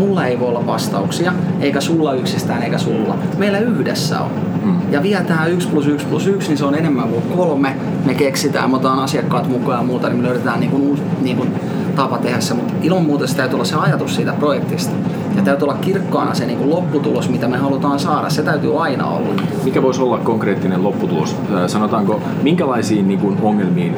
mulla 0.00 0.26
ei 0.26 0.40
voi 0.40 0.48
olla 0.48 0.66
vastauksia, 0.66 1.32
eikä 1.60 1.80
sulla 1.80 2.14
yksistään, 2.14 2.62
eikä 2.62 2.78
sulla. 2.78 3.16
Meillä 3.38 3.58
yhdessä 3.58 4.20
on. 4.20 4.30
Mm. 4.64 4.92
Ja 4.92 5.02
vielä 5.02 5.24
tämä 5.24 5.46
1 5.46 5.68
plus 5.68 5.86
1 5.86 6.06
plus 6.06 6.26
1, 6.26 6.48
niin 6.48 6.58
se 6.58 6.64
on 6.64 6.74
enemmän 6.74 7.08
kuin 7.08 7.22
kolme. 7.36 7.76
Me 8.04 8.14
keksitään, 8.14 8.70
me 8.70 8.76
otetaan 8.76 8.98
asiakkaat 8.98 9.48
mukaan 9.48 9.78
ja 9.78 9.86
muuta, 9.86 10.08
niin 10.08 10.18
me 10.18 10.26
löydetään 10.28 10.60
niin 10.60 10.70
kuin, 10.70 10.82
uusi, 10.82 11.02
niin 11.22 11.36
kuin 11.36 11.54
tapa 11.96 12.18
tehdä 12.18 12.40
se. 12.40 12.54
Mutta 12.54 12.74
ilman 12.82 13.02
muuta 13.02 13.26
se 13.26 13.36
täytyy 13.36 13.54
olla 13.54 13.64
se 13.64 13.76
ajatus 13.76 14.16
siitä 14.16 14.32
projektista. 14.32 14.94
Ja 15.36 15.42
täytyy 15.42 15.64
olla 15.64 15.76
kirkkaana 15.80 16.34
se 16.34 16.46
niin 16.46 16.58
kuin 16.58 16.70
lopputulos, 16.70 17.28
mitä 17.28 17.48
me 17.48 17.56
halutaan 17.56 17.98
saada. 17.98 18.30
Se 18.30 18.42
täytyy 18.42 18.82
aina 18.82 19.06
olla. 19.06 19.42
Mikä 19.64 19.82
voisi 19.82 20.02
olla 20.02 20.18
konkreettinen 20.18 20.82
lopputulos? 20.82 21.36
Ää, 21.54 21.68
Sanotaanko, 21.68 22.20
minkälaisiin 22.42 23.08
niin 23.08 23.20
kuin, 23.20 23.38
ongelmiin 23.42 23.96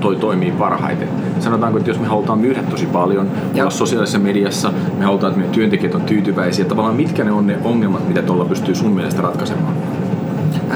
toi 0.00 0.16
toimii 0.16 0.50
parhaiten? 0.50 1.08
Sanotaanko, 1.40 1.78
että 1.78 1.90
jos 1.90 2.00
me 2.00 2.06
halutaan 2.06 2.38
myydä 2.38 2.62
tosi 2.62 2.86
paljon, 2.86 3.26
olla 3.26 3.50
Joo. 3.54 3.70
sosiaalisessa 3.70 4.18
mediassa, 4.18 4.72
me 4.98 5.04
halutaan, 5.04 5.30
että 5.30 5.38
meidän 5.38 5.54
työntekijät 5.54 5.94
on 5.94 6.02
tyytyväisiä, 6.02 6.64
tavallaan 6.64 6.96
mitkä 6.96 7.24
ne 7.24 7.32
on 7.32 7.46
ne 7.46 7.58
ongelmat, 7.64 8.08
mitä 8.08 8.22
tuolla 8.22 8.44
pystyy 8.44 8.74
sun 8.74 8.92
mielestä 8.92 9.22
ratkaisemaan? 9.22 9.75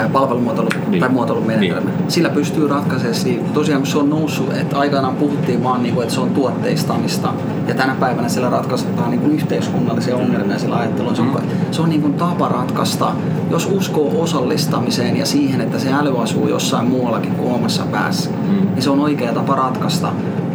Palvelumuotoilu 0.09 0.69
Niin. 0.89 1.01
tai 1.01 1.09
muotoilumenetelmä. 1.09 1.91
Sillä 2.09 2.29
pystyy 2.29 2.69
ratkaisemaan, 2.69 3.15
siis 3.15 3.41
tosiaan 3.55 3.87
se 3.87 3.99
on 3.99 4.11
noussut, 4.11 4.53
että 4.53 4.79
aikanaan 4.79 5.15
puhuttiin 5.17 5.65
vaan, 5.65 5.83
niin 5.83 5.95
kuin, 5.95 6.03
että 6.03 6.15
se 6.15 6.21
on 6.21 6.31
tuotteistamista 6.31 7.33
ja 7.69 7.75
tänä 7.75 7.95
päivänä 8.01 8.29
sillä 8.29 8.51
ratkaistaan 8.51 9.11
niin 9.11 9.21
kuin 9.21 9.33
yhteiskunnallisia 9.33 10.17
ongelmia 10.17 10.59
sillä 10.59 10.77
ajattelulla. 10.77 11.15
Se 11.15 11.23
on, 11.23 11.41
se 11.71 11.83
on 11.83 11.89
niin 11.89 12.03
kuin 12.03 12.15
tapa 12.15 12.49
ratkaista, 12.49 13.13
jos 13.51 13.67
uskoo 13.67 14.23
osallistamiseen 14.23 15.17
ja 15.17 15.27
siihen, 15.27 15.61
että 15.61 15.79
se 15.79 15.93
äly 15.93 16.23
asuu 16.23 16.49
jossain 16.49 16.87
muuallakin 16.89 17.33
kuin 17.35 17.55
omassa 17.55 17.83
päässä, 17.93 18.31
Mm. 18.31 18.67
niin 18.75 18.83
se 18.83 18.91
on 18.91 19.01
oikea 19.01 19.33
tapa 19.33 19.55
ratkaista 19.55 20.09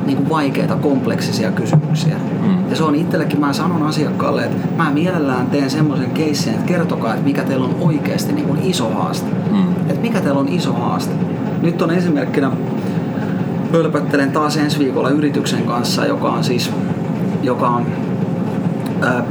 niin 0.06 0.18
kuin 0.18 0.30
vaikeita, 0.30 0.76
kompleksisia 0.76 1.52
kysymyksiä. 1.52 2.16
Mm. 2.42 2.70
Ja 2.70 2.76
se 2.76 2.84
on 2.84 2.96
itsellekin, 2.96 3.40
mä 3.40 3.54
sanon 3.54 3.84
asiakkaalle, 3.84 4.44
että 4.44 4.68
mä 4.78 4.92
mielellään 4.92 5.48
teen 5.48 5.70
semmoisen 5.70 6.12
keissin, 6.12 6.54
että 6.54 6.66
kertokaa, 6.66 7.14
että 7.14 7.26
mikä 7.26 7.44
teillä 7.44 7.66
on 7.66 7.76
oikeasti 7.80 8.34
niin 8.34 8.48
kuin 8.48 8.60
iso 8.64 8.90
haaste. 8.90 9.28
Mm. 9.52 9.72
Että 9.72 10.02
mikä 10.02 10.22
teillä 10.22 10.40
on 10.40 10.48
iso 10.48 10.74
haaste. 10.74 11.14
Nyt 11.62 11.82
on 11.82 11.92
esimerkkinä, 11.92 12.52
pölpöttelen 13.72 14.32
taas 14.32 14.58
ensi 14.58 14.80
viikolla 14.80 15.10
yrityksen 15.10 15.64
kanssa, 15.64 16.06
joka 16.06 16.30
on 16.30 16.44
siis 16.44 16.72
joka 17.44 17.68
on 17.68 17.86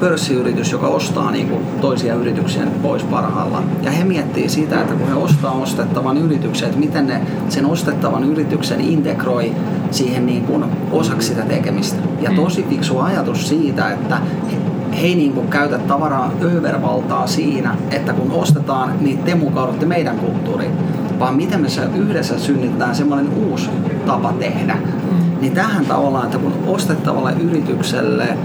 pörssiyritys, 0.00 0.72
joka 0.72 0.86
ostaa 0.86 1.30
niin 1.30 1.48
kuin 1.48 1.60
toisia 1.80 2.14
yrityksiä 2.14 2.62
pois 2.82 3.02
parhaillaan. 3.02 3.64
Ja 3.82 3.90
he 3.90 4.04
miettii 4.04 4.48
sitä, 4.48 4.80
että 4.80 4.94
kun 4.94 5.08
he 5.08 5.14
ostaa 5.14 5.52
ostettavan 5.52 6.18
yrityksen, 6.18 6.68
että 6.68 6.80
miten 6.80 7.06
ne 7.06 7.20
sen 7.48 7.66
ostettavan 7.66 8.24
yrityksen 8.24 8.80
integroi 8.80 9.52
siihen 9.90 10.26
niin 10.26 10.44
kuin 10.44 10.64
osaksi 10.92 11.28
sitä 11.28 11.42
tekemistä. 11.42 12.02
Ja 12.20 12.30
mm. 12.30 12.36
tosi 12.36 12.66
fiksu 12.68 12.98
ajatus 12.98 13.48
siitä, 13.48 13.90
että 13.90 14.16
he, 14.52 14.56
he 15.00 15.06
ei 15.06 15.14
niin 15.14 15.32
kuin 15.32 15.48
käytä 15.48 15.78
tavaraa 15.78 16.30
övervaltaa 16.42 17.26
siinä, 17.26 17.76
että 17.90 18.12
kun 18.12 18.32
ostetaan, 18.32 18.92
niin 19.00 19.18
te 19.18 19.34
mukaudutte 19.34 19.86
meidän 19.86 20.16
kulttuuriin, 20.16 20.72
vaan 21.18 21.36
miten 21.36 21.60
me 21.60 21.68
yhdessä 21.96 22.38
synnytetään 22.38 22.94
semmoinen 22.94 23.28
uusi 23.28 23.70
tapa 24.06 24.32
tehdä. 24.32 24.74
Mm. 24.74 25.40
Niin 25.40 25.52
tähän 25.52 25.86
tavallaan, 25.86 26.24
että 26.24 26.38
kun 26.38 26.52
ostettavalle 26.66 27.32
yritykselle 27.32 28.36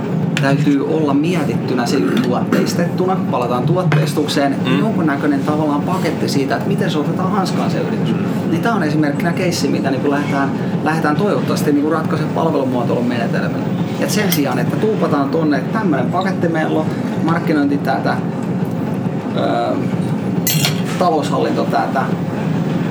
täytyy 0.41 0.87
olla 0.87 1.13
mietittynä 1.13 1.85
se 1.85 1.97
tuotteistettuna, 1.99 3.17
palataan 3.31 3.63
tuotteistukseen, 3.63 4.55
mm. 4.65 4.79
jonkunnäköinen 4.79 5.39
tavallaan 5.39 5.81
paketti 5.81 6.29
siitä, 6.29 6.55
että 6.55 6.67
miten 6.67 6.91
se 6.91 6.97
otetaan 6.97 7.31
hanskaan 7.31 7.71
se 7.71 7.77
yritys. 7.77 8.13
Mm. 8.13 8.51
Niin 8.51 8.61
tämä 8.61 8.75
on 8.75 8.83
esimerkkinä 8.83 9.33
keissi, 9.33 9.67
mitä 9.67 9.91
niin 9.91 10.09
lähdetään, 10.09 10.49
lähdetään 10.83 11.15
toivottavasti 11.15 11.71
niin 11.71 11.91
ratkaisemaan 11.91 12.35
palvelumuotoilun 12.35 13.05
menetelmillä. 13.05 13.65
Et 13.99 14.09
sen 14.09 14.31
sijaan, 14.31 14.59
että 14.59 14.75
tuupataan 14.75 15.29
tuonne, 15.29 15.57
että 15.57 15.79
tämmöinen 15.79 16.11
paketti 16.11 16.47
meillä 16.47 16.79
on, 16.79 16.85
markkinointi 17.23 17.77
tätä, 17.77 18.17
öö, 19.37 19.75
taloushallinto 20.99 21.63
tätä, 21.63 22.01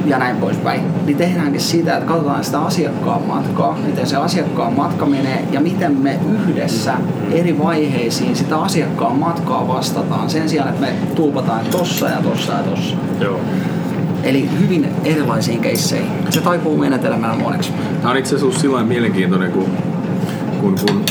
ja 0.08 0.18
näin 0.18 0.36
poispäin, 0.36 0.80
niin 1.06 1.16
tehdäänkin 1.16 1.60
sitä, 1.60 1.96
että 1.96 2.08
katsotaan 2.08 2.44
sitä 2.44 2.60
asiakkaan 2.60 3.22
matkaa, 3.22 3.78
miten 3.86 4.06
se 4.06 4.16
asiakkaan 4.16 4.72
matka 4.72 5.06
menee 5.06 5.44
ja 5.52 5.60
miten 5.60 5.96
me 5.96 6.18
yhdessä 6.32 6.94
eri 7.32 7.58
vaiheisiin 7.58 8.36
sitä 8.36 8.58
asiakkaan 8.58 9.16
matkaa 9.16 9.68
vastataan 9.68 10.30
sen 10.30 10.48
sijaan, 10.48 10.68
että 10.68 10.80
me 10.80 10.92
tuupataan 11.14 11.66
tossa 11.70 12.08
ja 12.08 12.22
tossa 12.22 12.52
ja 12.52 12.58
tossa. 12.58 12.96
Joo. 13.20 13.40
Eli 14.22 14.48
hyvin 14.60 14.88
erilaisiin 15.04 15.60
keisseihin. 15.60 16.10
Se 16.30 16.40
taipuu 16.40 16.76
menetelmään 16.76 17.38
moneksi. 17.38 17.72
Tämä 18.00 18.10
on 18.10 18.16
itse 18.16 18.36
asiassa 18.36 18.60
sillä 18.60 18.82
mielenkiintoinen, 18.84 19.52
kun, 19.52 19.70
kun, 20.60 20.74
kun 20.86 21.04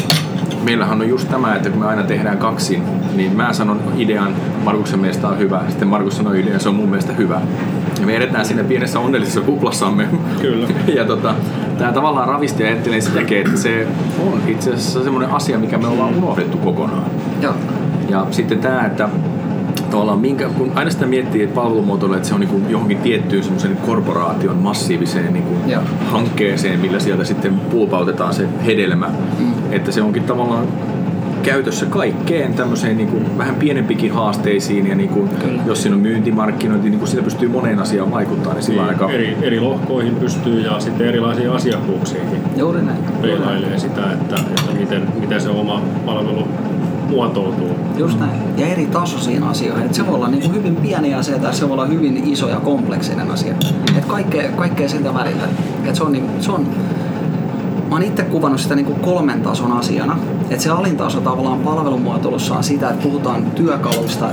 meillähän 0.63 1.01
on 1.01 1.09
just 1.09 1.29
tämä, 1.29 1.55
että 1.55 1.69
kun 1.69 1.79
me 1.79 1.85
aina 1.85 2.03
tehdään 2.03 2.37
kaksin, 2.37 2.83
niin 3.15 3.35
mä 3.35 3.53
sanon 3.53 3.81
idean, 3.97 4.35
Markuksen 4.63 4.99
mielestä 4.99 5.27
on 5.27 5.39
hyvä, 5.39 5.61
sitten 5.69 5.87
Markus 5.87 6.17
sanoo 6.17 6.33
idean, 6.33 6.59
se 6.59 6.69
on 6.69 6.75
mun 6.75 6.89
mielestä 6.89 7.13
hyvä. 7.13 7.41
Ja 7.99 8.05
me 8.05 8.15
edetään 8.15 8.45
siinä 8.45 8.63
pienessä 8.63 8.99
onnellisessa 8.99 9.41
kuplassamme. 9.41 10.07
Kyllä. 10.41 10.67
ja 10.97 11.05
tota, 11.05 11.35
tämä 11.77 11.93
tavallaan 11.93 12.27
ravisti 12.27 12.63
ja 12.63 12.69
ajattelee 12.69 13.01
sitäkin, 13.01 13.37
että 13.37 13.57
se 13.57 13.87
on 14.25 14.41
itse 14.47 14.73
asiassa 14.73 15.03
semmoinen 15.03 15.31
asia, 15.31 15.59
mikä 15.59 15.77
me 15.77 15.87
ollaan 15.87 16.15
unohdettu 16.15 16.57
kokonaan. 16.57 17.05
Joo. 17.41 17.53
Ja 18.09 18.27
sitten 18.31 18.59
tämä, 18.59 18.85
että 18.85 19.09
tavallaan 19.91 20.19
minkä, 20.19 20.49
kun 20.49 20.71
aina 20.75 20.91
sitä 20.91 21.05
miettii, 21.05 21.43
että 21.43 21.55
palvelumuotoilu, 21.55 22.13
että 22.13 22.27
se 22.27 22.33
on 22.33 22.39
niin 22.39 22.69
johonkin 22.69 22.97
tiettyyn 22.97 23.43
semmoisen 23.43 23.77
korporaation 23.77 24.57
massiiviseen 24.57 25.33
niin 25.33 25.45
kuin 25.45 25.59
hankkeeseen, 26.05 26.79
millä 26.79 26.99
sieltä 26.99 27.23
sitten 27.23 27.59
puupautetaan 27.59 28.33
se 28.33 28.47
hedelmä. 28.65 29.09
Mm. 29.39 29.53
Että 29.71 29.91
se 29.91 30.01
onkin 30.01 30.23
tavallaan 30.23 30.67
käytössä 31.47 31.85
kaikkeen 31.85 32.53
tämmöiseen 32.53 32.97
niin 32.97 33.09
kuin 33.09 33.37
vähän 33.37 33.55
pienempikin 33.55 34.11
haasteisiin 34.11 34.87
ja 34.87 34.95
niin 34.95 35.09
kuin, 35.09 35.29
jos 35.65 35.81
siinä 35.81 35.95
on 35.95 36.01
myyntimarkkinointi, 36.01 36.89
niin 36.89 36.99
kuin 36.99 37.09
sitä 37.09 37.23
pystyy 37.23 37.49
moneen 37.49 37.79
asiaan 37.79 38.11
vaikuttaa, 38.11 38.53
niin 38.53 38.63
sillä 38.63 38.81
niin, 38.81 38.89
aika... 38.89 39.11
Eri, 39.11 39.37
eri 39.41 39.59
lohkoihin 39.59 40.15
pystyy 40.15 40.61
ja 40.61 40.79
sitten 40.79 41.07
erilaisiin 41.07 41.51
asiakkuuksiinkin. 41.51 42.41
Juuri 42.55 42.81
näin. 42.81 42.97
Peilailee 43.21 43.79
sitä, 43.79 44.01
että, 44.13 44.35
että 44.35 44.71
miten, 44.79 45.01
miten 45.19 45.41
se 45.41 45.49
oma 45.49 45.81
palvelu 46.05 46.47
muotoutuu. 47.09 47.69
Just 47.97 48.19
näin. 48.19 48.41
Ja 48.57 48.67
eri 48.67 48.85
tasoisiin 48.85 49.43
asioihin. 49.43 49.85
Et 49.85 49.93
se 49.93 50.07
voi 50.07 50.15
olla 50.15 50.27
niin 50.27 50.53
hyvin 50.53 50.75
pieni 50.75 51.13
asia 51.13 51.39
tai 51.39 51.53
se 51.53 51.69
voi 51.69 51.73
olla 51.73 51.85
hyvin 51.85 52.23
iso 52.25 52.49
ja 52.49 52.59
kompleksinen 52.59 53.31
asia. 53.31 53.53
Mm. 53.53 53.97
Et 53.97 54.05
kaikkea, 54.05 54.51
kaikkea 54.51 54.89
siltä 54.89 55.13
välillä. 55.13 55.43
Et 55.85 55.95
se 55.95 56.03
on, 56.03 56.11
niin, 56.11 56.25
se 56.39 56.51
on 56.51 56.67
Mä 57.89 57.95
oon 57.95 58.03
itse 58.03 58.23
kuvannut 58.23 58.61
sitä 58.61 58.75
niin 58.75 58.85
kuin 58.85 58.99
kolmen 58.99 59.41
tason 59.41 59.71
asiana. 59.71 60.17
Että 60.49 60.63
se 60.63 60.69
alintaso 60.69 61.21
tavallaan 61.21 61.59
palvelumuotoilussa 61.59 62.55
on 62.55 62.63
sitä, 62.63 62.89
että 62.89 63.03
puhutaan 63.03 63.51
työkaluista. 63.51 64.29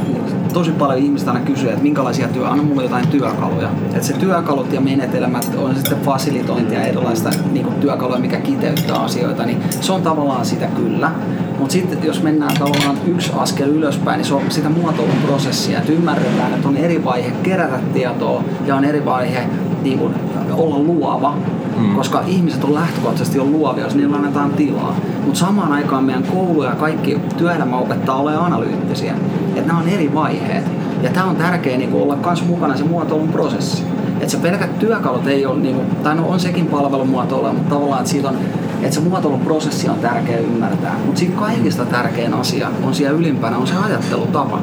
Tosi 0.52 0.70
paljon 0.70 0.98
ihmistä 0.98 1.32
aina 1.32 1.44
kysyy, 1.44 1.68
että 1.68 1.82
minkälaisia 1.82 2.28
työ, 2.28 2.48
anna 2.48 2.62
mulle 2.62 2.82
jotain 2.82 3.08
työkaluja. 3.08 3.68
Että 3.84 4.06
se 4.06 4.12
työkalut 4.12 4.72
ja 4.72 4.80
menetelmät 4.80 5.50
on 5.58 5.76
sitten 5.76 6.00
fasilitointia 6.00 6.84
erilaista 6.84 7.30
niin 7.52 7.66
kuin 7.66 7.76
työkaluja, 7.76 8.18
mikä 8.18 8.40
kiteyttää 8.40 8.96
asioita, 8.96 9.46
niin 9.46 9.62
se 9.80 9.92
on 9.92 10.02
tavallaan 10.02 10.46
sitä 10.46 10.66
kyllä. 10.66 11.10
Mutta 11.58 11.72
sitten 11.72 11.98
jos 12.02 12.22
mennään 12.22 12.56
tavallaan 12.58 12.96
yksi 13.06 13.32
askel 13.36 13.68
ylöspäin, 13.68 14.18
niin 14.18 14.26
se 14.26 14.34
on 14.34 14.42
sitä 14.48 14.68
muotoilun 14.68 15.16
prosessia, 15.26 15.78
että 15.78 15.92
ymmärretään, 15.92 16.54
että 16.54 16.68
on 16.68 16.76
eri 16.76 17.04
vaihe 17.04 17.30
kerätä 17.42 17.78
tietoa 17.92 18.44
ja 18.66 18.76
on 18.76 18.84
eri 18.84 19.04
vaihe 19.04 19.46
niin 19.82 19.98
kuin, 19.98 20.14
olla 20.56 20.78
luova 20.78 21.34
mm. 21.76 21.94
koska 21.94 22.22
ihmiset 22.26 22.64
on 22.64 22.74
lähtökohtaisesti 22.74 23.38
jo 23.38 23.44
luovia, 23.44 23.84
jos 23.84 23.94
niillä 23.94 24.16
annetaan 24.16 24.50
tilaa. 24.50 24.96
Mutta 25.24 25.40
samaan 25.40 25.72
aikaan 25.72 26.04
meidän 26.04 26.22
koulu 26.22 26.62
ja 26.62 26.70
kaikki 26.70 27.20
työelämä 27.36 27.76
opettaa 27.76 28.16
olemaan 28.16 28.52
analyyttisiä. 28.52 29.14
Että 29.48 29.66
nämä 29.66 29.78
on 29.78 29.88
eri 29.88 30.14
vaiheet. 30.14 30.64
Ja 31.02 31.10
tämä 31.10 31.26
on 31.26 31.36
tärkeää 31.36 31.78
niin 31.78 31.94
olla 31.94 32.18
myös 32.26 32.44
mukana 32.44 32.76
se 32.76 32.84
muotoilun 32.84 33.28
prosessi. 33.28 33.82
Että 34.20 34.28
se 34.28 34.38
pelkät 34.38 34.78
työkalut 34.78 35.26
ei 35.26 35.46
ole, 35.46 35.60
niin 35.60 35.74
kuin, 35.74 35.86
tai 36.02 36.14
no 36.14 36.28
on 36.28 36.40
sekin 36.40 36.66
palvelumuotoilua, 36.66 37.52
mutta 37.52 37.74
tavallaan, 37.74 38.04
että 38.16 38.28
on 38.28 38.38
että 38.82 38.94
se 38.94 39.00
muotoilun 39.00 39.40
prosessi 39.40 39.88
on 39.88 39.98
tärkeä 39.98 40.38
ymmärtää. 40.38 40.96
Mutta 41.06 41.18
siinä 41.18 41.40
kaikista 41.40 41.84
tärkein 41.84 42.34
asia 42.34 42.68
on 42.82 42.94
siellä 42.94 43.18
ylimpänä 43.18 43.56
on 43.56 43.66
se 43.66 43.74
ajattelutapa. 43.76 44.60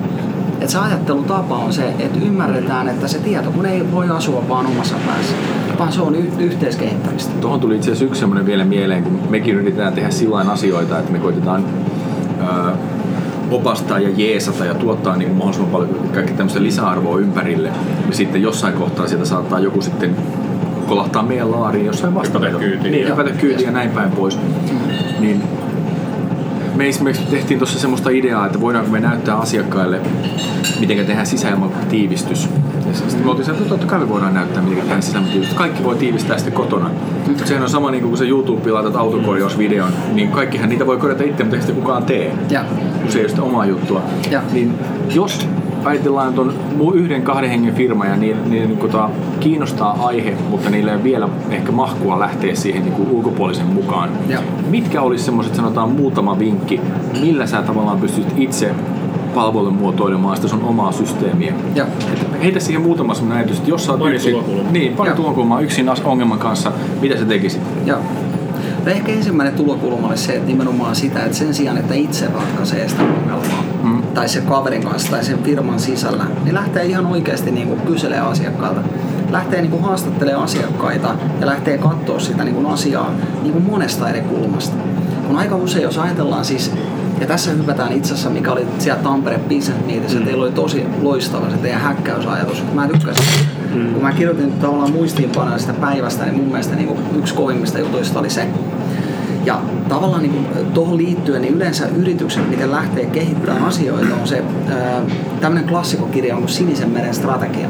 Että 0.62 0.72
se 0.72 0.80
ajattelutapa 0.80 1.58
on 1.58 1.74
se, 1.74 1.88
että 2.00 2.20
ymmärretään, 2.26 2.90
että 2.90 3.08
se 3.08 3.20
tieto 3.20 3.52
kun 3.52 3.66
ei 3.66 3.92
voi 3.92 4.10
asua 4.10 4.44
vaan 4.50 4.66
omassa 4.66 4.96
päässä, 5.06 5.36
vaan 5.80 5.92
se 5.92 6.02
on 6.02 6.16
y- 6.16 6.32
yhteiskehittämistä. 6.40 7.34
Tuohon 7.42 7.60
tuli 7.60 7.76
itse 7.76 7.88
asiassa 7.88 8.06
yksi 8.06 8.20
semmoinen 8.20 8.46
vielä 8.46 8.66
mieleen, 8.66 9.04
kun 9.04 9.20
mekin 9.30 9.56
yritetään 9.56 9.94
tehdä 9.94 10.10
sillä 10.10 10.38
asioita, 10.38 11.00
että 11.00 11.12
me 11.12 11.20
koitetaan 11.20 11.66
öö, 12.42 12.74
opastaa 13.52 14.00
ja 14.00 14.10
jeesata 14.10 14.66
ja 14.66 14.74
tuottaa 14.74 15.18
niin 15.18 15.28
kuin 15.28 15.38
mahdollisimman 15.38 15.72
paljon 15.72 16.10
kaikki 16.14 16.34
tämmöistä 16.34 16.64
lisäarvoa 16.64 17.20
ympärille. 17.20 17.68
Ja 18.08 18.16
sitten 18.16 18.42
jossain 18.42 18.74
kohtaa 18.74 19.08
sieltä 19.08 19.26
saattaa 19.26 19.60
joku 19.60 19.82
sitten 19.82 20.16
kolahtaa 20.88 21.24
meidän 21.24 21.52
laariin 21.52 21.86
jossain 21.86 22.16
vastaavalla. 22.16 22.60
Kyytiin. 22.60 22.92
Niin, 22.92 23.08
hypätä 23.08 23.30
kyytiin 23.30 23.66
ja 23.66 23.72
näin 23.72 23.90
päin 23.90 24.12
pois. 24.12 24.40
Niin 25.20 25.44
me 26.82 26.90
esimerkiksi 26.90 27.26
tehtiin 27.26 27.60
tuossa 27.60 27.80
semmoista 27.80 28.10
ideaa, 28.10 28.46
että 28.46 28.62
voidaanko 28.62 28.92
me 28.92 29.00
näyttää 29.00 29.36
asiakkaille, 29.36 30.02
miten 30.80 31.06
tehdään 31.06 31.26
sisäilmatiivistys. 31.26 32.50
Ja 32.88 32.94
sitten 32.94 33.26
me 33.26 33.32
oltiin 33.32 33.50
että 33.50 33.70
totta 33.70 33.86
kai 33.86 34.00
me 34.00 34.10
voidaan 34.10 34.34
näyttää, 34.34 34.64
miten 34.64 34.78
tehdään 34.78 35.04
sisäilmatiivistys. 35.04 35.58
Kaikki 35.58 35.84
voi 35.84 35.96
tiivistää 35.96 36.38
sitten 36.38 36.54
kotona. 36.54 36.90
Mutta 37.28 37.46
sehän 37.46 37.64
on 37.64 37.70
sama 37.70 37.92
niin 37.92 38.02
kuin 38.02 38.10
kun 38.10 38.18
se 38.18 38.28
YouTube 38.28 38.72
laitat 38.72 38.96
autokorjausvideon, 38.96 39.92
niin 40.14 40.32
kaikkihan 40.32 40.70
niitä 40.70 40.88
voi 40.88 40.98
korjata 40.98 41.24
itse, 41.24 41.44
mutta 41.44 41.56
ei 41.56 41.62
sitä 41.62 41.74
kukaan 41.74 42.04
tee. 42.04 42.34
Ja. 42.50 42.66
Kun 43.02 43.12
se 43.12 43.18
ei 43.18 43.24
ole 43.24 43.30
sitä 43.30 43.44
omaa 43.44 43.66
juttua. 43.66 44.02
Ja. 44.32 44.42
Niin 44.52 44.74
jos 45.10 45.48
ajatellaan 45.90 46.34
tuon 46.34 46.54
yhden 46.94 47.22
kahden 47.22 47.50
hengen 47.50 47.76
firma 47.76 48.06
ja 48.06 48.16
niin, 48.16 48.38
niin, 48.50 48.68
niin 48.68 48.78
kuin 48.78 48.92
kiinnostaa 49.40 49.98
aihe, 50.06 50.38
mutta 50.50 50.70
niillä 50.70 50.94
ei 50.94 51.04
vielä 51.04 51.30
ehkä 51.50 51.72
mahkua 51.72 52.20
lähteä 52.20 52.56
siihen 52.56 52.84
niin 52.84 52.94
kuin 52.94 53.10
ulkopuolisen 53.10 53.66
mukaan. 53.66 54.10
Ja. 54.28 54.40
Mitkä 54.70 55.02
olisi 55.02 55.24
semmoiset, 55.24 55.56
sanotaan 55.56 55.90
muutama 55.90 56.40
vinkki, 56.40 56.82
millä 57.22 57.48
sä 57.48 57.62
tavallaan 57.62 58.00
pystyt 58.00 58.28
itse 58.38 58.76
palvelun 59.34 59.74
muotoilemaan 59.74 60.36
sitä 60.36 60.48
sun 60.48 60.64
omaa 60.64 60.92
systeemiä. 60.92 61.54
Ja. 61.76 61.86
heitä 62.44 62.60
siihen 62.60 62.82
muutama 62.82 63.14
semmoinen 63.14 63.38
ajatus, 63.38 63.58
että 63.58 63.70
jos 63.70 63.86
sä 63.86 63.92
oot 63.92 64.14
yksin, 64.14 64.36
niin, 64.72 64.94
pari 64.94 65.12
tulokulmaa 65.12 65.62
yksin 65.62 65.90
ongelman 66.04 66.40
kanssa, 66.40 66.72
mitä 67.02 67.18
sä 67.18 67.26
tekisit? 67.26 67.62
Ja. 67.86 67.98
No 68.86 68.92
ehkä 68.92 69.12
ensimmäinen 69.12 69.56
tulokulma 69.56 70.08
olisi 70.08 70.24
se, 70.24 70.34
että 70.34 70.48
nimenomaan 70.48 70.96
sitä, 70.96 71.24
että 71.24 71.38
sen 71.38 71.54
sijaan, 71.54 71.78
että 71.78 71.94
itse 71.94 72.28
ratkaisee 72.28 72.90
sitä 72.90 73.04
ongelmaa, 73.04 73.64
mm. 73.84 74.01
Tai 74.14 74.30
se 74.30 74.42
kaverin 74.42 74.84
kanssa 74.84 75.12
tai 75.12 75.24
sen 75.24 75.44
firman 75.44 75.80
sisällä, 75.80 76.26
niin 76.44 76.56
lähtee 76.56 76.86
ihan 76.86 77.06
oikeasti 77.06 77.52
niin 77.52 77.68
kuin 77.68 77.82
kyselemään 77.82 78.28
asiakkaalta. 78.28 78.82
Lähtee 79.32 79.62
niin 79.62 79.72
kuin 79.72 79.84
haastattelemaan 79.84 80.44
asiakkaita 80.44 81.16
ja 81.40 81.48
lähtee 81.48 81.78
katsoa 81.78 82.20
sitä 82.20 82.44
niin 82.44 82.56
kuin 82.56 82.66
asiaa 82.66 83.12
niin 83.42 83.54
kuin 83.54 83.66
monesta 83.66 84.10
eri 84.10 84.22
kulmasta. 84.22 84.76
Kun 85.28 85.36
aika 85.36 85.56
usein, 85.56 85.84
jos 85.84 85.98
ajatellaan 85.98 86.46
siis 86.46 86.72
ja 87.22 87.28
tässä 87.28 87.52
hypätään 87.52 87.94
itse 87.94 88.14
asiassa, 88.14 88.30
mikä 88.30 88.52
oli 88.52 88.68
siellä 88.80 89.04
Tampere 89.04 89.38
Business 89.38 89.86
Meetissä, 89.86 90.20
mm. 90.20 90.26
teillä 90.26 90.44
oli 90.44 90.52
tosi 90.52 90.86
loistava 91.02 91.50
se 91.50 91.58
teidän 91.58 91.82
häkkäysajatus. 91.82 92.64
Mä 92.74 92.88
tykkäsin. 92.88 93.26
Mm. 93.74 93.94
Kun 93.94 94.02
mä 94.02 94.12
kirjoitin 94.12 94.52
tavallaan 94.52 94.92
muistiinpanoja 94.92 95.58
sitä 95.58 95.74
päivästä, 95.74 96.26
niin 96.26 96.36
mun 96.36 96.48
mielestä 96.48 96.76
niin 96.76 97.00
yksi 97.18 97.34
kovimmista 97.34 97.80
jutuista 97.80 98.20
oli 98.20 98.30
se, 98.30 98.48
Ja 99.46 99.62
tavallaan 99.90 100.22
niin 100.22 100.48
tuohon 100.74 100.98
liittyen, 100.98 101.42
niin 101.42 101.54
yleensä 101.54 101.88
yritykset, 101.88 102.50
miten 102.50 102.72
lähtee 102.72 103.06
kehittämään 103.06 103.64
asioita, 103.64 104.16
on 104.22 104.28
se 104.28 104.44
tämmöinen 105.42 105.70
klassikokirja 105.70 106.36
on 106.36 106.50
Sinisen 106.50 106.90
meren 106.90 107.14
strategia. 107.14 107.68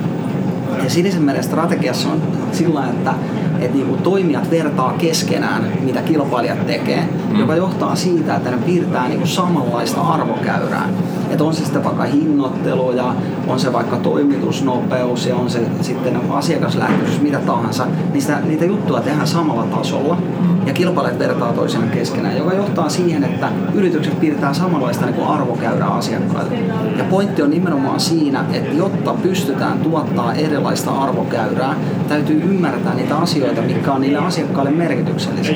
Ja 0.84 0.90
Sinisen 0.90 1.24
meren 1.24 1.44
strategiassa 1.44 2.10
on 2.10 2.22
sillä 2.52 2.86
että 2.90 3.14
että 3.62 3.78
niinku 3.78 3.98
toimijat 3.98 4.52
vertaa 4.52 4.94
keskenään, 4.94 5.64
mitä 5.82 6.02
kilpailijat 6.02 6.68
tekee, 6.68 7.04
mm. 7.30 7.40
joka 7.40 7.56
johtaa 7.56 7.96
siitä, 7.96 8.36
että 8.36 8.52
ne 8.52 8.58
piirtää 8.58 9.08
niinku 9.08 9.28
samanlaista 9.28 10.02
arvokäyrää. 10.02 10.90
Että 11.32 11.44
on 11.44 11.54
se 11.54 11.64
sitten 11.64 11.84
vaikka 11.84 12.04
hinnoittelu 12.04 12.92
ja 12.92 13.16
on 13.48 13.60
se 13.60 13.74
vaikka 13.74 13.98
toimitusnopeus 13.98 15.26
ja 15.26 15.36
on 15.36 15.50
se 15.50 15.60
sitten 15.82 16.22
asiakaslähtöisyys, 16.32 17.22
mitä 17.22 17.40
tahansa, 17.40 17.88
niin 18.12 18.22
sitä, 18.22 18.40
niitä 18.46 18.66
juttuja 18.66 19.02
tehdään 19.02 19.28
samalla 19.28 19.64
tasolla 19.64 20.16
mm. 20.16 20.68
ja 20.68 20.74
kilpailijat 20.74 21.20
vertaa 21.20 21.54
toisensa 21.54 21.88
keskenään, 21.88 22.38
joka 22.38 22.54
johtaa 22.54 22.90
siihen, 22.90 23.24
että 23.24 23.50
yritykset 23.74 24.20
piirtää 24.20 24.54
samanlaista 24.54 25.06
niin 25.06 25.24
arvokäyrää 25.24 25.90
asiakkaille. 25.90 26.56
Ja 26.98 27.04
pointti 27.04 27.42
on 27.42 27.50
nimenomaan 27.50 28.00
siinä, 28.00 28.46
että 28.54 28.76
jotta 28.76 29.14
pystytään 29.14 29.80
tuottaa 29.80 30.34
erilaista 30.34 30.92
arvokäyrää, 30.92 31.76
täytyy 32.08 32.42
ymmärtää 32.42 32.94
niitä 32.94 33.18
asioita, 33.18 33.62
mitkä 33.62 33.92
on 33.92 34.02
niille 34.02 34.18
asiakkaille 34.18 34.72
merkityksellisiä. 34.72 35.56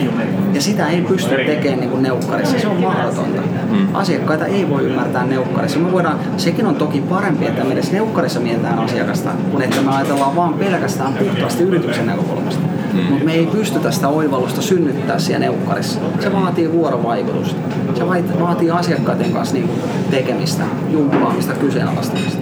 Ja 0.54 0.62
sitä 0.62 0.88
ei 0.88 1.02
pysty 1.02 1.36
tekemään 1.36 1.80
niin 1.80 1.90
kuin 1.90 2.04
neukkarissa, 2.04 2.60
se 2.60 2.68
on 2.68 2.82
mahdotonta. 2.82 3.42
Mm. 3.72 3.96
Asiakkaita 3.96 4.46
ei 4.46 4.70
voi 4.70 4.84
ymmärtää 4.84 5.26
neukkarissa. 5.26 5.65
Me 5.80 5.92
voidaan, 5.92 6.20
sekin 6.38 6.66
on 6.66 6.76
toki 6.76 7.02
parempi, 7.02 7.46
että 7.46 7.64
me 7.64 7.74
edes 7.74 7.92
neukkarissa 7.92 8.40
mietitään 8.40 8.80
asiakasta, 8.80 9.30
kun 9.52 9.62
että 9.62 9.82
me 9.82 9.96
ajatellaan 9.96 10.36
vaan 10.36 10.54
pelkästään 10.54 11.14
puhtaasti 11.14 11.64
yrityksen 11.64 12.06
näkökulmasta. 12.06 12.62
Mm. 12.94 13.04
Mutta 13.04 13.26
me 13.26 13.34
ei 13.34 13.46
pystytä 13.46 13.92
sitä 13.92 14.08
oivallusta 14.08 14.62
synnyttää 14.62 15.20
siellä 15.20 15.40
neukkarissa. 15.40 16.00
Se 16.20 16.34
vaatii 16.34 16.72
vuorovaikutusta. 16.72 17.60
Se 17.96 18.08
vaatii 18.40 18.72
asiakkaiden 18.72 19.32
kanssa 19.32 19.56
niin 19.56 19.70
tekemistä, 20.12 20.64
jumppaamista, 20.90 21.54
kyseenalaistamista. 21.54 22.42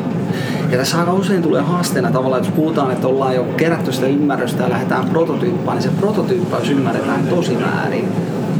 Ja 0.71 0.78
tässä 0.78 0.99
aika 0.99 1.13
usein 1.13 1.41
tulee 1.41 1.61
haasteena 1.61 2.11
tavallaan, 2.11 2.39
että 2.39 2.49
jos 2.49 2.55
puhutaan, 2.55 2.91
että 2.91 3.07
ollaan 3.07 3.36
jo 3.36 3.43
kerätty 3.57 3.91
sitä 3.91 4.07
ymmärrystä 4.07 4.63
ja 4.63 4.69
lähdetään 4.69 5.09
prototyyppaan, 5.09 5.78
niin 5.78 5.84
se 5.84 5.97
prototyyppaus 5.99 6.69
ymmärretään 6.69 7.28
tosi 7.28 7.57
väärin 7.59 8.07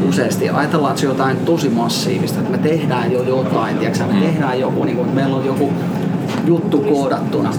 useasti. 0.10 0.50
Ajatellaan, 0.50 0.92
että 0.92 1.02
se 1.02 1.08
on 1.08 1.14
jotain 1.14 1.38
tosi 1.38 1.70
massiivista, 1.70 2.40
että 2.40 2.52
me 2.52 2.58
tehdään 2.58 3.12
jo 3.12 3.24
jotain, 3.24 3.78
tiedätkö, 3.78 4.04
me 4.04 4.14
mm. 4.14 4.20
tehdään 4.20 4.60
joku, 4.60 4.84
niin 4.84 4.96
kuin, 4.96 5.06
että 5.06 5.22
meillä 5.22 5.36
on 5.36 5.46
joku 5.46 5.74
juttu 6.46 6.80
koodattuna. 6.80 7.54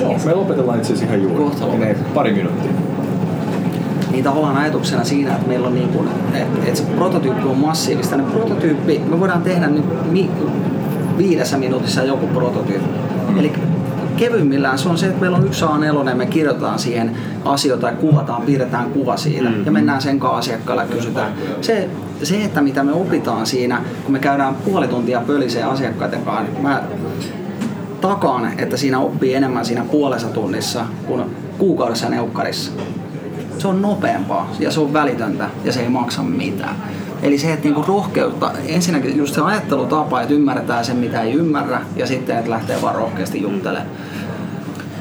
Joo, 0.00 0.16
me 0.24 0.34
lopetellaan 0.34 0.78
itse 0.78 0.92
asiassa 0.92 1.14
ihan 1.14 1.22
juuri. 1.22 1.44
Kohta 1.44 1.66
Pari 2.14 2.32
minuuttia 2.32 2.72
niin 4.12 4.24
tavallaan 4.24 4.56
ajatuksena 4.56 5.04
siinä, 5.04 5.34
että 5.34 5.48
meillä 5.48 5.68
on 5.68 5.74
niin 5.74 5.88
kuin, 5.88 6.08
että, 6.34 6.58
että 6.66 6.74
se 6.74 6.84
prototyyppi 6.84 7.48
on 7.48 7.56
massiivista. 7.56 8.16
Ne 8.16 8.22
prototyyppi, 8.22 9.02
me 9.10 9.20
voidaan 9.20 9.42
tehdä 9.42 9.66
nyt 9.66 9.84
viidessä 11.18 11.58
minuutissa 11.58 12.02
joku 12.02 12.26
prototyyppi. 12.26 12.88
Mm. 13.28 13.38
Eli 13.38 13.52
kevyimmillään 14.22 14.78
se 14.78 14.88
on 14.88 14.98
se, 14.98 15.06
että 15.06 15.20
meillä 15.20 15.36
on 15.36 15.46
yksi 15.46 15.64
A4 15.64 16.08
ja 16.08 16.14
me 16.14 16.26
kirjoitetaan 16.26 16.78
siihen 16.78 17.16
asioita 17.44 17.86
ja 17.86 17.96
kuvataan, 17.96 18.42
piirretään 18.42 18.90
kuva 18.90 19.16
siitä 19.16 19.48
mm. 19.48 19.66
ja 19.66 19.72
mennään 19.72 20.02
sen 20.02 20.20
kanssa 20.20 20.38
asiakkaalle 20.38 20.82
ja 20.82 20.88
kysytään. 20.88 21.32
Se, 21.60 21.88
se, 22.22 22.44
että 22.44 22.60
mitä 22.60 22.84
me 22.84 22.92
opitaan 22.92 23.46
siinä, 23.46 23.82
kun 24.04 24.12
me 24.12 24.18
käydään 24.18 24.54
puoli 24.54 24.88
tuntia 24.88 25.22
pöliseen 25.26 25.66
asiakkaiden 25.66 26.22
kanssa, 26.22 26.42
niin 26.42 26.62
mä 26.62 26.82
takaan, 28.00 28.52
että 28.58 28.76
siinä 28.76 28.98
oppii 28.98 29.34
enemmän 29.34 29.64
siinä 29.64 29.84
puolessa 29.90 30.28
tunnissa 30.28 30.84
kuin 31.06 31.22
kuukaudessa 31.58 32.08
neukkarissa. 32.08 32.72
Se 33.58 33.68
on 33.68 33.82
nopeampaa 33.82 34.50
ja 34.60 34.70
se 34.70 34.80
on 34.80 34.92
välitöntä 34.92 35.50
ja 35.64 35.72
se 35.72 35.80
ei 35.80 35.88
maksa 35.88 36.22
mitään. 36.22 36.76
Eli 37.22 37.38
se, 37.38 37.52
että 37.52 37.64
niinku 37.64 37.84
rohkeutta, 37.88 38.50
ensinnäkin 38.66 39.16
just 39.16 39.34
se 39.34 39.40
ajattelutapa, 39.40 40.22
että 40.22 40.34
ymmärretään 40.34 40.84
sen, 40.84 40.96
mitä 40.96 41.20
ei 41.20 41.32
ymmärrä, 41.32 41.80
ja 41.96 42.06
sitten, 42.06 42.38
että 42.38 42.50
lähtee 42.50 42.82
vaan 42.82 42.94
rohkeasti 42.94 43.42
juttelemaan. 43.42 43.86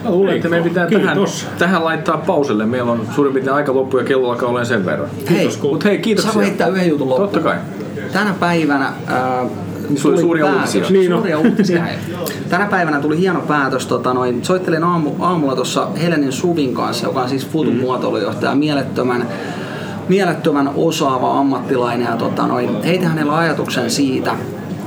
Mä 0.04 0.10
luulen, 0.10 0.36
että 0.36 0.50
meidän 0.50 0.70
pitää 0.70 0.88
tähän, 0.90 1.18
tähän, 1.58 1.86
laittaa 1.86 2.18
pauselle. 2.18 2.66
Meillä 2.66 2.92
on 2.92 3.08
suurin 3.16 3.34
piirtein 3.34 3.56
aika 3.56 3.76
loppu 3.76 3.98
ja 3.98 4.04
kello 4.04 4.30
alkaa 4.30 4.50
olemaan 4.50 4.66
sen 4.66 4.86
verran. 4.86 5.10
Kiitos, 5.28 5.62
hei, 5.62 5.72
Mut 5.72 5.84
hei, 5.84 5.98
kiitoksia. 5.98 6.32
Saanko 6.32 6.46
heittää 6.46 6.68
yhden 6.68 6.90
jutun 6.90 7.10
loppuun? 7.10 7.30
Totta 7.30 7.50
kai. 7.50 7.58
Tänä 8.14 8.34
päivänä 8.40 8.86
äh, 8.88 9.50
tuli 10.02 10.22
suuria 10.22 10.46
päätös, 10.46 10.76
uutisia. 10.76 11.00
Niin 11.00 11.12
suuria 11.12 11.40
uutisia. 11.40 11.84
Tänä 12.50 12.66
päivänä 12.66 13.00
tuli 13.00 13.20
hieno 13.20 13.42
päätös. 13.42 13.86
Tota, 13.86 14.14
noin, 14.14 14.46
soittelin 14.46 14.84
aamu, 14.84 15.12
aamulla 15.20 15.56
tuossa 15.56 15.88
Helenin 16.02 16.32
Suvin 16.32 16.74
kanssa, 16.74 17.08
joka 17.08 17.22
on 17.22 17.30
siis 17.30 17.48
Futun 17.48 17.74
mm. 17.74 17.80
muotoilujohtaja, 17.80 18.56
mielettömän 18.56 19.28
mielettömän 20.10 20.72
osaava 20.76 21.40
ammattilainen 21.40 22.08
ja 22.08 22.18
tota, 22.18 22.48
noin, 22.48 22.84
heitin 22.84 23.08
hänellä 23.08 23.38
ajatuksen 23.38 23.92
siitä, 23.92 24.36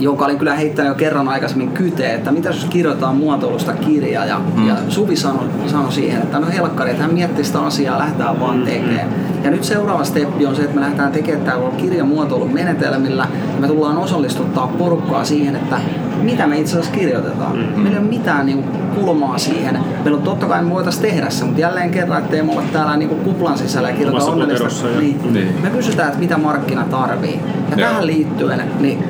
jonka 0.01 0.25
olin 0.25 0.39
kyllä 0.39 0.55
heittänyt 0.55 0.89
jo 0.89 0.95
kerran 0.95 1.29
aikaisemmin 1.29 1.71
kyteen, 1.71 2.15
että 2.15 2.33
mitä 2.33 2.49
jos 2.49 2.67
kirjoitetaan 2.71 3.17
muotoilusta 3.17 3.73
kirja. 3.73 4.25
Ja, 4.25 4.41
mm. 4.57 4.69
ja 4.69 4.77
Suvi 4.89 5.17
sanoi, 5.17 5.45
sanoi 5.67 5.93
siihen, 5.93 6.23
että 6.23 6.39
no 6.39 6.47
helkkari, 6.47 6.91
että 6.91 7.03
hän 7.03 7.15
miettii 7.15 7.45
sitä 7.45 7.61
asiaa, 7.61 7.99
lähdetään 7.99 8.41
vaan 8.41 8.59
mm. 8.59 8.65
tekemään. 8.65 9.09
Ja 9.45 9.51
nyt 9.51 9.65
seuraava 9.65 10.05
steppi 10.05 10.47
on 10.47 10.57
se, 10.57 10.63
että 10.63 10.75
me 10.75 10.81
lähdetään 10.81 11.13
tekemään 11.13 11.45
tämä 11.45 11.71
kirjan 11.77 12.09
muotoilun 12.09 12.55
menetelmillä 12.55 13.27
ja 13.55 13.61
me 13.61 13.67
tullaan 13.67 13.99
osallistuttaa 13.99 14.67
porukkaa 14.67 15.25
siihen, 15.25 15.57
että 15.57 15.77
mitä 16.23 16.47
me 16.47 16.59
itse 16.59 16.79
asiassa 16.79 16.99
kirjoitetaan. 16.99 17.57
Mm-hmm. 17.57 17.83
Meillä 17.83 17.99
ei 17.99 17.99
ole 17.99 18.09
mitään 18.09 18.47
niin 18.47 18.65
kulmaa 18.95 19.39
siihen. 19.39 19.79
Meillä 20.05 20.17
on 20.19 20.23
totta 20.23 20.47
kai 20.47 20.63
me 20.63 20.71
voitaisiin 20.71 21.03
tehdä 21.03 21.31
se, 21.31 21.45
mutta 21.45 21.61
jälleen 21.61 21.91
kerran, 21.91 22.23
ettei 22.23 22.43
me 22.43 22.53
olla 22.53 22.63
täällä 22.73 22.97
niin 22.97 23.09
kuplan 23.09 23.59
sisällä 23.59 23.91
ja 23.91 23.97
kirjoita 23.97 24.25
onnellista. 24.25 24.89
Ja... 24.89 25.01
Niin, 25.01 25.33
niin. 25.33 25.55
Me 25.63 25.71
kysytään, 25.71 26.09
että 26.09 26.21
mitä 26.21 26.39
markkina 26.39 26.85
tarvii. 26.91 27.41
Ja 27.71 27.77
Joo. 27.77 27.89
tähän 27.89 28.07
liittyen, 28.07 28.63
niin 28.81 29.05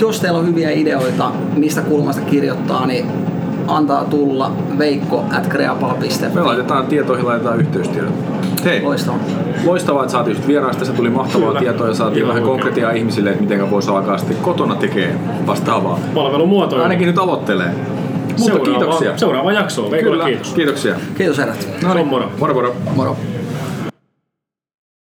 jos 0.00 0.20
teillä 0.20 0.38
on 0.38 0.46
hyviä 0.46 0.70
ideoita, 0.70 1.30
mistä 1.56 1.80
kulmasta 1.80 2.22
kirjoittaa, 2.22 2.86
niin 2.86 3.06
antaa 3.68 4.04
tulla 4.04 4.52
veikko 4.78 5.24
at 5.36 5.48
Me 6.34 6.40
laitetaan 6.42 6.86
tietoihin, 6.86 7.26
laitetaan 7.26 7.60
yhteystiedot. 7.60 8.12
Hei, 8.64 8.82
loistavaa. 8.82 9.20
loistavaa, 9.64 10.02
että 10.02 10.12
saatiin 10.12 10.36
just 10.36 10.48
vieraasta. 10.48 10.84
Se 10.84 10.92
tuli 10.92 11.10
mahtavaa 11.10 11.48
Kyllä. 11.48 11.60
tietoa 11.60 11.88
ja 11.88 11.94
saatiin 11.94 12.20
Joo, 12.20 12.28
vähän 12.28 12.42
konkretiaa 12.42 12.92
ihmisille, 12.92 13.30
että 13.30 13.42
miten 13.42 13.70
voisi 13.70 13.90
alkaa 13.90 14.18
sitten 14.18 14.36
kotona 14.36 14.74
tekee 14.74 15.14
vastaavaa. 15.46 15.98
Palvelumuotoja. 16.14 16.82
Ainakin 16.82 17.06
nyt 17.06 17.18
aloittelee. 17.18 17.70
Mutta 18.38 18.44
seuraava, 18.44 18.64
kiitoksia. 18.64 19.18
Seuraava 19.18 19.52
jakso. 19.52 19.90
Veikolle 19.90 20.24
kiitos. 20.24 20.54
Kiitoksia. 20.54 20.94
Kiitos 21.16 21.38
herrat. 21.38 21.68
No 21.82 21.94
niin. 21.94 22.06
Moro. 22.06 22.30
Moro 22.38 22.54
moro. 22.54 22.76
Moro. 22.96 23.16